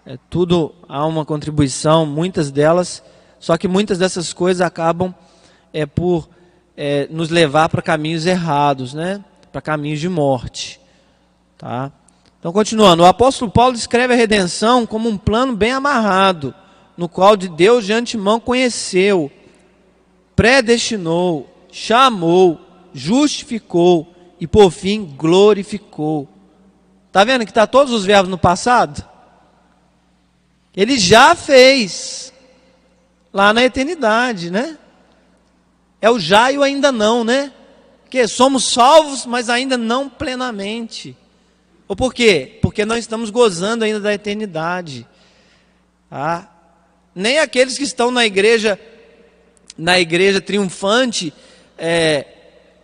é, 0.06 0.18
tudo 0.30 0.74
há 0.88 1.04
uma 1.04 1.22
contribuição. 1.26 2.06
Muitas 2.06 2.50
delas, 2.50 3.02
só 3.38 3.58
que 3.58 3.68
muitas 3.68 3.98
dessas 3.98 4.32
coisas 4.32 4.62
acabam 4.62 5.14
é 5.70 5.84
por 5.84 6.30
é, 6.74 7.08
nos 7.10 7.28
levar 7.28 7.68
para 7.68 7.82
caminhos 7.82 8.24
errados, 8.24 8.94
né? 8.94 9.22
para 9.52 9.60
caminhos 9.60 10.00
de 10.00 10.08
morte. 10.08 10.80
Tá? 11.58 11.92
Então, 12.40 12.54
continuando, 12.54 13.02
o 13.02 13.06
apóstolo 13.06 13.50
Paulo 13.50 13.74
descreve 13.74 14.14
a 14.14 14.16
redenção 14.16 14.86
como 14.86 15.10
um 15.10 15.18
plano 15.18 15.54
bem 15.54 15.72
amarrado, 15.72 16.54
no 16.98 17.08
qual 17.08 17.36
de 17.36 17.48
Deus 17.48 17.86
de 17.86 17.92
antemão 17.92 18.40
conheceu, 18.40 19.30
predestinou, 20.34 21.48
chamou, 21.70 22.60
justificou 22.92 24.12
e 24.40 24.48
por 24.48 24.72
fim 24.72 25.04
glorificou. 25.04 26.28
Está 27.06 27.22
vendo 27.22 27.44
que 27.44 27.52
está 27.52 27.68
todos 27.68 27.92
os 27.92 28.04
verbos 28.04 28.28
no 28.28 28.36
passado? 28.36 29.06
Ele 30.76 30.98
já 30.98 31.36
fez 31.36 32.32
lá 33.32 33.54
na 33.54 33.62
eternidade, 33.62 34.50
né? 34.50 34.76
É 36.00 36.10
o 36.10 36.18
já 36.18 36.50
e 36.50 36.58
o 36.58 36.64
ainda 36.64 36.90
não, 36.90 37.22
né? 37.22 37.52
Que 38.10 38.26
somos 38.26 38.64
salvos, 38.64 39.24
mas 39.24 39.48
ainda 39.48 39.78
não 39.78 40.08
plenamente. 40.08 41.16
Ou 41.86 41.94
por 41.94 42.12
quê? 42.12 42.58
Porque 42.60 42.84
não 42.84 42.96
estamos 42.96 43.30
gozando 43.30 43.84
ainda 43.84 44.00
da 44.00 44.12
eternidade. 44.12 45.06
Ah, 46.10 46.48
nem 47.18 47.40
aqueles 47.40 47.76
que 47.76 47.82
estão 47.82 48.12
na 48.12 48.24
igreja, 48.24 48.78
na 49.76 49.98
igreja 49.98 50.40
triunfante, 50.40 51.34
é, 51.76 52.24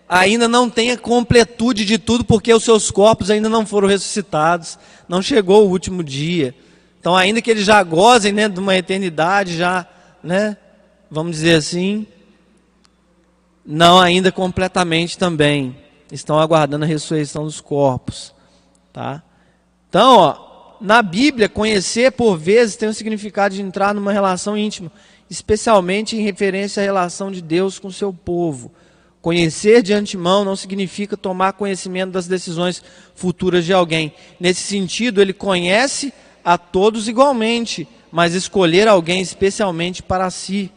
ainda 0.09 0.49
não 0.49 0.69
têm 0.69 0.91
a 0.91 0.99
completude 0.99 1.85
de 1.85 1.99
tudo, 1.99 2.25
porque 2.25 2.53
os 2.53 2.65
seus 2.65 2.91
corpos 2.91 3.31
ainda 3.31 3.49
não 3.49 3.65
foram 3.65 3.87
ressuscitados, 3.87 4.77
não 5.09 5.23
chegou 5.23 5.65
o 5.65 5.71
último 5.71 6.03
dia. 6.03 6.53
Então, 6.99 7.15
ainda 7.15 7.41
que 7.41 7.49
eles 7.49 7.65
já 7.65 7.81
gozem 7.85 8.33
né, 8.33 8.49
de 8.49 8.59
uma 8.59 8.77
eternidade, 8.77 9.57
já, 9.57 9.87
né, 10.21 10.57
vamos 11.09 11.37
dizer 11.37 11.55
assim, 11.55 12.05
não 13.65 14.01
ainda 14.01 14.33
completamente 14.33 15.17
também. 15.17 15.77
Estão 16.11 16.41
aguardando 16.41 16.85
a 16.85 16.89
ressurreição 16.89 17.45
dos 17.45 17.61
corpos. 17.61 18.35
Tá? 18.93 19.23
Então, 19.89 20.17
ó, 20.19 20.44
na 20.81 21.03
Bíblia, 21.03 21.49
conhecer 21.49 22.13
por 22.13 22.37
vezes 22.37 22.77
tem 22.77 22.89
o 22.89 22.95
significado 22.95 23.55
de 23.55 23.63
entrar 23.63 23.95
numa 23.95 24.13
relação 24.13 24.57
íntima, 24.57 24.91
especialmente 25.31 26.17
em 26.17 26.23
referência 26.23 26.83
à 26.83 26.85
relação 26.85 27.31
de 27.31 27.41
Deus 27.41 27.79
com 27.79 27.91
seu 27.91 28.13
povo. 28.13 28.73
Conhecer 29.21 29.83
de 29.83 29.95
antemão 29.95 30.45
não 30.45 30.55
significa 30.55 31.17
tomar 31.17 31.55
conhecimento 31.55 32.11
das 32.13 32.27
decisões 32.27 32.83
futuras 33.15 33.65
de 33.65 33.73
alguém. 33.73 34.13
Nesse 34.39 34.61
sentido, 34.61 35.23
ele 35.23 35.33
conhece 35.33 36.13
a 36.45 36.59
todos 36.59 37.09
igualmente, 37.09 37.89
mas 38.13 38.35
escolher 38.35 38.87
alguém 38.87 39.23
especialmente 39.23 40.03
para 40.03 40.29
si. 40.31 40.71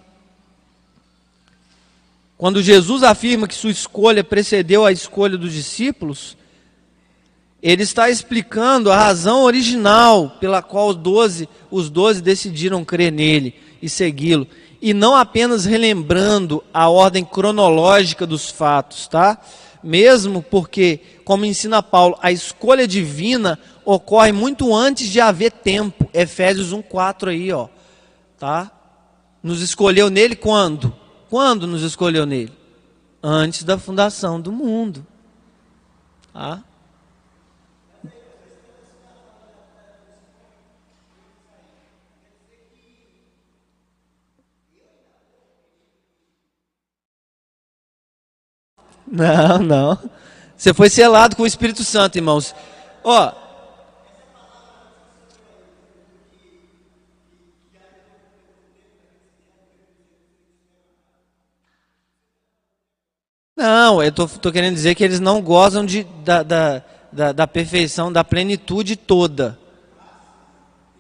Quando 2.38 2.64
Jesus 2.64 3.04
afirma 3.04 3.48
que 3.48 3.56
sua 3.56 3.72
escolha 3.72 4.24
precedeu 4.24 4.86
a 4.86 4.92
escolha 4.92 5.38
dos 5.38 5.52
discípulos, 5.52 6.38
ele 7.68 7.84
está 7.84 8.10
explicando 8.10 8.90
a 8.90 8.96
razão 8.96 9.44
original 9.44 10.38
pela 10.40 10.62
qual 10.62 10.88
os 10.88 10.96
doze, 10.96 11.50
os 11.70 11.90
doze 11.90 12.22
decidiram 12.22 12.86
crer 12.86 13.12
nele 13.12 13.56
e 13.82 13.90
segui-lo, 13.90 14.48
e 14.82 14.94
não 14.94 15.14
apenas 15.14 15.66
relembrando 15.66 16.64
a 16.74 16.88
ordem 16.88 17.26
cronológica 17.26 18.26
dos 18.26 18.50
fatos, 18.50 19.06
tá? 19.10 19.38
Mesmo 19.84 20.42
porque, 20.42 21.02
como 21.26 21.44
ensina 21.44 21.84
Paulo, 21.84 22.18
a 22.22 22.32
escolha 22.32 22.88
divina 22.88 23.60
ocorre 23.84 24.32
muito 24.32 24.74
antes 24.74 25.10
de 25.10 25.20
haver 25.20 25.52
tempo. 25.52 26.10
Efésios 26.14 26.72
1:4 26.72 27.32
aí, 27.32 27.52
ó, 27.52 27.68
tá? 28.40 28.72
Nos 29.44 29.62
escolheu 29.62 30.10
nele 30.10 30.38
quando? 30.38 30.96
Quando 31.30 31.68
nos 31.68 31.84
escolheu 31.84 32.26
nele? 32.26 32.54
Antes 33.22 33.66
da 33.66 33.78
fundação 33.78 34.40
do 34.40 34.54
mundo. 34.54 35.06
Tá? 36.32 36.64
Não, 49.10 49.60
não. 49.60 50.10
Você 50.56 50.74
foi 50.74 50.90
selado 50.90 51.36
com 51.36 51.44
o 51.44 51.48
Espírito 51.48 51.84
Santo, 51.84 52.18
irmãos. 52.18 52.54
Ó, 53.04 53.32
Não, 63.58 64.04
eu 64.04 64.10
estou 64.10 64.52
querendo 64.52 64.76
dizer 64.76 64.94
que 64.94 65.04
eles 65.04 65.20
não 65.20 65.42
gozam 65.42 65.84
de, 65.84 66.04
da, 66.24 66.44
da, 66.44 66.84
da, 67.12 67.32
da, 67.32 67.48
perfeição, 67.48 68.14
da 68.14 68.24
plenitude 68.24 68.96
toda. 68.96 69.58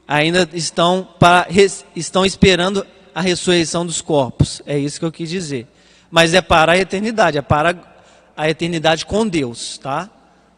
Ainda 0.08 0.49
estão, 0.51 1.08
estão 1.95 2.26
esperando 2.26 2.84
a 3.14 3.22
ressurreição 3.22 3.86
dos 3.86 4.01
corpos. 4.01 4.60
É 4.66 4.76
isso 4.76 4.97
que 4.97 5.05
eu 5.05 5.12
quis 5.12 5.30
dizer. 5.30 5.68
Mas 6.10 6.34
é 6.34 6.41
para 6.41 6.72
a 6.72 6.78
eternidade, 6.78 7.38
é 7.38 7.43
para 7.43 7.76
a 8.38 8.49
eternidade 8.49 9.05
com 9.05 9.27
Deus, 9.27 9.77
tá? 9.79 10.09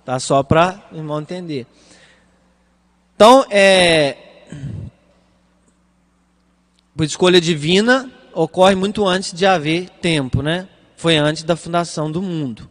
Tá 0.05 0.19
só 0.19 0.43
para 0.43 0.84
o 0.91 0.97
irmão 0.97 1.21
entender. 1.21 1.65
Então, 3.15 3.45
é, 3.49 4.17
por 6.95 7.05
escolha 7.05 7.39
divina, 7.39 8.11
ocorre 8.34 8.75
muito 8.75 9.07
antes 9.07 9.34
de 9.34 9.45
haver 9.45 9.89
tempo, 10.01 10.41
né? 10.41 10.67
foi 10.99 11.15
antes 11.15 11.43
da 11.43 11.55
fundação 11.55 12.11
do 12.11 12.21
mundo. 12.21 12.69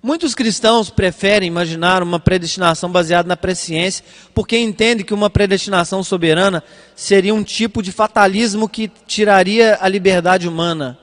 Muitos 0.00 0.36
cristãos 0.36 0.88
preferem 0.88 1.48
imaginar 1.48 2.00
uma 2.00 2.20
predestinação 2.20 2.88
baseada 2.88 3.26
na 3.28 3.36
presciência, 3.36 4.04
porque 4.32 4.56
entendem 4.56 5.04
que 5.04 5.12
uma 5.12 5.28
predestinação 5.28 6.04
soberana 6.04 6.62
seria 6.94 7.34
um 7.34 7.42
tipo 7.42 7.82
de 7.82 7.90
fatalismo 7.90 8.68
que 8.68 8.86
tiraria 9.04 9.76
a 9.80 9.88
liberdade 9.88 10.46
humana. 10.46 10.96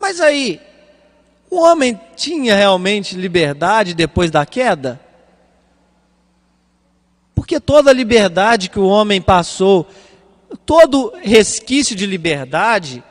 Mas 0.00 0.18
aí, 0.18 0.58
o 1.50 1.60
homem 1.60 1.98
tinha 2.14 2.54
realmente 2.54 3.16
liberdade 3.16 3.94
depois 3.94 4.30
da 4.30 4.44
queda? 4.44 5.00
Porque 7.34 7.60
toda 7.60 7.90
a 7.90 7.94
liberdade 7.94 8.68
que 8.68 8.78
o 8.78 8.86
homem 8.86 9.22
passou, 9.22 9.86
todo 10.66 11.12
resquício 11.22 11.96
de 11.96 12.04
liberdade, 12.04 13.02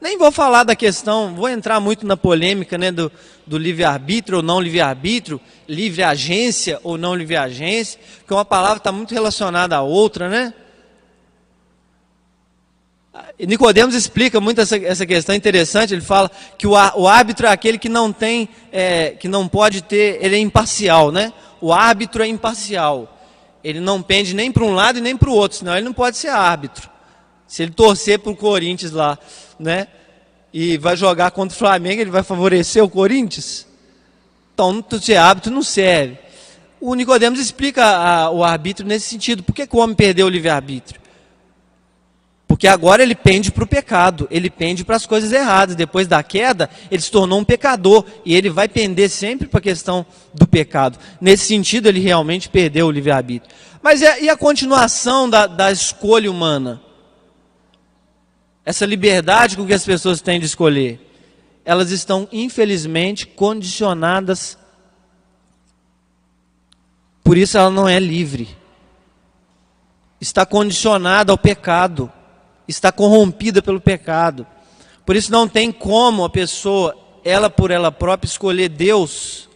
nem 0.00 0.18
vou 0.18 0.32
falar 0.32 0.64
da 0.64 0.74
questão, 0.74 1.34
vou 1.34 1.48
entrar 1.48 1.78
muito 1.78 2.06
na 2.06 2.16
polêmica 2.16 2.78
né, 2.78 2.90
do, 2.90 3.12
do 3.46 3.58
livre-arbítrio 3.58 4.38
ou 4.38 4.42
não 4.42 4.60
livre-arbítrio, 4.60 5.40
livre-agência 5.68 6.80
ou 6.82 6.96
não 6.96 7.14
livre-agência, 7.14 8.00
porque 8.18 8.32
uma 8.32 8.44
palavra 8.44 8.78
está 8.78 8.90
muito 8.90 9.12
relacionada 9.12 9.76
à 9.76 9.82
outra, 9.82 10.28
né? 10.28 10.54
Nicodemos 13.38 13.94
explica 13.94 14.40
muito 14.40 14.60
essa, 14.60 14.76
essa 14.76 15.04
questão 15.04 15.34
interessante. 15.34 15.94
Ele 15.94 16.00
fala 16.00 16.30
que 16.56 16.66
o, 16.66 16.72
o 16.72 17.08
árbitro 17.08 17.46
é 17.46 17.50
aquele 17.50 17.78
que 17.78 17.88
não 17.88 18.12
tem, 18.12 18.48
é, 18.70 19.10
que 19.10 19.28
não 19.28 19.48
pode 19.48 19.82
ter, 19.82 20.18
ele 20.20 20.36
é 20.36 20.38
imparcial, 20.38 21.10
né? 21.10 21.32
O 21.60 21.72
árbitro 21.72 22.22
é 22.22 22.26
imparcial. 22.26 23.18
Ele 23.62 23.80
não 23.80 24.00
pende 24.00 24.34
nem 24.34 24.50
para 24.50 24.64
um 24.64 24.72
lado 24.72 24.98
e 24.98 25.02
nem 25.02 25.16
para 25.16 25.28
o 25.28 25.34
outro, 25.34 25.58
senão 25.58 25.76
ele 25.76 25.84
não 25.84 25.92
pode 25.92 26.16
ser 26.16 26.28
árbitro. 26.28 26.88
Se 27.46 27.62
ele 27.62 27.72
torcer 27.72 28.18
para 28.20 28.30
o 28.30 28.36
Corinthians 28.36 28.92
lá, 28.92 29.18
né? 29.58 29.88
E 30.52 30.78
vai 30.78 30.96
jogar 30.96 31.30
contra 31.32 31.54
o 31.54 31.58
Flamengo, 31.58 32.00
ele 32.00 32.10
vai 32.10 32.22
favorecer 32.22 32.82
o 32.82 32.88
Corinthians? 32.88 33.66
Então, 34.54 34.84
ser 35.00 35.16
árbitro 35.16 35.52
não 35.52 35.62
serve. 35.62 36.18
O 36.80 36.94
Nicodemos 36.94 37.38
explica 37.38 37.84
a, 37.84 38.30
o 38.30 38.42
arbítrio 38.42 38.88
nesse 38.88 39.08
sentido. 39.08 39.42
Por 39.42 39.54
que, 39.54 39.66
que 39.66 39.76
o 39.76 39.80
homem 39.80 39.94
perdeu 39.94 40.26
o 40.26 40.30
livre-arbítrio? 40.30 41.00
Porque 42.60 42.68
agora 42.68 43.02
ele 43.02 43.14
pende 43.14 43.50
para 43.50 43.64
o 43.64 43.66
pecado, 43.66 44.28
ele 44.30 44.50
pende 44.50 44.84
para 44.84 44.96
as 44.96 45.06
coisas 45.06 45.32
erradas. 45.32 45.74
Depois 45.74 46.06
da 46.06 46.22
queda, 46.22 46.68
ele 46.90 47.00
se 47.00 47.10
tornou 47.10 47.38
um 47.38 47.44
pecador 47.44 48.04
e 48.22 48.34
ele 48.34 48.50
vai 48.50 48.68
pender 48.68 49.08
sempre 49.08 49.48
para 49.48 49.60
a 49.60 49.62
questão 49.62 50.04
do 50.34 50.46
pecado. 50.46 50.98
Nesse 51.18 51.46
sentido, 51.46 51.88
ele 51.88 52.00
realmente 52.00 52.50
perdeu 52.50 52.88
o 52.88 52.90
livre-arbítrio. 52.90 53.50
Mas 53.82 54.02
e 54.02 54.28
a 54.28 54.36
continuação 54.36 55.30
da, 55.30 55.46
da 55.46 55.72
escolha 55.72 56.30
humana? 56.30 56.82
essa 58.70 58.86
liberdade 58.86 59.56
com 59.56 59.66
que 59.66 59.74
as 59.74 59.84
pessoas 59.84 60.20
têm 60.20 60.38
de 60.38 60.46
escolher, 60.46 61.00
elas 61.64 61.90
estão 61.90 62.28
infelizmente 62.30 63.26
condicionadas. 63.26 64.58
Por 67.24 67.36
isso 67.36 67.56
ela 67.56 67.70
não 67.70 67.88
é 67.88 67.98
livre. 67.98 68.56
Está 70.20 70.44
condicionada 70.44 71.32
ao 71.32 71.38
pecado, 71.38 72.12
está 72.70 72.90
corrompida 72.92 73.60
pelo 73.60 73.80
pecado. 73.80 74.46
Por 75.04 75.16
isso 75.16 75.30
não 75.30 75.48
tem 75.48 75.72
como 75.72 76.24
a 76.24 76.30
pessoa, 76.30 76.96
ela 77.24 77.50
por 77.50 77.70
ela 77.70 77.90
própria, 77.90 78.28
escolher 78.28 78.68
Deus 78.68 79.48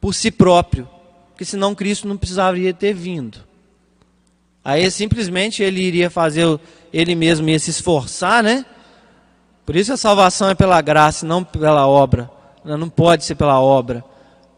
por 0.00 0.12
si 0.12 0.30
próprio, 0.30 0.88
porque 1.30 1.44
senão 1.44 1.74
Cristo 1.74 2.08
não 2.08 2.16
precisaria 2.16 2.74
ter 2.74 2.92
vindo. 2.92 3.38
Aí 4.64 4.88
simplesmente 4.90 5.62
ele 5.62 5.80
iria 5.80 6.10
fazer, 6.10 6.58
ele 6.92 7.14
mesmo 7.14 7.48
ia 7.48 7.58
se 7.58 7.70
esforçar, 7.70 8.42
né? 8.42 8.64
Por 9.64 9.76
isso 9.76 9.92
a 9.92 9.96
salvação 9.96 10.50
é 10.50 10.54
pela 10.54 10.80
graça, 10.80 11.24
não 11.24 11.44
pela 11.44 11.86
obra. 11.86 12.30
Não 12.64 12.88
pode 12.88 13.24
ser 13.24 13.34
pela 13.34 13.60
obra. 13.60 14.04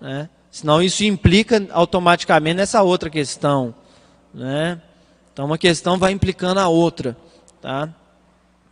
Né? 0.01 0.29
Senão 0.51 0.83
isso 0.83 1.05
implica 1.05 1.67
automaticamente 1.73 2.57
nessa 2.57 2.83
outra 2.83 3.09
questão. 3.09 3.75
Né? 4.33 4.81
Então 5.35 5.47
uma 5.47 5.59
questão 5.59 5.99
vai 5.99 6.12
implicando 6.12 6.61
a 6.61 6.68
outra. 6.68 7.16
Tá? 7.61 7.93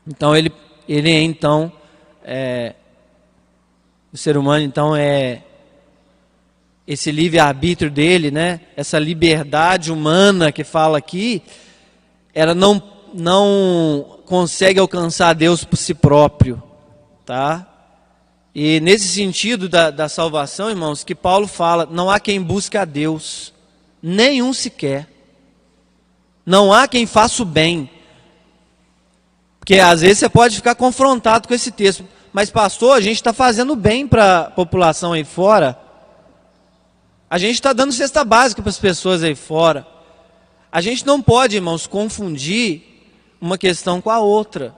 Então 0.06 0.34
ele, 0.34 0.52
ele 0.88 1.10
é 1.10 1.20
então. 1.20 1.72
É, 2.24 2.76
o 4.12 4.16
ser 4.16 4.36
humano 4.36 4.62
então 4.62 4.94
é 4.94 5.42
esse 6.86 7.10
livre-arbítrio 7.10 7.90
dele, 7.90 8.30
né? 8.30 8.60
essa 8.76 8.96
liberdade 8.96 9.90
humana 9.90 10.52
que 10.52 10.62
fala 10.62 10.98
aqui, 10.98 11.42
ela 12.32 12.54
não, 12.54 12.80
não 13.12 14.20
consegue 14.24 14.78
alcançar 14.78 15.34
Deus 15.34 15.64
por 15.64 15.76
si 15.76 15.94
próprio. 15.94 16.62
Tá? 17.26 17.66
E 18.54 18.78
nesse 18.78 19.08
sentido 19.08 19.68
da, 19.68 19.90
da 19.90 20.08
salvação, 20.08 20.70
irmãos, 20.70 21.02
que 21.02 21.14
Paulo 21.14 21.48
fala, 21.48 21.88
não 21.90 22.08
há 22.08 22.20
quem 22.20 22.40
busque 22.40 22.78
a 22.78 22.84
Deus, 22.84 23.52
nenhum 24.00 24.52
sequer. 24.52 25.11
Não 26.44 26.72
há 26.72 26.88
quem 26.88 27.06
faça 27.06 27.42
o 27.42 27.46
bem. 27.46 27.90
Porque 29.58 29.76
às 29.78 30.00
vezes 30.00 30.18
você 30.18 30.28
pode 30.28 30.56
ficar 30.56 30.74
confrontado 30.74 31.46
com 31.46 31.54
esse 31.54 31.70
texto. 31.70 32.04
Mas, 32.32 32.50
pastor, 32.50 32.96
a 32.96 33.00
gente 33.00 33.16
está 33.16 33.32
fazendo 33.32 33.76
bem 33.76 34.08
para 34.08 34.40
a 34.40 34.50
população 34.50 35.12
aí 35.12 35.22
fora. 35.22 35.78
A 37.30 37.38
gente 37.38 37.54
está 37.54 37.72
dando 37.72 37.92
cesta 37.92 38.24
básica 38.24 38.60
para 38.60 38.70
as 38.70 38.78
pessoas 38.78 39.22
aí 39.22 39.34
fora. 39.34 39.86
A 40.70 40.80
gente 40.80 41.06
não 41.06 41.20
pode, 41.20 41.56
irmãos, 41.56 41.86
confundir 41.86 42.82
uma 43.40 43.58
questão 43.58 44.00
com 44.00 44.10
a 44.10 44.18
outra, 44.18 44.74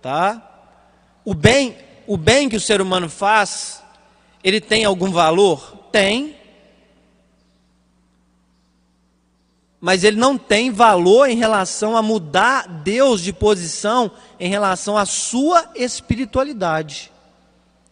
tá? 0.00 0.40
O 1.24 1.34
bem, 1.34 1.76
o 2.06 2.16
bem 2.16 2.48
que 2.48 2.56
o 2.56 2.60
ser 2.60 2.80
humano 2.80 3.08
faz, 3.08 3.82
ele 4.42 4.60
tem 4.60 4.84
algum 4.84 5.10
valor? 5.10 5.88
Tem. 5.90 6.36
Mas 9.84 10.02
ele 10.02 10.16
não 10.16 10.38
tem 10.38 10.70
valor 10.70 11.28
em 11.28 11.36
relação 11.36 11.94
a 11.96 12.00
mudar 12.00 12.66
Deus 12.66 13.20
de 13.20 13.34
posição 13.34 14.10
em 14.40 14.48
relação 14.48 14.96
à 14.96 15.04
sua 15.04 15.70
espiritualidade. 15.74 17.12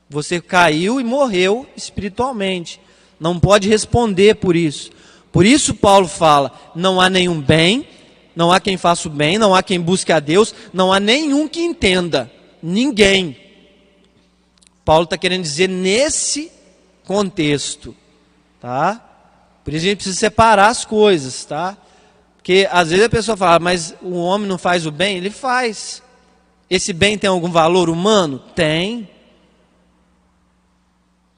Você 0.09 0.41
caiu 0.41 0.99
e 0.99 1.05
morreu 1.05 1.67
espiritualmente 1.77 2.81
não 3.23 3.39
pode 3.39 3.69
responder 3.69 4.35
por 4.35 4.57
isso. 4.57 4.91
Por 5.31 5.47
isso 5.47 5.75
Paulo 5.75 6.09
fala: 6.09 6.73
não 6.75 7.01
há 7.01 7.09
nenhum 7.09 7.41
bem, 7.41 7.87
não 8.35 8.51
há 8.51 8.59
quem 8.59 8.77
faça 8.77 9.07
o 9.07 9.11
bem, 9.11 9.39
não 9.39 9.55
há 9.55 9.63
quem 9.63 9.81
busque 9.81 10.13
a 10.13 10.19
Deus, 10.19 10.53
não 10.73 10.93
há 10.93 10.99
nenhum 10.99 11.47
que 11.47 11.61
entenda. 11.63 12.29
Ninguém. 12.61 13.37
Paulo 14.85 15.05
está 15.05 15.17
querendo 15.17 15.43
dizer 15.43 15.69
nesse 15.69 16.51
contexto, 17.05 17.95
tá? 18.61 19.01
Por 19.65 19.73
isso 19.73 19.87
a 19.87 19.89
gente 19.91 19.99
precisa 19.99 20.19
separar 20.19 20.67
as 20.67 20.85
coisas, 20.85 21.45
tá? 21.45 21.77
Porque 22.43 22.69
às 22.73 22.91
vezes 22.91 23.05
a 23.05 23.09
pessoa 23.09 23.37
fala, 23.37 23.61
mas 23.61 23.95
o 24.03 24.17
homem 24.17 24.49
não 24.49 24.59
faz 24.59 24.85
o 24.85 24.91
bem? 24.91 25.17
Ele 25.17 25.31
faz. 25.31 26.03
Esse 26.69 26.93
bem 26.93 27.17
tem 27.17 27.31
algum 27.31 27.53
valor 27.53 27.89
humano? 27.89 28.41
Tem. 28.53 29.09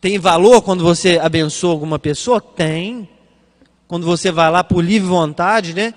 Tem 0.00 0.18
valor 0.18 0.62
quando 0.62 0.82
você 0.82 1.18
abençoa 1.22 1.72
alguma 1.72 1.98
pessoa? 1.98 2.40
Tem. 2.40 3.06
Quando 3.86 4.06
você 4.06 4.32
vai 4.32 4.50
lá 4.50 4.64
por 4.64 4.82
livre 4.82 5.06
vontade, 5.06 5.74
né? 5.74 5.92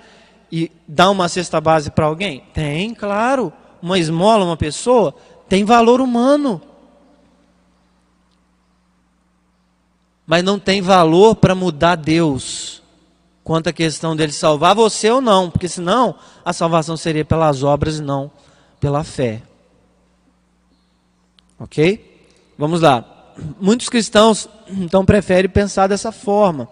E 0.52 0.70
dá 0.86 1.08
uma 1.08 1.26
cesta 1.26 1.58
base 1.58 1.90
para 1.90 2.04
alguém? 2.04 2.42
Tem, 2.52 2.92
claro. 2.92 3.50
Uma 3.80 3.98
esmola, 3.98 4.44
uma 4.44 4.58
pessoa? 4.58 5.14
Tem 5.48 5.64
valor 5.64 6.02
humano. 6.02 6.60
Mas 10.26 10.44
não 10.44 10.58
tem 10.58 10.82
valor 10.82 11.34
para 11.34 11.54
mudar 11.54 11.96
Deus 11.96 12.82
quanto 13.48 13.68
à 13.68 13.72
questão 13.72 14.14
dele 14.14 14.30
salvar 14.30 14.74
você 14.74 15.10
ou 15.10 15.20
não, 15.20 15.50
porque 15.50 15.68
senão 15.68 16.14
a 16.44 16.52
salvação 16.52 16.96
seria 16.96 17.24
pelas 17.24 17.62
obras 17.62 17.96
e 17.96 18.02
não 18.02 18.30
pela 18.78 19.02
fé. 19.02 19.40
Ok? 21.58 22.22
Vamos 22.58 22.82
lá 22.82 23.18
muitos 23.60 23.88
cristãos 23.88 24.48
então 24.70 25.04
preferem 25.04 25.50
pensar 25.50 25.86
dessa 25.86 26.10
forma. 26.12 26.68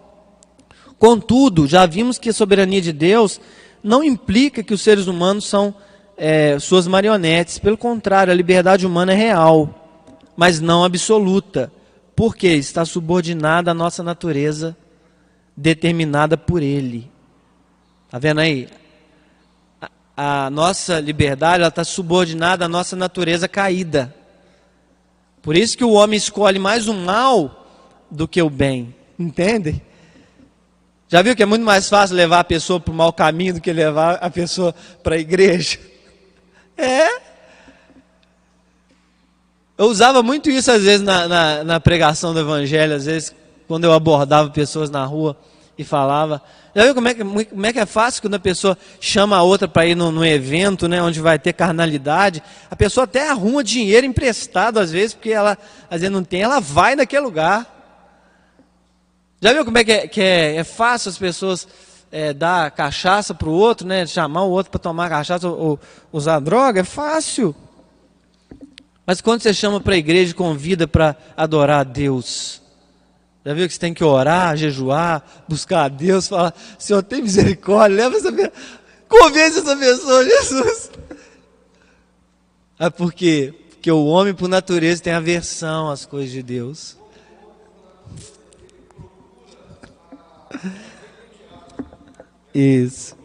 Contudo, 0.99 1.67
já 1.67 1.85
vimos 1.85 2.17
que 2.17 2.29
a 2.29 2.33
soberania 2.33 2.81
de 2.81 2.91
Deus 2.91 3.39
não 3.83 4.03
implica 4.03 4.63
que 4.63 4.73
os 4.73 4.81
seres 4.81 5.07
humanos 5.07 5.45
são 5.45 5.73
é, 6.17 6.57
suas 6.59 6.87
marionetes. 6.87 7.59
Pelo 7.59 7.77
contrário, 7.77 8.33
a 8.33 8.35
liberdade 8.35 8.85
humana 8.85 9.13
é 9.13 9.15
real, 9.15 9.93
mas 10.35 10.59
não 10.59 10.83
absoluta. 10.83 11.71
Porque 12.15 12.47
está 12.47 12.83
subordinada 12.83 13.71
à 13.71 13.73
nossa 13.75 14.01
natureza 14.01 14.75
determinada 15.57 16.37
por 16.37 16.61
Ele. 16.61 17.09
Está 18.05 18.19
vendo 18.19 18.39
aí? 18.39 18.69
A, 20.15 20.45
a 20.45 20.49
nossa 20.51 20.99
liberdade 20.99 21.63
está 21.63 21.83
subordinada 21.83 22.65
à 22.65 22.69
nossa 22.69 22.95
natureza 22.95 23.47
caída. 23.47 24.15
Por 25.41 25.57
isso 25.57 25.75
que 25.77 25.83
o 25.83 25.93
homem 25.93 26.17
escolhe 26.17 26.59
mais 26.59 26.87
o 26.87 26.93
mal 26.93 27.67
do 28.11 28.27
que 28.27 28.41
o 28.41 28.49
bem. 28.49 28.93
Entende? 29.17 29.81
Já 31.09 31.21
viu 31.21 31.35
que 31.35 31.41
é 31.41 31.45
muito 31.45 31.63
mais 31.63 31.87
fácil 31.89 32.15
levar 32.15 32.41
a 32.41 32.43
pessoa 32.43 32.79
para 32.79 32.91
o 32.91 32.95
mau 32.95 33.13
caminho 33.13 33.55
do 33.55 33.61
que 33.61 33.71
levar 33.71 34.15
a 34.15 34.29
pessoa 34.29 34.75
para 35.01 35.15
a 35.15 35.19
igreja? 35.19 35.79
É. 36.79 37.21
Eu 39.75 39.85
usava 39.85 40.21
muito 40.21 40.47
isso 40.47 40.71
às 40.71 40.83
vezes 40.83 41.01
na, 41.01 41.27
na, 41.27 41.63
na, 41.63 41.79
pregação 41.79 42.35
do 42.35 42.39
evangelho, 42.39 42.93
às 42.93 43.05
vezes 43.05 43.33
quando 43.67 43.83
eu 43.83 43.93
abordava 43.93 44.49
pessoas 44.49 44.89
na 44.89 45.03
rua 45.05 45.37
e 45.77 45.83
falava. 45.83 46.41
Já 46.73 46.83
viu 46.83 46.95
como 46.95 47.07
é 47.07 47.13
que, 47.13 47.23
como 47.23 47.65
é, 47.65 47.73
que 47.73 47.79
é 47.79 47.85
fácil 47.85 48.21
quando 48.21 48.35
a 48.35 48.39
pessoa 48.39 48.77
chama 48.99 49.37
a 49.37 49.43
outra 49.43 49.67
para 49.67 49.85
ir 49.85 49.95
num, 49.95 50.11
num, 50.11 50.25
evento, 50.25 50.87
né, 50.87 51.01
onde 51.01 51.19
vai 51.19 51.37
ter 51.37 51.53
carnalidade? 51.53 52.41
A 52.69 52.75
pessoa 52.75 53.03
até 53.03 53.29
arruma 53.29 53.63
dinheiro 53.63 54.05
emprestado 54.05 54.79
às 54.79 54.91
vezes, 54.91 55.13
porque 55.13 55.31
ela 55.31 55.57
às 55.89 56.01
vezes 56.01 56.13
não 56.13 56.23
tem, 56.23 56.41
ela 56.41 56.59
vai 56.59 56.95
naquele 56.95 57.21
lugar. 57.21 57.75
Já 59.41 59.53
viu 59.53 59.65
como 59.65 59.77
é 59.77 59.83
que 59.83 59.91
é, 59.91 60.07
que 60.07 60.21
é, 60.21 60.55
é 60.55 60.63
fácil 60.63 61.09
as 61.09 61.17
pessoas 61.17 61.67
é, 62.11 62.33
dar 62.33 62.71
cachaça 62.71 63.33
para 63.33 63.49
o 63.49 63.53
outro, 63.53 63.85
né, 63.85 64.05
chamar 64.05 64.43
o 64.43 64.51
outro 64.51 64.71
para 64.71 64.79
tomar 64.79 65.09
cachaça 65.09 65.47
ou, 65.47 65.59
ou 65.59 65.79
usar 66.11 66.39
droga? 66.39 66.81
É 66.81 66.83
fácil. 66.83 67.55
Mas 69.05 69.21
quando 69.21 69.41
você 69.41 69.53
chama 69.53 69.79
para 69.79 69.93
a 69.93 69.97
igreja 69.97 70.31
e 70.31 70.35
convida 70.35 70.87
para 70.87 71.15
adorar 71.35 71.79
a 71.79 71.83
Deus, 71.83 72.61
já 73.47 73.53
viu 73.53 73.65
que 73.65 73.73
você 73.73 73.79
tem 73.79 73.93
que 73.93 74.03
orar, 74.03 74.57
jejuar, 74.57 75.23
buscar 75.47 75.85
a 75.85 75.87
Deus, 75.87 76.27
falar, 76.27 76.53
Senhor, 76.77 77.01
tem 77.01 77.21
misericórdia, 77.21 77.95
leva 77.95 78.17
essa 78.17 78.29
pessoa, 78.29 78.51
convence 79.07 79.59
essa 79.59 79.77
pessoa, 79.77 80.25
Jesus. 80.25 80.91
É 82.77 82.89
porque, 82.89 83.53
porque 83.69 83.89
o 83.89 84.03
homem, 84.03 84.33
por 84.33 84.49
natureza, 84.49 85.01
tem 85.01 85.13
aversão 85.13 85.89
às 85.89 86.05
coisas 86.05 86.29
de 86.29 86.43
Deus. 86.43 86.97
Isso. 92.53 93.16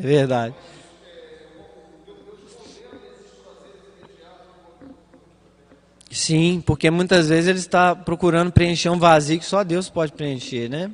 É 0.00 0.06
verdade. 0.06 0.54
Sim, 6.10 6.62
porque 6.64 6.90
muitas 6.90 7.28
vezes 7.28 7.48
ele 7.48 7.58
está 7.58 7.94
procurando 7.94 8.50
preencher 8.50 8.88
um 8.88 8.98
vazio 8.98 9.38
que 9.38 9.44
só 9.44 9.62
Deus 9.62 9.88
pode 9.88 10.12
preencher, 10.12 10.68
né? 10.68 10.90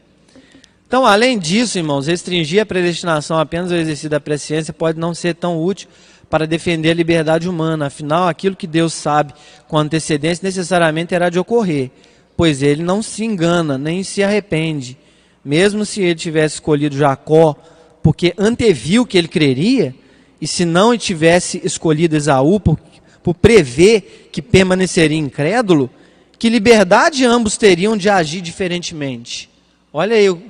Então, 0.86 1.06
além 1.06 1.38
disso, 1.38 1.78
irmãos, 1.78 2.06
restringir 2.06 2.60
a 2.60 2.66
predestinação 2.66 3.38
apenas 3.38 3.72
ao 3.72 3.78
exercício 3.78 4.10
da 4.10 4.20
presciência 4.20 4.72
pode 4.72 4.98
não 4.98 5.14
ser 5.14 5.34
tão 5.34 5.62
útil 5.62 5.88
para 6.28 6.46
defender 6.46 6.90
a 6.90 6.94
liberdade 6.94 7.48
humana. 7.48 7.86
Afinal, 7.86 8.28
aquilo 8.28 8.56
que 8.56 8.66
Deus 8.66 8.92
sabe 8.92 9.32
com 9.66 9.78
antecedência 9.78 10.44
necessariamente 10.44 11.08
terá 11.08 11.30
de 11.30 11.38
ocorrer, 11.38 11.90
pois 12.36 12.62
ele 12.62 12.82
não 12.82 13.02
se 13.02 13.24
engana 13.24 13.78
nem 13.78 14.02
se 14.02 14.22
arrepende. 14.22 14.98
Mesmo 15.44 15.84
se 15.84 16.02
ele 16.02 16.14
tivesse 16.14 16.56
escolhido 16.56 16.96
Jacó 16.96 17.56
porque 18.04 18.34
anteviu 18.36 19.06
que 19.06 19.16
ele 19.16 19.28
creria, 19.28 19.94
e 20.38 20.46
se 20.46 20.66
não 20.66 20.94
tivesse 20.94 21.58
escolhido 21.64 22.14
Esaú 22.14 22.60
por, 22.60 22.78
por 23.22 23.32
prever 23.32 24.28
que 24.30 24.42
permaneceria 24.42 25.16
incrédulo, 25.16 25.88
que 26.38 26.50
liberdade 26.50 27.24
ambos 27.24 27.56
teriam 27.56 27.96
de 27.96 28.10
agir 28.10 28.42
diferentemente. 28.42 29.48
Olha 29.90 30.16
aí 30.16 30.28
o, 30.28 30.42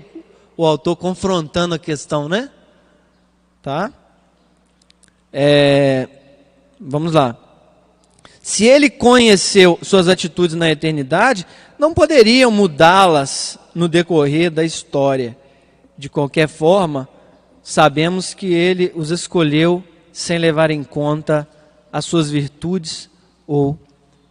o 0.57 0.67
autor 0.67 0.97
confrontando 0.97 1.77
a 1.77 1.79
questão, 1.79 2.29
né? 2.29 2.51
Tá? 3.63 3.93
É, 5.33 6.09
vamos 6.81 7.13
lá. 7.13 7.39
Se 8.43 8.65
ele 8.65 8.91
conheceu 8.91 9.79
suas 9.81 10.09
atitudes 10.09 10.57
na 10.57 10.69
eternidade, 10.73 11.47
não 11.79 11.95
poderiam 11.95 12.51
mudá-las 12.51 13.61
no 13.73 13.87
decorrer 13.87 14.51
da 14.51 14.65
história. 14.65 15.39
De 15.97 16.11
qualquer 16.11 16.49
forma, 16.49 17.09
sabemos 17.65 18.35
que 18.35 18.53
ele 18.53 18.93
os 18.95 19.11
escolheu 19.11 19.83
sem 20.13 20.39
levar 20.39 20.71
em 20.71 20.85
conta 20.85 21.49
as 21.91 22.05
suas 22.05 22.31
virtudes 22.31 23.09
ou 23.47 23.79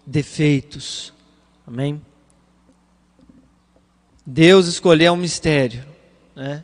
defeitos. 0.05 1.11
Amém? 1.65 1.99
Deus 4.25 4.67
escolheu 4.67 5.13
um 5.13 5.17
mistério. 5.17 5.83
Né? 6.35 6.63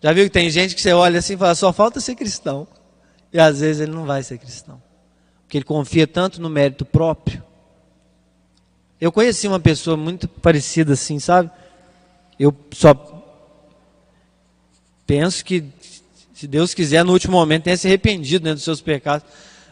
Já 0.00 0.12
viu 0.12 0.24
que 0.24 0.30
tem 0.30 0.48
gente 0.48 0.74
que 0.74 0.80
você 0.80 0.92
olha 0.92 1.18
assim 1.18 1.34
e 1.34 1.36
fala, 1.36 1.54
só 1.54 1.72
falta 1.72 2.00
ser 2.00 2.14
cristão. 2.14 2.66
E 3.32 3.38
às 3.38 3.60
vezes 3.60 3.82
ele 3.82 3.92
não 3.92 4.06
vai 4.06 4.22
ser 4.22 4.38
cristão. 4.38 4.80
Porque 5.42 5.58
ele 5.58 5.64
confia 5.64 6.06
tanto 6.06 6.40
no 6.40 6.48
mérito 6.48 6.84
próprio. 6.84 7.42
Eu 9.00 9.10
conheci 9.10 9.48
uma 9.48 9.60
pessoa 9.60 9.96
muito 9.96 10.28
parecida 10.28 10.92
assim, 10.92 11.18
sabe? 11.18 11.50
Eu 12.38 12.54
só 12.72 12.94
penso 15.06 15.44
que 15.44 15.60
se 16.40 16.46
Deus 16.46 16.72
quiser, 16.72 17.04
no 17.04 17.12
último 17.12 17.36
momento, 17.36 17.64
tenha 17.64 17.76
se 17.76 17.86
arrependido 17.86 18.46
né, 18.46 18.54
dos 18.54 18.62
seus 18.62 18.80
pecados, 18.80 19.26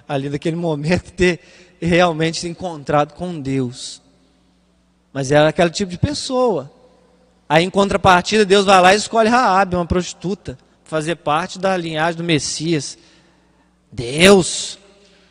ali 0.06 0.28
naquele 0.28 0.54
momento, 0.56 1.10
ter 1.12 1.40
realmente 1.80 2.40
se 2.40 2.46
encontrado 2.46 3.14
com 3.14 3.40
Deus. 3.40 4.02
Mas 5.10 5.32
era 5.32 5.48
aquele 5.48 5.70
tipo 5.70 5.90
de 5.90 5.96
pessoa. 5.96 6.70
Aí, 7.48 7.64
em 7.64 7.70
contrapartida, 7.70 8.44
Deus 8.44 8.66
vai 8.66 8.82
lá 8.82 8.92
e 8.92 8.98
escolhe 8.98 9.30
Raabe, 9.30 9.76
uma 9.76 9.86
prostituta, 9.86 10.58
fazer 10.84 11.16
parte 11.16 11.58
da 11.58 11.74
linhagem 11.74 12.18
do 12.18 12.22
Messias. 12.24 12.98
Deus! 13.90 14.78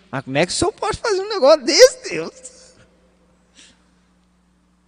Mas 0.09 0.23
como 0.23 0.39
é 0.39 0.45
que 0.47 0.51
o 0.51 0.55
senhor 0.55 0.71
pode 0.71 0.97
fazer 0.97 1.21
um 1.21 1.29
negócio 1.29 1.63
desse, 1.63 2.09
Deus? 2.09 2.31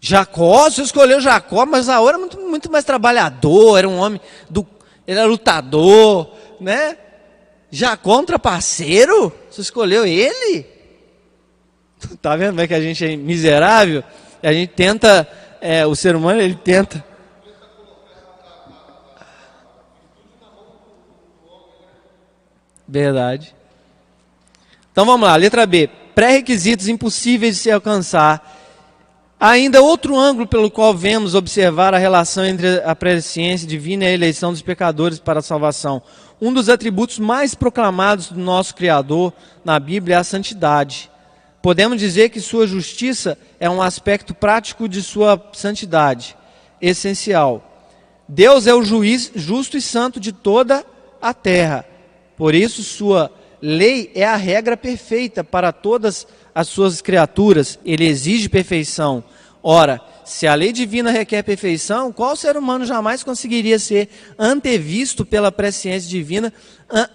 Jacó, 0.01 0.65
o 0.65 0.71
senhor 0.71 0.85
escolheu 0.85 1.21
Jacó, 1.21 1.63
mas 1.67 1.87
hora 1.87 2.09
era 2.09 2.17
muito, 2.17 2.39
muito 2.39 2.71
mais 2.71 2.83
trabalhador, 2.83 3.77
era 3.77 3.87
um 3.87 3.99
homem 3.99 4.19
do 4.49 4.67
ele 5.09 5.17
era 5.17 5.27
lutador, 5.27 6.35
né? 6.61 6.95
Já 7.71 7.97
contra 7.97 8.37
parceiro? 8.37 9.33
Você 9.49 9.61
escolheu 9.61 10.05
ele? 10.05 10.67
Tá 12.21 12.35
vendo 12.35 12.49
como 12.49 12.61
é 12.61 12.67
que 12.67 12.73
a 12.75 12.79
gente 12.79 13.03
é 13.03 13.17
miserável? 13.17 14.03
E 14.41 14.47
a 14.47 14.53
gente 14.53 14.69
tenta, 14.69 15.27
é, 15.59 15.85
o 15.85 15.95
ser 15.95 16.15
humano 16.15 16.39
ele 16.39 16.53
tenta. 16.53 17.03
Verdade. 22.87 23.55
Então 24.91 25.05
vamos 25.05 25.27
lá, 25.27 25.35
letra 25.35 25.65
B. 25.65 25.89
Pré-requisitos 26.13 26.87
impossíveis 26.87 27.55
de 27.55 27.63
se 27.63 27.71
alcançar 27.71 28.58
ainda 29.39 29.81
outro 29.81 30.17
ângulo 30.17 30.45
pelo 30.45 30.69
qual 30.69 30.93
vemos 30.93 31.33
observar 31.33 31.93
a 31.93 31.97
relação 31.97 32.45
entre 32.45 32.81
a 32.83 32.95
presciência 32.95 33.67
divina 33.67 34.03
e 34.03 34.07
a 34.07 34.11
eleição 34.11 34.51
dos 34.51 34.61
pecadores 34.61 35.19
para 35.19 35.39
a 35.39 35.43
salvação. 35.43 36.01
Um 36.41 36.53
dos 36.53 36.67
atributos 36.67 37.19
mais 37.19 37.55
proclamados 37.55 38.29
do 38.29 38.39
nosso 38.39 38.75
Criador 38.75 39.33
na 39.63 39.79
Bíblia 39.79 40.15
é 40.15 40.19
a 40.19 40.23
santidade. 40.23 41.09
Podemos 41.61 41.99
dizer 41.99 42.29
que 42.29 42.41
sua 42.41 42.67
justiça 42.67 43.37
é 43.59 43.69
um 43.69 43.81
aspecto 43.81 44.33
prático 44.33 44.87
de 44.87 45.01
sua 45.01 45.41
santidade, 45.53 46.35
essencial. 46.81 47.65
Deus 48.27 48.67
é 48.67 48.73
o 48.73 48.83
juiz 48.83 49.31
justo 49.35 49.75
e 49.75 49.81
santo 49.81 50.19
de 50.19 50.31
toda 50.31 50.85
a 51.21 51.33
terra. 51.33 51.85
Por 52.37 52.55
isso, 52.55 52.83
sua 52.83 53.31
lei 53.61 54.11
é 54.15 54.25
a 54.25 54.37
regra 54.37 54.77
perfeita 54.77 55.43
para 55.43 55.71
todas 55.73 56.25
as 56.25 56.27
as 56.59 56.67
suas 56.67 56.99
criaturas, 56.99 57.79
ele 57.85 58.05
exige 58.05 58.49
perfeição. 58.49 59.23
Ora, 59.63 60.01
se 60.25 60.45
a 60.45 60.53
lei 60.53 60.73
divina 60.73 61.09
requer 61.09 61.41
perfeição, 61.41 62.11
qual 62.11 62.35
ser 62.35 62.57
humano 62.57 62.85
jamais 62.85 63.23
conseguiria 63.23 63.79
ser 63.79 64.09
antevisto 64.37 65.23
pela 65.23 65.53
presciência 65.53 66.09
divina, 66.09 66.51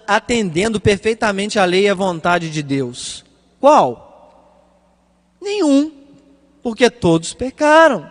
atendendo 0.07 0.81
perfeitamente 0.81 1.59
a 1.59 1.65
lei 1.65 1.83
e 1.83 1.89
a 1.89 1.93
vontade 1.93 2.49
de 2.49 2.63
Deus? 2.63 3.23
Qual? 3.59 5.37
Nenhum, 5.39 5.91
porque 6.63 6.89
todos 6.89 7.35
pecaram. 7.35 8.09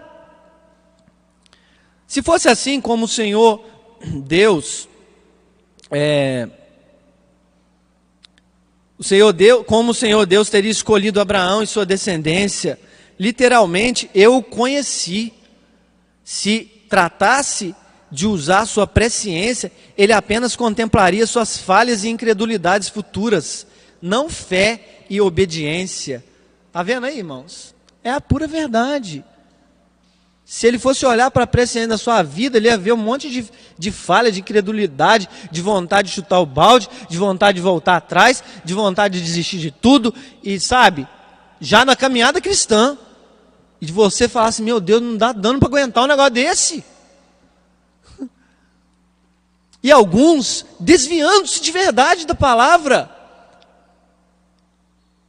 Se 2.07 2.23
fosse 2.23 2.49
assim 2.49 2.81
como 2.81 3.07
o 3.07 3.09
Senhor 3.09 3.61
Deus 4.07 4.89
é, 5.91 6.49
o 8.99 9.03
Senhor 9.03 9.33
Deus, 9.33 9.65
como 9.67 9.91
o 9.91 9.95
Senhor 9.95 10.25
Deus 10.25 10.49
teria 10.49 10.71
escolhido 10.71 11.21
Abraão 11.21 11.63
e 11.63 11.67
sua 11.67 11.85
descendência, 11.85 12.79
literalmente 13.19 14.09
eu 14.15 14.37
o 14.37 14.43
conheci. 14.43 15.33
Se 16.23 16.71
tratasse 16.89 17.75
de 18.11 18.27
usar 18.27 18.67
sua 18.67 18.87
presciência, 18.87 19.73
ele 19.99 20.13
apenas 20.13 20.55
contemplaria 20.55 21.27
suas 21.27 21.59
falhas 21.59 22.05
e 22.05 22.09
incredulidades 22.09 22.89
futuras, 22.89 23.67
não 24.01 24.31
fé 24.31 25.05
e 25.11 25.21
obediência. 25.21 26.25
Está 26.69 26.83
vendo 26.83 27.07
aí, 27.07 27.19
irmãos? 27.19 27.75
É 28.03 28.11
a 28.11 28.21
pura 28.21 28.47
verdade. 28.47 29.25
Se 30.45 30.67
ele 30.67 30.79
fosse 30.79 31.07
olhar 31.07 31.31
para 31.31 31.45
a 31.45 31.47
presciência 31.47 31.89
da 31.89 31.99
sua 31.99 32.23
vida, 32.23 32.59
ele 32.59 32.69
ia 32.69 32.77
ver 32.77 32.93
um 32.93 32.99
monte 32.99 33.31
de, 33.31 33.51
de 33.79 33.91
falha, 33.91 34.31
de 34.31 34.41
incredulidade, 34.41 35.29
de 35.51 35.63
vontade 35.63 36.09
de 36.09 36.15
chutar 36.15 36.39
o 36.41 36.47
balde, 36.47 36.89
de 37.09 37.17
vontade 37.17 37.57
de 37.57 37.63
voltar 37.63 37.97
atrás, 37.97 38.45
de 38.63 38.75
vontade 38.75 39.19
de 39.19 39.25
desistir 39.25 39.59
de 39.59 39.71
tudo, 39.71 40.15
e 40.43 40.61
sabe, 40.61 41.09
já 41.59 41.85
na 41.85 41.97
caminhada 41.97 42.43
cristã, 42.43 42.99
e 43.81 43.87
de 43.87 43.93
você 43.93 44.29
falar 44.29 44.49
assim: 44.49 44.63
meu 44.63 44.81
Deus, 44.81 45.01
não 45.01 45.17
dá 45.17 45.33
dano 45.33 45.59
para 45.59 45.69
aguentar 45.69 46.05
um 46.05 46.09
negócio 46.09 46.33
desse. 46.33 46.85
E 49.83 49.93
alguns 49.93 50.65
desviando-se 50.81 51.61
de 51.61 51.71
verdade 51.71 52.27
da 52.27 52.35
palavra. 52.35 53.11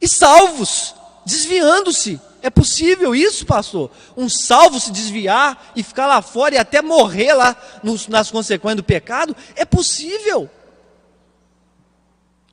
E 0.00 0.08
salvos, 0.08 0.94
desviando-se. 1.26 2.18
É 2.42 2.50
possível 2.50 3.14
isso, 3.14 3.44
pastor? 3.46 3.90
Um 4.16 4.28
salvo 4.28 4.78
se 4.78 4.92
desviar 4.92 5.72
e 5.74 5.82
ficar 5.82 6.06
lá 6.06 6.22
fora 6.22 6.54
e 6.54 6.58
até 6.58 6.82
morrer 6.82 7.32
lá 7.34 7.56
nos, 7.82 8.06
nas 8.08 8.30
consequências 8.30 8.76
do 8.76 8.84
pecado? 8.84 9.34
É 9.54 9.64
possível. 9.64 10.48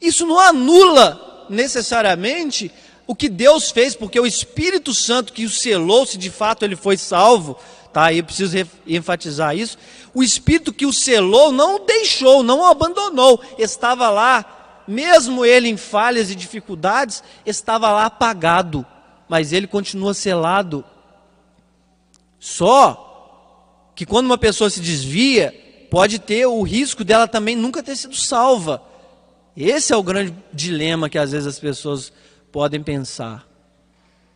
Isso 0.01 0.25
não 0.25 0.39
anula 0.39 1.45
necessariamente 1.49 2.71
o 3.05 3.15
que 3.15 3.29
Deus 3.29 3.71
fez, 3.71 3.95
porque 3.95 4.19
o 4.19 4.25
Espírito 4.25 4.93
Santo 4.93 5.33
que 5.33 5.45
o 5.45 5.49
selou, 5.49 6.05
se 6.05 6.17
de 6.17 6.29
fato 6.29 6.63
ele 6.63 6.75
foi 6.75 6.97
salvo, 6.97 7.57
tá? 7.91 8.13
Eu 8.13 8.23
preciso 8.23 8.57
enfatizar 8.87 9.55
isso. 9.55 9.77
O 10.13 10.23
Espírito 10.23 10.73
que 10.73 10.85
o 10.85 10.93
selou 10.93 11.51
não 11.51 11.75
o 11.75 11.79
deixou, 11.79 12.41
não 12.41 12.61
o 12.61 12.65
abandonou, 12.65 13.41
estava 13.57 14.09
lá, 14.09 14.83
mesmo 14.87 15.45
ele 15.45 15.67
em 15.67 15.77
falhas 15.77 16.31
e 16.31 16.35
dificuldades, 16.35 17.23
estava 17.45 17.91
lá 17.91 18.05
apagado 18.05 18.85
mas 19.33 19.51
ele 19.51 19.65
continua 19.65 20.13
selado. 20.13 20.85
Só 22.39 23.89
que 23.95 24.05
quando 24.05 24.27
uma 24.27 24.37
pessoa 24.37 24.69
se 24.69 24.79
desvia, 24.79 25.51
pode 25.89 26.19
ter 26.19 26.45
o 26.45 26.61
risco 26.61 27.03
dela 27.03 27.27
também 27.27 27.55
nunca 27.55 27.81
ter 27.81 27.95
sido 27.95 28.15
salva. 28.15 28.79
Esse 29.57 29.91
é 29.91 29.97
o 29.97 30.03
grande 30.03 30.35
dilema 30.53 31.09
que 31.09 31.17
às 31.17 31.31
vezes 31.31 31.47
as 31.47 31.57
pessoas 31.57 32.13
podem 32.51 32.83
pensar. 32.83 33.47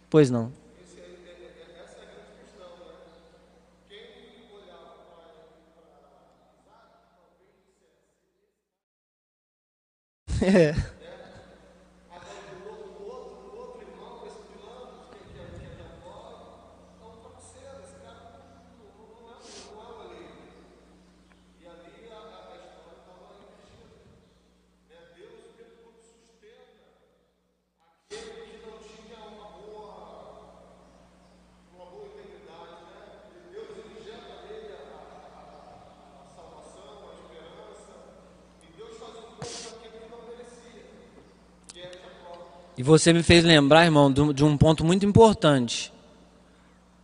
Pois 0.10 0.32
não. 0.32 0.52
É. 10.42 10.97
você 42.88 43.12
me 43.12 43.22
fez 43.22 43.44
lembrar, 43.44 43.84
irmão, 43.84 44.12
de 44.12 44.44
um 44.44 44.58
ponto 44.58 44.86
muito 44.86 45.06
importante. 45.06 45.92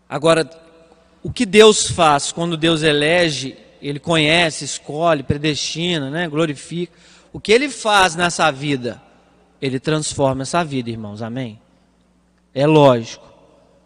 Agora, 0.10 0.50
o 1.22 1.32
que 1.32 1.46
Deus 1.46 1.90
faz 1.90 2.32
quando 2.32 2.56
Deus 2.56 2.82
elege, 2.82 3.58
Ele 3.82 4.00
conhece, 4.00 4.64
escolhe, 4.64 5.24
predestina, 5.24 6.10
né, 6.10 6.28
glorifica. 6.28 6.94
O 7.32 7.40
que 7.40 7.52
Ele 7.52 7.70
faz 7.70 8.16
nessa 8.16 8.50
vida? 8.50 9.02
Ele 9.62 9.80
transforma 9.80 10.44
essa 10.44 10.64
vida, 10.64 10.90
irmãos, 10.90 11.22
amém? 11.22 11.60
É 12.54 12.66
lógico. 12.66 13.26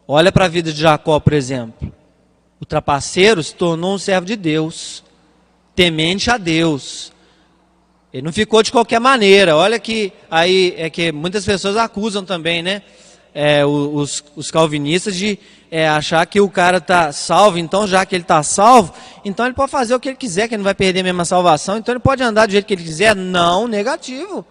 Olha 0.07 0.31
para 0.31 0.45
a 0.45 0.49
vida 0.49 0.71
de 0.71 0.79
Jacó, 0.79 1.19
por 1.19 1.33
exemplo. 1.33 1.91
O 2.59 2.65
trapaceiro 2.65 3.41
se 3.41 3.55
tornou 3.55 3.95
um 3.95 3.97
servo 3.97 4.25
de 4.25 4.35
Deus, 4.35 5.03
temente 5.75 6.29
a 6.29 6.37
Deus, 6.37 7.11
ele 8.11 8.23
não 8.23 8.31
ficou 8.31 8.63
de 8.63 8.71
qualquer 8.71 8.99
maneira. 8.99 9.55
Olha 9.55 9.79
que 9.79 10.13
aí 10.29 10.73
é 10.77 10.89
que 10.89 11.11
muitas 11.11 11.45
pessoas 11.45 11.75
acusam 11.75 12.23
também, 12.23 12.61
né? 12.63 12.81
É, 13.33 13.63
os, 13.63 14.23
os, 14.35 14.49
calvinistas 14.49 15.15
de 15.15 15.37
é, 15.69 15.87
achar 15.87 16.25
que 16.25 16.41
o 16.41 16.49
cara 16.49 16.77
está 16.77 17.11
salvo, 17.11 17.59
então 17.59 17.85
já 17.85 18.03
que 18.03 18.15
ele 18.15 18.23
está 18.23 18.41
salvo, 18.41 18.91
então 19.23 19.45
ele 19.45 19.53
pode 19.53 19.69
fazer 19.69 19.93
o 19.93 19.99
que 19.99 20.09
ele 20.09 20.15
quiser, 20.15 20.47
que 20.47 20.55
ele 20.55 20.59
não 20.59 20.63
vai 20.63 20.73
perder 20.73 21.01
a 21.01 21.03
mesma 21.03 21.23
salvação, 21.23 21.77
então 21.77 21.93
ele 21.93 21.99
pode 21.99 22.23
andar 22.23 22.47
do 22.47 22.51
jeito 22.51 22.65
que 22.65 22.73
ele 22.73 22.83
quiser. 22.83 23.15
Não, 23.15 23.67
negativo. 23.67 24.43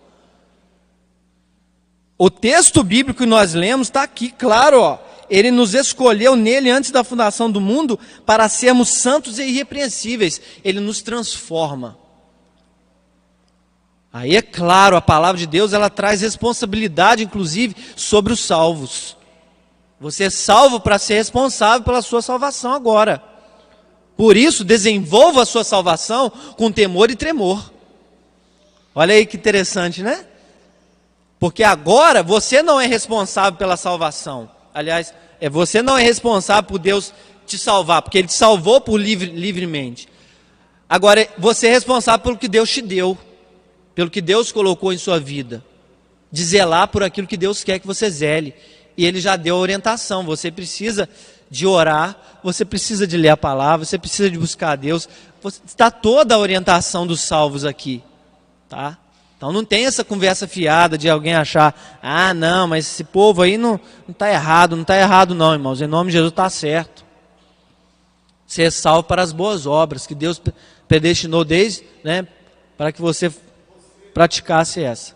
O 2.16 2.30
texto 2.30 2.84
bíblico 2.84 3.20
que 3.20 3.26
nós 3.26 3.54
lemos 3.54 3.88
está 3.88 4.02
aqui, 4.02 4.30
claro, 4.30 4.80
ó. 4.80 4.98
Ele 5.28 5.50
nos 5.50 5.74
escolheu 5.74 6.36
nele 6.36 6.70
antes 6.70 6.92
da 6.92 7.02
fundação 7.02 7.50
do 7.50 7.60
mundo 7.60 7.98
para 8.24 8.48
sermos 8.48 8.90
santos 8.90 9.40
e 9.40 9.42
irrepreensíveis. 9.42 10.40
Ele 10.62 10.78
nos 10.78 11.02
transforma. 11.02 11.98
Aí 14.12 14.36
é 14.36 14.42
claro, 14.42 14.96
a 14.96 15.00
palavra 15.00 15.38
de 15.38 15.46
Deus 15.46 15.72
ela 15.72 15.90
traz 15.90 16.22
responsabilidade, 16.22 17.22
inclusive, 17.22 17.76
sobre 17.94 18.32
os 18.32 18.40
salvos. 18.40 19.16
Você 20.00 20.24
é 20.24 20.30
salvo 20.30 20.80
para 20.80 20.98
ser 20.98 21.14
responsável 21.14 21.82
pela 21.82 22.02
sua 22.02 22.22
salvação 22.22 22.72
agora. 22.72 23.22
Por 24.16 24.36
isso, 24.36 24.64
desenvolva 24.64 25.42
a 25.42 25.46
sua 25.46 25.64
salvação 25.64 26.30
com 26.56 26.72
temor 26.72 27.10
e 27.10 27.16
tremor. 27.16 27.70
Olha 28.94 29.14
aí 29.14 29.26
que 29.26 29.36
interessante, 29.36 30.02
né? 30.02 30.24
Porque 31.38 31.62
agora 31.62 32.22
você 32.22 32.62
não 32.62 32.80
é 32.80 32.86
responsável 32.86 33.58
pela 33.58 33.76
salvação. 33.76 34.50
Aliás, 34.72 35.12
é 35.38 35.50
você 35.50 35.82
não 35.82 35.98
é 35.98 36.02
responsável 36.02 36.62
por 36.62 36.78
Deus 36.78 37.12
te 37.46 37.58
salvar, 37.58 38.00
porque 38.00 38.16
Ele 38.18 38.28
te 38.28 38.34
salvou 38.34 38.80
por 38.80 38.98
livre, 38.98 39.26
livremente. 39.26 40.08
Agora, 40.88 41.28
você 41.36 41.66
é 41.66 41.70
responsável 41.70 42.20
pelo 42.20 42.38
que 42.38 42.48
Deus 42.48 42.70
te 42.70 42.80
deu 42.80 43.18
pelo 43.96 44.10
que 44.10 44.20
Deus 44.20 44.52
colocou 44.52 44.92
em 44.92 44.98
sua 44.98 45.18
vida, 45.18 45.64
de 46.30 46.44
zelar 46.44 46.86
por 46.88 47.02
aquilo 47.02 47.26
que 47.26 47.36
Deus 47.36 47.64
quer 47.64 47.78
que 47.78 47.86
você 47.86 48.10
zele. 48.10 48.54
E 48.94 49.06
Ele 49.06 49.18
já 49.18 49.36
deu 49.36 49.56
a 49.56 49.58
orientação. 49.58 50.22
Você 50.24 50.50
precisa 50.50 51.08
de 51.50 51.66
orar, 51.66 52.14
você 52.44 52.62
precisa 52.62 53.06
de 53.06 53.16
ler 53.16 53.30
a 53.30 53.36
palavra, 53.38 53.86
você 53.86 53.98
precisa 53.98 54.30
de 54.30 54.38
buscar 54.38 54.72
a 54.72 54.76
Deus. 54.76 55.08
Está 55.64 55.90
toda 55.90 56.34
a 56.34 56.38
orientação 56.38 57.06
dos 57.06 57.22
salvos 57.22 57.64
aqui, 57.64 58.02
tá? 58.68 58.98
Então 59.38 59.50
não 59.50 59.64
tem 59.64 59.86
essa 59.86 60.04
conversa 60.04 60.46
fiada 60.46 60.98
de 60.98 61.08
alguém 61.08 61.34
achar, 61.34 61.98
ah, 62.02 62.34
não, 62.34 62.68
mas 62.68 62.86
esse 62.86 63.04
povo 63.04 63.40
aí 63.40 63.56
não 63.56 63.80
está 64.06 64.30
errado, 64.30 64.76
não 64.76 64.82
está 64.82 64.96
errado 64.98 65.34
não, 65.34 65.54
irmãos. 65.54 65.80
Em 65.80 65.86
nome 65.86 66.10
de 66.10 66.18
Jesus 66.18 66.32
está 66.32 66.50
certo. 66.50 67.02
Ser 68.46 68.64
é 68.64 68.70
salvo 68.70 69.04
para 69.04 69.22
as 69.22 69.32
boas 69.32 69.64
obras 69.66 70.06
que 70.06 70.14
Deus 70.14 70.40
predestinou 70.86 71.44
desde, 71.46 71.82
né, 72.04 72.26
para 72.76 72.92
que 72.92 73.00
você 73.00 73.32
praticasse 74.16 74.82
essa. 74.82 75.15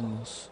Não 0.00 0.51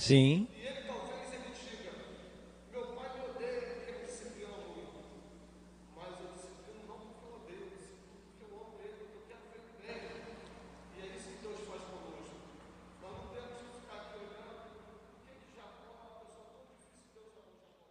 Sim. 0.00 0.46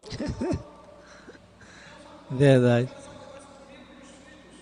Verdade. 2.32 2.90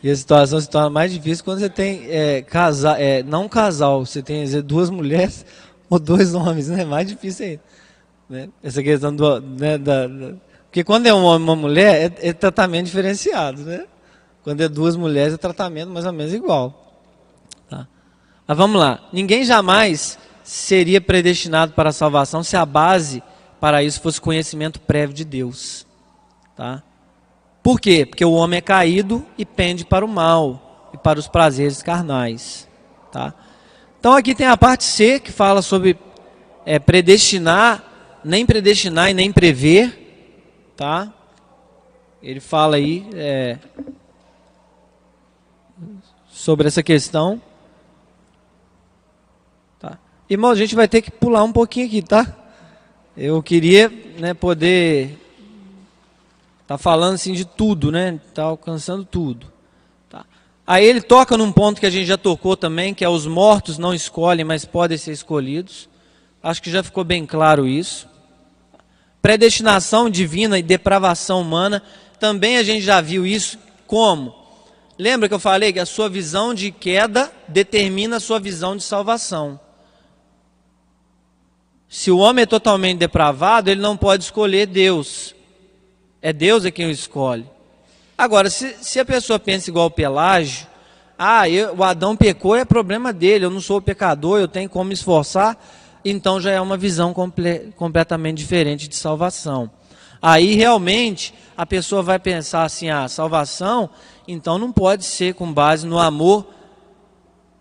E 0.02 0.12
a 0.12 0.16
situação 0.16 0.62
se 0.62 0.70
torna 0.70 0.90
mais 0.90 1.12
difícil 1.12 1.44
quando 1.44 1.60
você 1.60 1.70
tem 1.70 2.06
é, 2.10 2.42
casal, 2.42 2.96
é, 2.98 3.24
não 3.24 3.50
casal, 3.50 4.06
você 4.06 4.22
tem 4.22 4.44
dizer, 4.44 4.62
duas 4.62 4.90
mulheres 4.90 5.46
ou 5.90 6.00
dois 6.00 6.34
homens, 6.34 6.70
né? 6.70 6.84
Mais 6.86 7.08
difícil 7.08 7.46
ainda. 7.46 7.62
Né? 8.30 8.50
Essa 8.62 8.84
questão 8.84 9.16
do, 9.16 9.40
né, 9.40 9.78
da, 9.78 10.08
da, 10.08 10.34
porque 10.66 10.84
quando 10.84 11.08
é 11.08 11.14
um 11.14 11.24
homem 11.24 11.48
e 11.48 11.50
uma 11.50 11.56
mulher, 11.56 12.12
é, 12.22 12.30
é, 12.30 12.34
tratamento 12.34 12.86
diferenciado, 12.86 13.64
né? 13.64 13.86
Quando 14.44 14.62
é 14.62 14.70
duas 14.70 14.96
mulheres, 14.96 15.34
é 15.34 15.38
tratamento 15.38 15.90
mais 15.90 16.06
ou 16.06 16.14
menos 16.14 16.34
igual. 16.34 17.02
Tá? 17.70 17.88
Mas 18.46 18.58
vamos 18.58 18.80
lá. 18.80 19.02
Ninguém 19.12 19.44
jamais 19.44 20.20
seria 20.44 21.02
predestinado 21.02 21.74
para 21.74 21.90
a 21.90 21.94
salvação 21.94 22.44
se 22.44 22.56
a 22.56 22.66
base 22.66 23.24
para 23.60 23.84
isso 23.84 24.00
fosse 24.02 24.22
conhecimento 24.22 24.80
prévio 24.80 25.16
de 25.16 25.26
Deus. 25.26 25.86
Tá? 26.56 26.84
Por 27.64 27.80
quê? 27.82 28.06
Porque 28.06 28.24
o 28.24 28.34
homem 28.34 28.60
é 28.60 28.62
caído 28.62 29.26
e 29.38 29.46
pende 29.46 29.84
para 29.84 30.06
o 30.06 30.08
mal 30.08 30.90
e 30.94 30.98
para 30.98 31.20
os 31.20 31.28
prazeres 31.28 31.82
carnais. 31.82 32.68
Tá? 33.12 33.34
Então 34.00 34.14
aqui 34.14 34.36
tem 34.36 34.48
a 34.48 34.56
parte 34.56 34.84
C 34.84 35.20
que 35.20 35.32
fala 35.32 35.62
sobre 35.62 35.98
é, 36.66 36.78
predestinar, 36.78 37.84
nem 38.24 38.46
predestinar 38.46 39.10
e 39.10 39.14
nem 39.14 39.32
prever, 39.32 40.74
tá? 40.76 41.14
Ele 42.22 42.40
fala 42.40 42.76
aí 42.76 43.08
é, 43.14 43.58
sobre 46.30 46.68
essa 46.68 46.84
questão. 46.84 47.42
Tá? 49.80 49.98
Irmão, 50.30 50.52
a 50.52 50.56
gente 50.56 50.76
vai 50.76 50.88
ter 50.88 51.02
que 51.02 51.12
pular 51.12 51.44
um 51.44 51.52
pouquinho 51.52 51.88
aqui, 51.88 52.02
tá? 52.02 52.36
Eu 53.16 53.42
queria 53.42 53.90
né, 54.20 54.34
poder 54.34 55.18
tá 56.68 56.78
falando 56.78 57.16
assim 57.16 57.34
de 57.34 57.46
tudo, 57.46 57.92
né? 57.92 58.20
Tá 58.34 58.44
alcançando 58.44 59.06
tudo. 59.06 59.52
Aí 60.68 60.86
ele 60.86 61.00
toca 61.00 61.38
num 61.38 61.50
ponto 61.50 61.80
que 61.80 61.86
a 61.86 61.90
gente 61.90 62.06
já 62.06 62.18
tocou 62.18 62.58
também, 62.58 62.94
que 62.94 63.06
é 63.06 63.08
os 63.08 63.26
mortos 63.26 63.78
não 63.78 63.94
escolhem, 63.94 64.44
mas 64.44 64.66
podem 64.66 64.98
ser 64.98 65.14
escolhidos. 65.14 65.88
Acho 66.44 66.62
que 66.62 66.70
já 66.70 66.84
ficou 66.84 67.06
bem 67.06 67.26
claro 67.26 67.66
isso. 67.66 68.06
Predestinação 69.22 70.10
divina 70.10 70.60
e 70.60 70.62
depravação 70.62 71.40
humana, 71.40 71.82
também 72.20 72.58
a 72.58 72.64
gente 72.64 72.82
já 72.82 73.00
viu 73.00 73.26
isso. 73.26 73.58
Como? 73.88 74.36
Lembra 75.00 75.30
que 75.30 75.34
eu 75.34 75.40
falei 75.40 75.72
que 75.72 75.80
a 75.80 75.86
sua 75.86 76.10
visão 76.10 76.54
de 76.54 76.70
queda 76.70 77.32
determina 77.48 78.18
a 78.18 78.20
sua 78.20 78.38
visão 78.38 78.76
de 78.76 78.84
salvação. 78.84 79.58
Se 81.88 82.12
o 82.12 82.18
homem 82.18 82.44
é 82.44 82.46
totalmente 82.46 82.98
depravado, 82.98 83.70
ele 83.70 83.80
não 83.80 83.96
pode 83.96 84.26
escolher 84.26 84.66
Deus. 84.66 85.34
É 86.22 86.34
Deus 86.34 86.66
é 86.66 86.72
quem 86.72 86.88
o 86.88 86.92
escolhe. 86.92 87.46
Agora, 88.18 88.50
se, 88.50 88.76
se 88.82 89.00
a 89.00 89.06
pessoa 89.06 89.38
pensa 89.38 89.70
igual 89.70 89.86
o 89.86 89.92
Pelágio, 89.92 90.66
ah, 91.20 91.48
eu, 91.48 91.76
o 91.76 91.84
Adão 91.84 92.16
pecou, 92.16 92.56
é 92.56 92.66
problema 92.66 93.14
dele, 93.14 93.46
eu 93.46 93.50
não 93.50 93.62
sou 93.62 93.80
pecador, 93.80 94.40
eu 94.40 94.48
tenho 94.48 94.70
como 94.70 94.92
esforçar, 94.92 95.56
então 96.04 96.42
já 96.42 96.52
é 96.52 96.60
uma 96.60 96.78
visão 96.78 97.14
comple 97.14 97.74
completamente 97.76 98.38
diferente 98.38 98.88
de 98.88 98.96
salvação. 98.96 99.70
Aí 100.20 100.56
realmente 100.56 101.34
a 101.56 101.66
pessoa 101.66 102.02
vai 102.02 102.18
pensar 102.18 102.64
assim: 102.64 102.90
ah, 102.90 103.08
salvação, 103.08 103.90
então 104.28 104.58
não 104.58 104.72
pode 104.72 105.06
ser 105.06 105.36
com 105.36 105.52
base 105.54 105.86
no 105.86 106.00
amor 106.00 106.48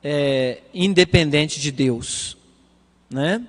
é, 0.03 0.63
independente 0.73 1.61
de 1.61 1.71
Deus, 1.71 2.37
né? 3.11 3.43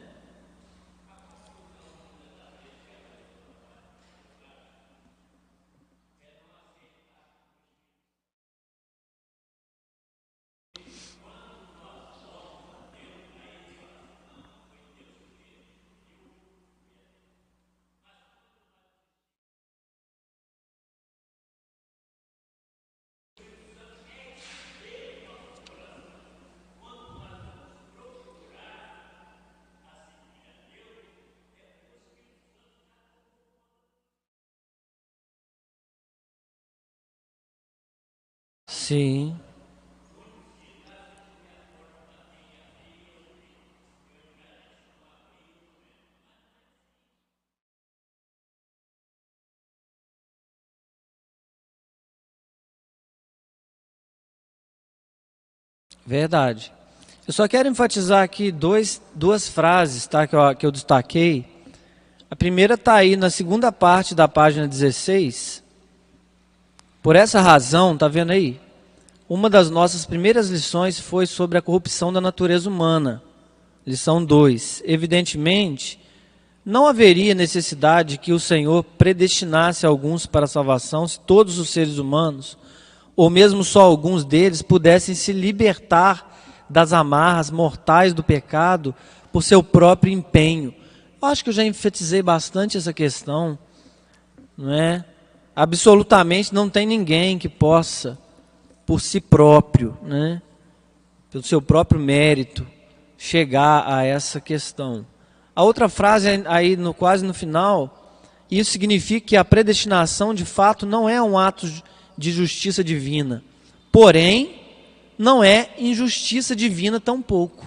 Sim. 38.67 39.35
Verdade. 56.05 56.71
Eu 57.27 57.33
só 57.33 57.47
quero 57.47 57.67
enfatizar 57.67 58.23
aqui 58.23 58.51
dois, 58.51 59.01
duas 59.13 59.49
frases 59.49 60.07
tá, 60.07 60.25
que, 60.25 60.33
eu, 60.35 60.55
que 60.55 60.65
eu 60.65 60.71
destaquei. 60.71 61.45
A 62.31 62.35
primeira 62.35 62.75
está 62.75 62.95
aí 62.95 63.17
na 63.17 63.29
segunda 63.29 63.71
parte 63.71 64.15
da 64.15 64.27
página 64.27 64.67
16. 64.67 65.66
Por 67.07 67.15
essa 67.15 67.39
razão, 67.39 67.93
está 67.93 68.09
vendo 68.09 68.31
aí? 68.31 68.59
Uma 69.29 69.49
das 69.49 69.69
nossas 69.69 70.05
primeiras 70.05 70.49
lições 70.49 70.99
foi 70.99 71.25
sobre 71.25 71.57
a 71.57 71.61
corrupção 71.61 72.11
da 72.11 72.19
natureza 72.19 72.69
humana. 72.69 73.23
Lição 73.85 74.25
2. 74.25 74.83
Evidentemente, 74.85 76.01
não 76.65 76.85
haveria 76.85 77.33
necessidade 77.33 78.17
que 78.17 78.33
o 78.33 78.39
Senhor 78.41 78.83
predestinasse 78.83 79.85
alguns 79.85 80.25
para 80.25 80.43
a 80.43 80.49
salvação 80.49 81.07
se 81.07 81.17
todos 81.21 81.59
os 81.59 81.69
seres 81.69 81.97
humanos, 81.97 82.57
ou 83.15 83.29
mesmo 83.29 83.63
só 83.63 83.83
alguns 83.83 84.25
deles, 84.25 84.61
pudessem 84.61 85.15
se 85.15 85.31
libertar 85.31 86.37
das 86.69 86.91
amarras 86.91 87.49
mortais 87.49 88.13
do 88.13 88.21
pecado 88.21 88.93
por 89.31 89.43
seu 89.43 89.63
próprio 89.63 90.11
empenho. 90.11 90.75
Eu 91.21 91.27
acho 91.29 91.41
que 91.41 91.51
eu 91.51 91.53
já 91.53 91.63
enfatizei 91.63 92.21
bastante 92.21 92.75
essa 92.75 92.91
questão, 92.91 93.57
não 94.57 94.73
é? 94.73 95.05
Absolutamente 95.59 96.53
não 96.53 96.69
tem 96.69 96.85
ninguém 96.85 97.39
que 97.39 97.49
possa 97.49 98.15
por 98.85 99.01
si 99.01 99.19
próprio, 99.19 99.97
né? 100.03 100.39
pelo 101.31 101.43
seu 101.43 101.59
próprio 101.59 101.99
mérito, 101.99 102.63
chegar 103.17 103.91
a 103.91 104.03
essa 104.03 104.39
questão. 104.39 105.03
A 105.55 105.63
outra 105.63 105.89
frase 105.89 106.43
aí 106.45 106.77
no 106.77 106.93
quase 106.93 107.25
no 107.25 107.33
final, 107.33 108.21
isso 108.51 108.69
significa 108.69 109.25
que 109.29 109.35
a 109.35 109.43
predestinação 109.43 110.31
de 110.31 110.45
fato 110.45 110.85
não 110.85 111.09
é 111.09 111.19
um 111.19 111.39
ato 111.39 111.67
de 112.15 112.31
justiça 112.31 112.83
divina, 112.83 113.43
porém 113.91 114.61
não 115.17 115.43
é 115.43 115.71
injustiça 115.79 116.55
divina 116.55 116.99
tampouco. 116.99 117.65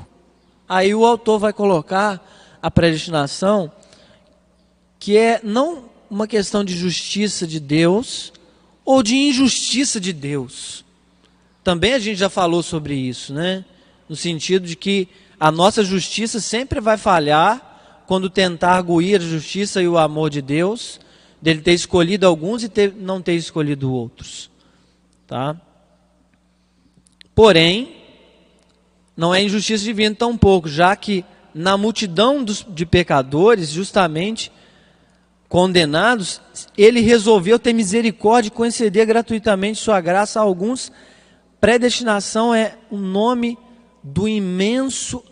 Aí 0.69 0.95
o 0.95 1.05
autor 1.05 1.41
vai 1.41 1.53
colocar 1.53 2.25
a 2.63 2.71
predestinação 2.71 3.73
que 4.97 5.19
é 5.19 5.41
não 5.43 5.90
uma 6.11 6.27
questão 6.27 6.65
de 6.65 6.77
justiça 6.77 7.47
de 7.47 7.61
Deus 7.61 8.33
ou 8.85 9.03
de 9.03 9.15
injustiça 9.15 10.01
de 10.01 10.13
Deus 10.13 10.85
também 11.63 11.93
a 11.93 11.99
gente 11.99 12.19
já 12.19 12.31
falou 12.31 12.63
sobre 12.63 12.95
isso, 12.95 13.35
né? 13.35 13.65
No 14.09 14.17
sentido 14.17 14.67
de 14.67 14.75
que 14.75 15.09
a 15.39 15.51
nossa 15.51 15.85
justiça 15.85 16.41
sempre 16.41 16.81
vai 16.81 16.97
falhar 16.97 18.03
quando 18.07 18.29
tentar 18.29 18.73
arguir 18.73 19.21
a 19.21 19.25
justiça 19.25 19.81
e 19.81 19.87
o 19.87 19.97
amor 19.97 20.31
de 20.31 20.43
Deus, 20.43 20.99
dele 21.41 21.61
ter 21.61 21.75
escolhido 21.75 22.27
alguns 22.27 22.65
e 22.65 22.69
ter, 22.69 22.93
não 22.93 23.23
ter 23.23 23.35
escolhido 23.35 23.93
outros. 23.93 24.51
Tá? 25.27 25.57
Porém, 27.35 27.97
não 29.17 29.35
é 29.35 29.43
injustiça 29.43 29.85
divina 29.85 30.15
tão 30.15 30.37
pouco, 30.37 30.69
já 30.69 30.97
que 30.97 31.25
na 31.55 31.77
multidão 31.77 32.43
dos, 32.43 32.67
de 32.69 32.85
pecadores, 32.85 33.71
justamente 33.71 34.51
condenados, 35.51 36.41
ele 36.79 37.01
resolveu 37.01 37.59
ter 37.59 37.73
misericórdia 37.73 38.49
e 38.49 38.53
conceder 38.53 39.05
gratuitamente 39.05 39.81
sua 39.81 40.01
graça 40.01 40.39
a 40.39 40.43
alguns. 40.45 40.93
Predestinação 41.61 42.55
é 42.55 42.79
o 42.89 42.97
nome 42.97 43.59
do 44.01 44.29
imenso 44.29 45.25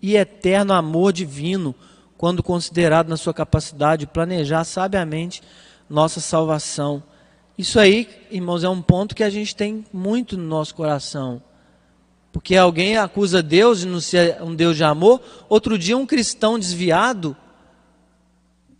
e 0.00 0.16
eterno 0.16 0.72
amor 0.72 1.12
divino, 1.12 1.74
quando 2.16 2.42
considerado 2.42 3.10
na 3.10 3.18
sua 3.18 3.34
capacidade 3.34 4.00
de 4.00 4.06
planejar 4.06 4.64
sabiamente 4.64 5.42
nossa 5.90 6.20
salvação. 6.20 7.02
Isso 7.58 7.78
aí, 7.78 8.08
irmãos, 8.30 8.64
é 8.64 8.68
um 8.70 8.80
ponto 8.80 9.14
que 9.14 9.22
a 9.22 9.30
gente 9.30 9.54
tem 9.54 9.84
muito 9.92 10.38
no 10.38 10.44
nosso 10.44 10.74
coração. 10.74 11.42
Porque 12.32 12.56
alguém 12.56 12.96
acusa 12.96 13.42
Deus 13.42 13.80
de 13.80 13.86
não 13.86 14.00
ser 14.00 14.42
um 14.42 14.54
Deus 14.54 14.74
de 14.74 14.84
amor. 14.84 15.20
Outro 15.50 15.78
dia, 15.78 15.98
um 15.98 16.06
cristão 16.06 16.58
desviado 16.58 17.36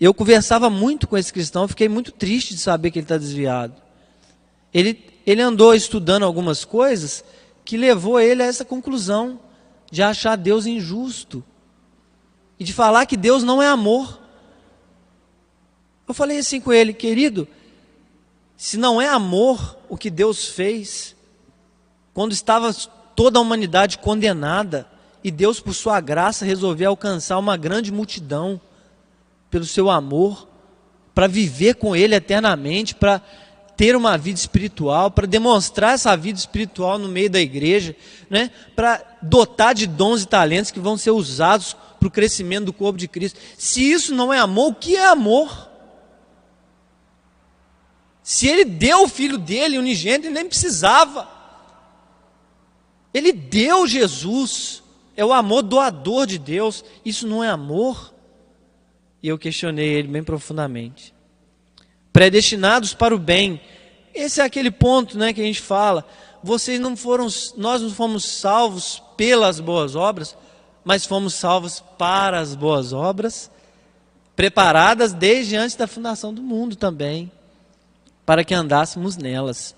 eu 0.04 0.12
conversava 0.12 0.68
muito 0.68 1.06
com 1.06 1.16
esse 1.16 1.32
cristão, 1.32 1.66
fiquei 1.66 1.88
muito 1.88 2.12
triste 2.12 2.54
de 2.54 2.60
saber 2.60 2.90
que 2.90 2.98
ele 2.98 3.04
está 3.04 3.16
desviado. 3.16 3.74
Ele, 4.72 5.02
ele 5.26 5.40
andou 5.40 5.74
estudando 5.74 6.24
algumas 6.24 6.64
coisas 6.64 7.24
que 7.64 7.76
levou 7.76 8.20
ele 8.20 8.42
a 8.42 8.46
essa 8.46 8.64
conclusão 8.64 9.40
de 9.90 10.02
achar 10.02 10.36
Deus 10.36 10.66
injusto 10.66 11.42
e 12.58 12.64
de 12.64 12.72
falar 12.72 13.06
que 13.06 13.16
Deus 13.16 13.42
não 13.42 13.62
é 13.62 13.68
amor. 13.68 14.20
Eu 16.06 16.14
falei 16.14 16.38
assim 16.38 16.60
com 16.60 16.72
ele, 16.72 16.92
querido, 16.92 17.48
se 18.56 18.76
não 18.76 19.00
é 19.00 19.08
amor 19.08 19.78
o 19.88 19.96
que 19.96 20.10
Deus 20.10 20.48
fez, 20.48 21.16
quando 22.12 22.32
estava 22.32 22.72
toda 23.14 23.38
a 23.38 23.42
humanidade 23.42 23.98
condenada, 23.98 24.86
e 25.24 25.30
Deus, 25.30 25.58
por 25.58 25.74
sua 25.74 26.00
graça, 26.00 26.44
resolveu 26.44 26.90
alcançar 26.90 27.36
uma 27.38 27.56
grande 27.56 27.90
multidão, 27.90 28.60
pelo 29.50 29.64
seu 29.64 29.90
amor, 29.90 30.48
para 31.14 31.26
viver 31.26 31.74
com 31.74 31.96
Ele 31.96 32.14
eternamente, 32.14 32.94
para 32.94 33.22
ter 33.76 33.94
uma 33.94 34.16
vida 34.16 34.38
espiritual, 34.38 35.10
para 35.10 35.26
demonstrar 35.26 35.94
essa 35.94 36.16
vida 36.16 36.38
espiritual 36.38 36.98
no 36.98 37.08
meio 37.08 37.28
da 37.28 37.40
igreja, 37.40 37.94
né? 38.30 38.50
para 38.74 39.04
dotar 39.20 39.74
de 39.74 39.86
dons 39.86 40.22
e 40.22 40.26
talentos 40.26 40.70
que 40.70 40.80
vão 40.80 40.96
ser 40.96 41.10
usados 41.10 41.76
para 41.98 42.08
o 42.08 42.10
crescimento 42.10 42.66
do 42.66 42.72
corpo 42.72 42.98
de 42.98 43.06
Cristo. 43.06 43.38
Se 43.58 43.82
isso 43.82 44.14
não 44.14 44.32
é 44.32 44.38
amor, 44.38 44.70
o 44.70 44.74
que 44.74 44.96
é 44.96 45.06
amor? 45.06 45.70
Se 48.22 48.48
ele 48.48 48.64
deu 48.64 49.04
o 49.04 49.08
filho 49.08 49.38
dele, 49.38 49.78
unigênito, 49.78 50.26
ele 50.26 50.34
nem 50.34 50.48
precisava. 50.48 51.28
Ele 53.12 53.32
deu 53.32 53.86
Jesus, 53.86 54.82
é 55.16 55.24
o 55.24 55.32
amor 55.32 55.62
doador 55.62 56.26
de 56.26 56.38
Deus. 56.38 56.84
Isso 57.04 57.26
não 57.26 57.44
é 57.44 57.48
amor? 57.48 58.12
E 59.26 59.28
eu 59.28 59.36
questionei 59.36 59.88
ele 59.88 60.06
bem 60.06 60.22
profundamente. 60.22 61.12
Predestinados 62.12 62.94
para 62.94 63.12
o 63.12 63.18
bem. 63.18 63.60
Esse 64.14 64.40
é 64.40 64.44
aquele 64.44 64.70
ponto, 64.70 65.18
né, 65.18 65.32
que 65.32 65.40
a 65.40 65.44
gente 65.44 65.60
fala. 65.60 66.06
Vocês 66.44 66.78
não 66.78 66.96
foram, 66.96 67.26
nós 67.56 67.82
não 67.82 67.90
fomos 67.90 68.24
salvos 68.24 69.02
pelas 69.16 69.58
boas 69.58 69.96
obras, 69.96 70.36
mas 70.84 71.04
fomos 71.04 71.34
salvos 71.34 71.82
para 71.98 72.38
as 72.38 72.54
boas 72.54 72.92
obras, 72.92 73.50
preparadas 74.36 75.12
desde 75.12 75.56
antes 75.56 75.74
da 75.74 75.88
fundação 75.88 76.32
do 76.32 76.40
mundo 76.40 76.76
também, 76.76 77.28
para 78.24 78.44
que 78.44 78.54
andássemos 78.54 79.16
nelas. 79.16 79.74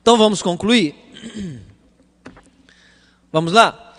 Então 0.00 0.16
vamos 0.16 0.40
concluir? 0.40 0.94
Vamos 3.30 3.52
lá? 3.52 3.91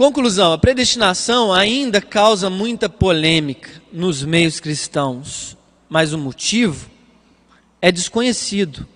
Conclusão: 0.00 0.54
a 0.54 0.56
predestinação 0.56 1.52
ainda 1.52 2.00
causa 2.00 2.48
muita 2.48 2.88
polêmica 2.88 3.68
nos 3.92 4.24
meios 4.24 4.58
cristãos, 4.58 5.58
mas 5.90 6.14
o 6.14 6.18
motivo 6.18 6.88
é 7.82 7.92
desconhecido. 7.92 8.88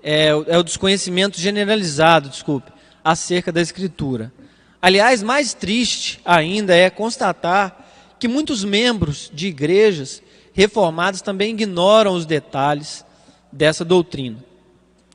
É, 0.00 0.28
é 0.28 0.56
o 0.56 0.62
desconhecimento 0.62 1.40
generalizado, 1.40 2.28
desculpe, 2.28 2.70
acerca 3.02 3.50
da 3.50 3.60
Escritura. 3.60 4.32
Aliás, 4.80 5.24
mais 5.24 5.54
triste 5.54 6.20
ainda 6.24 6.72
é 6.72 6.88
constatar 6.88 8.14
que 8.20 8.28
muitos 8.28 8.62
membros 8.62 9.28
de 9.34 9.48
igrejas 9.48 10.22
reformadas 10.52 11.20
também 11.20 11.50
ignoram 11.50 12.14
os 12.14 12.24
detalhes 12.24 13.04
dessa 13.50 13.84
doutrina, 13.84 14.38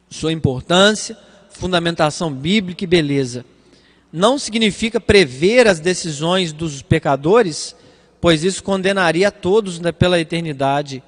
sua 0.10 0.34
importância, 0.34 1.18
fundamentação 1.50 2.30
bíblica 2.30 2.84
e 2.84 2.88
beleza 2.88 3.46
não 4.12 4.40
significa 4.40 5.00
prever 5.00 5.68
as 5.68 5.80
decisões 5.80 6.52
dos 6.52 6.82
pecadores, 6.82 7.76
pois 8.20 8.44
isso 8.44 8.64
condenaria 8.64 9.28
a 9.28 9.32
todos 9.32 9.80
né, 9.80 9.92
pela 9.92 10.20
eternidade, 10.20 11.04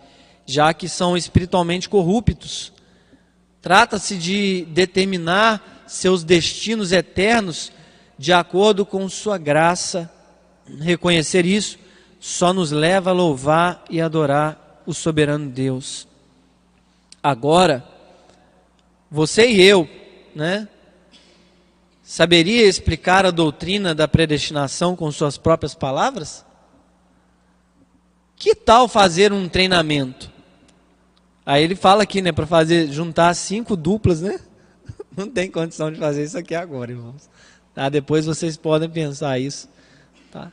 já 0.46 0.74
que 0.74 0.88
são 0.88 1.18
espiritualmente 1.18 1.90
corruptos. 1.90 2.72
Trata-se 3.62 4.18
de 4.18 4.66
determinar 4.70 5.84
seus 5.88 6.24
destinos 6.24 6.92
eternos 6.92 7.72
de 8.18 8.32
acordo 8.32 8.86
com 8.86 9.08
sua 9.10 9.38
graça. 9.38 10.12
Reconhecer 10.80 11.46
isso 11.46 11.78
só 12.20 12.54
nos 12.54 12.72
leva 12.72 13.10
a 13.10 13.14
louvar 13.14 13.84
e 13.90 14.00
adorar 14.00 14.84
o 14.86 14.94
soberano 14.94 15.50
Deus. 15.50 16.08
Agora, 17.22 17.84
você 19.10 19.50
e 19.50 19.62
eu, 19.62 19.90
né? 20.36 20.68
Saberia 22.12 22.68
explicar 22.68 23.26
a 23.26 23.32
doutrina 23.32 23.96
da 23.96 24.06
predestinação 24.06 24.98
com 24.98 25.10
suas 25.14 25.38
próprias 25.38 25.74
palavras? 25.74 26.44
Que 28.36 28.54
tal 28.54 28.90
fazer 28.90 29.32
um 29.32 29.48
treinamento? 29.48 30.30
Aí 31.46 31.64
ele 31.64 31.74
fala 31.74 32.04
aqui, 32.04 32.22
né, 32.22 32.34
para 32.34 32.46
fazer 32.46 32.92
juntar 32.92 33.34
cinco 33.34 33.78
duplas, 33.78 34.20
né? 34.20 34.42
Não 35.16 35.26
tem 35.26 35.50
condição 35.50 35.90
de 35.90 36.00
fazer 36.00 36.26
isso 36.26 36.38
aqui 36.38 36.54
agora, 36.54 36.92
irmãos. 36.92 37.30
Tá? 37.74 37.88
Depois 37.88 38.26
vocês 38.26 38.58
podem 38.58 38.90
pensar 38.90 39.40
isso, 39.40 39.70
tá? 40.30 40.52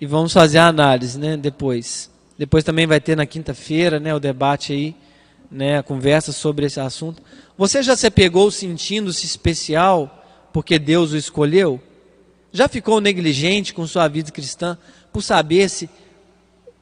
E 0.00 0.06
vamos 0.06 0.32
fazer 0.32 0.56
a 0.56 0.66
análise, 0.66 1.18
né, 1.18 1.36
depois. 1.36 2.10
Depois 2.38 2.64
também 2.64 2.86
vai 2.86 3.02
ter 3.02 3.14
na 3.14 3.26
quinta-feira, 3.26 4.00
né, 4.00 4.14
o 4.14 4.18
debate 4.18 4.72
aí, 4.72 4.96
né, 5.50 5.76
a 5.76 5.82
conversa 5.82 6.32
sobre 6.32 6.64
esse 6.64 6.80
assunto. 6.80 7.22
Você 7.58 7.82
já 7.82 7.94
se 7.94 8.10
pegou 8.10 8.50
sentindo-se 8.50 9.26
especial 9.26 10.22
porque 10.56 10.78
Deus 10.78 11.12
o 11.12 11.18
escolheu? 11.18 11.78
Já 12.50 12.66
ficou 12.66 12.98
negligente 12.98 13.74
com 13.74 13.86
sua 13.86 14.08
vida 14.08 14.30
cristã 14.30 14.78
por 15.12 15.20
saber 15.20 15.68
se, 15.68 15.86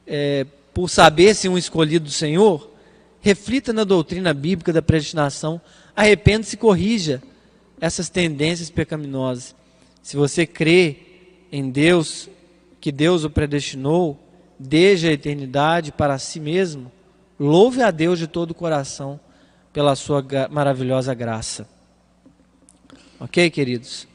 é, 0.07 0.45
por 0.73 0.89
saber 0.89 1.35
se 1.35 1.49
um 1.49 1.57
escolhido 1.57 2.05
do 2.05 2.11
Senhor? 2.11 2.71
Reflita 3.19 3.73
na 3.73 3.83
doutrina 3.83 4.33
bíblica 4.33 4.71
da 4.71 4.81
predestinação, 4.81 5.59
arrependa-se 5.93 6.55
e 6.55 6.57
corrija 6.57 7.21
essas 7.81 8.07
tendências 8.07 8.69
pecaminosas. 8.69 9.53
Se 10.01 10.15
você 10.15 10.45
crê 10.45 10.95
em 11.51 11.69
Deus, 11.69 12.29
que 12.79 12.93
Deus 12.93 13.25
o 13.25 13.29
predestinou 13.29 14.17
desde 14.57 15.09
a 15.09 15.11
eternidade 15.11 15.91
para 15.91 16.17
si 16.17 16.39
mesmo, 16.39 16.89
louve 17.37 17.81
a 17.81 17.91
Deus 17.91 18.19
de 18.19 18.27
todo 18.27 18.51
o 18.51 18.55
coração 18.55 19.19
pela 19.73 19.97
sua 19.97 20.25
maravilhosa 20.49 21.13
graça. 21.13 21.74
Ok, 23.25 23.49
queridos? 23.49 24.07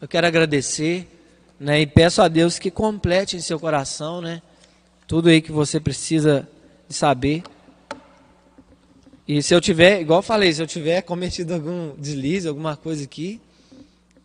Eu 0.00 0.08
quero 0.08 0.26
agradecer 0.26 1.06
né, 1.60 1.80
e 1.80 1.86
peço 1.86 2.20
a 2.20 2.26
Deus 2.26 2.58
que 2.58 2.72
complete 2.72 3.36
em 3.36 3.40
seu 3.40 3.56
coração 3.56 4.20
né, 4.20 4.42
tudo 5.06 5.28
aí 5.28 5.40
que 5.40 5.52
você 5.52 5.78
precisa 5.78 6.48
saber. 6.88 7.44
E 9.28 9.40
se 9.44 9.54
eu 9.54 9.60
tiver, 9.60 10.00
igual 10.00 10.18
eu 10.18 10.24
falei, 10.24 10.52
se 10.52 10.60
eu 10.60 10.66
tiver 10.66 11.02
cometido 11.02 11.54
algum 11.54 11.94
deslize, 11.94 12.48
alguma 12.48 12.76
coisa 12.76 13.04
aqui, 13.04 13.40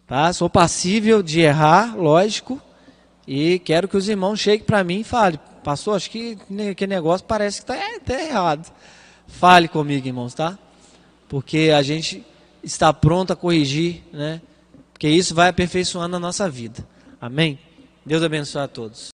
tá? 0.08 0.34
Sou 0.34 0.50
passível 0.50 1.22
de 1.22 1.42
errar, 1.42 1.96
lógico, 1.96 2.60
e 3.28 3.60
quero 3.60 3.88
que 3.88 3.98
os 3.98 4.10
irmãos 4.10 4.40
cheguem 4.40 4.66
para 4.66 4.84
mim 4.84 5.02
e 5.02 5.04
falem, 5.04 5.40
pastor, 5.64 5.96
acho 5.96 6.10
que 6.10 6.40
aquele 6.72 6.96
negócio 6.96 7.28
parece 7.28 7.58
que 7.58 7.72
está 7.72 7.76
é, 7.76 8.00
tá 8.00 8.20
errado. 8.20 8.74
Fale 9.28 9.68
comigo, 9.68 10.08
irmãos, 10.08 10.34
tá? 10.34 10.58
Porque 11.30 11.72
a 11.72 11.84
gente 11.84 12.26
está 12.64 12.94
pronto 12.94 13.34
a 13.34 13.36
corrigir, 13.36 14.04
né? 14.14 14.42
Porque 14.94 15.10
isso 15.10 15.36
vai 15.36 15.50
aperfeiçoando 15.50 16.16
a 16.16 16.20
nossa 16.20 16.50
vida. 16.50 16.88
Amém? 17.20 17.60
Deus 18.06 18.24
abençoe 18.24 18.62
a 18.62 18.68
todos. 18.68 19.12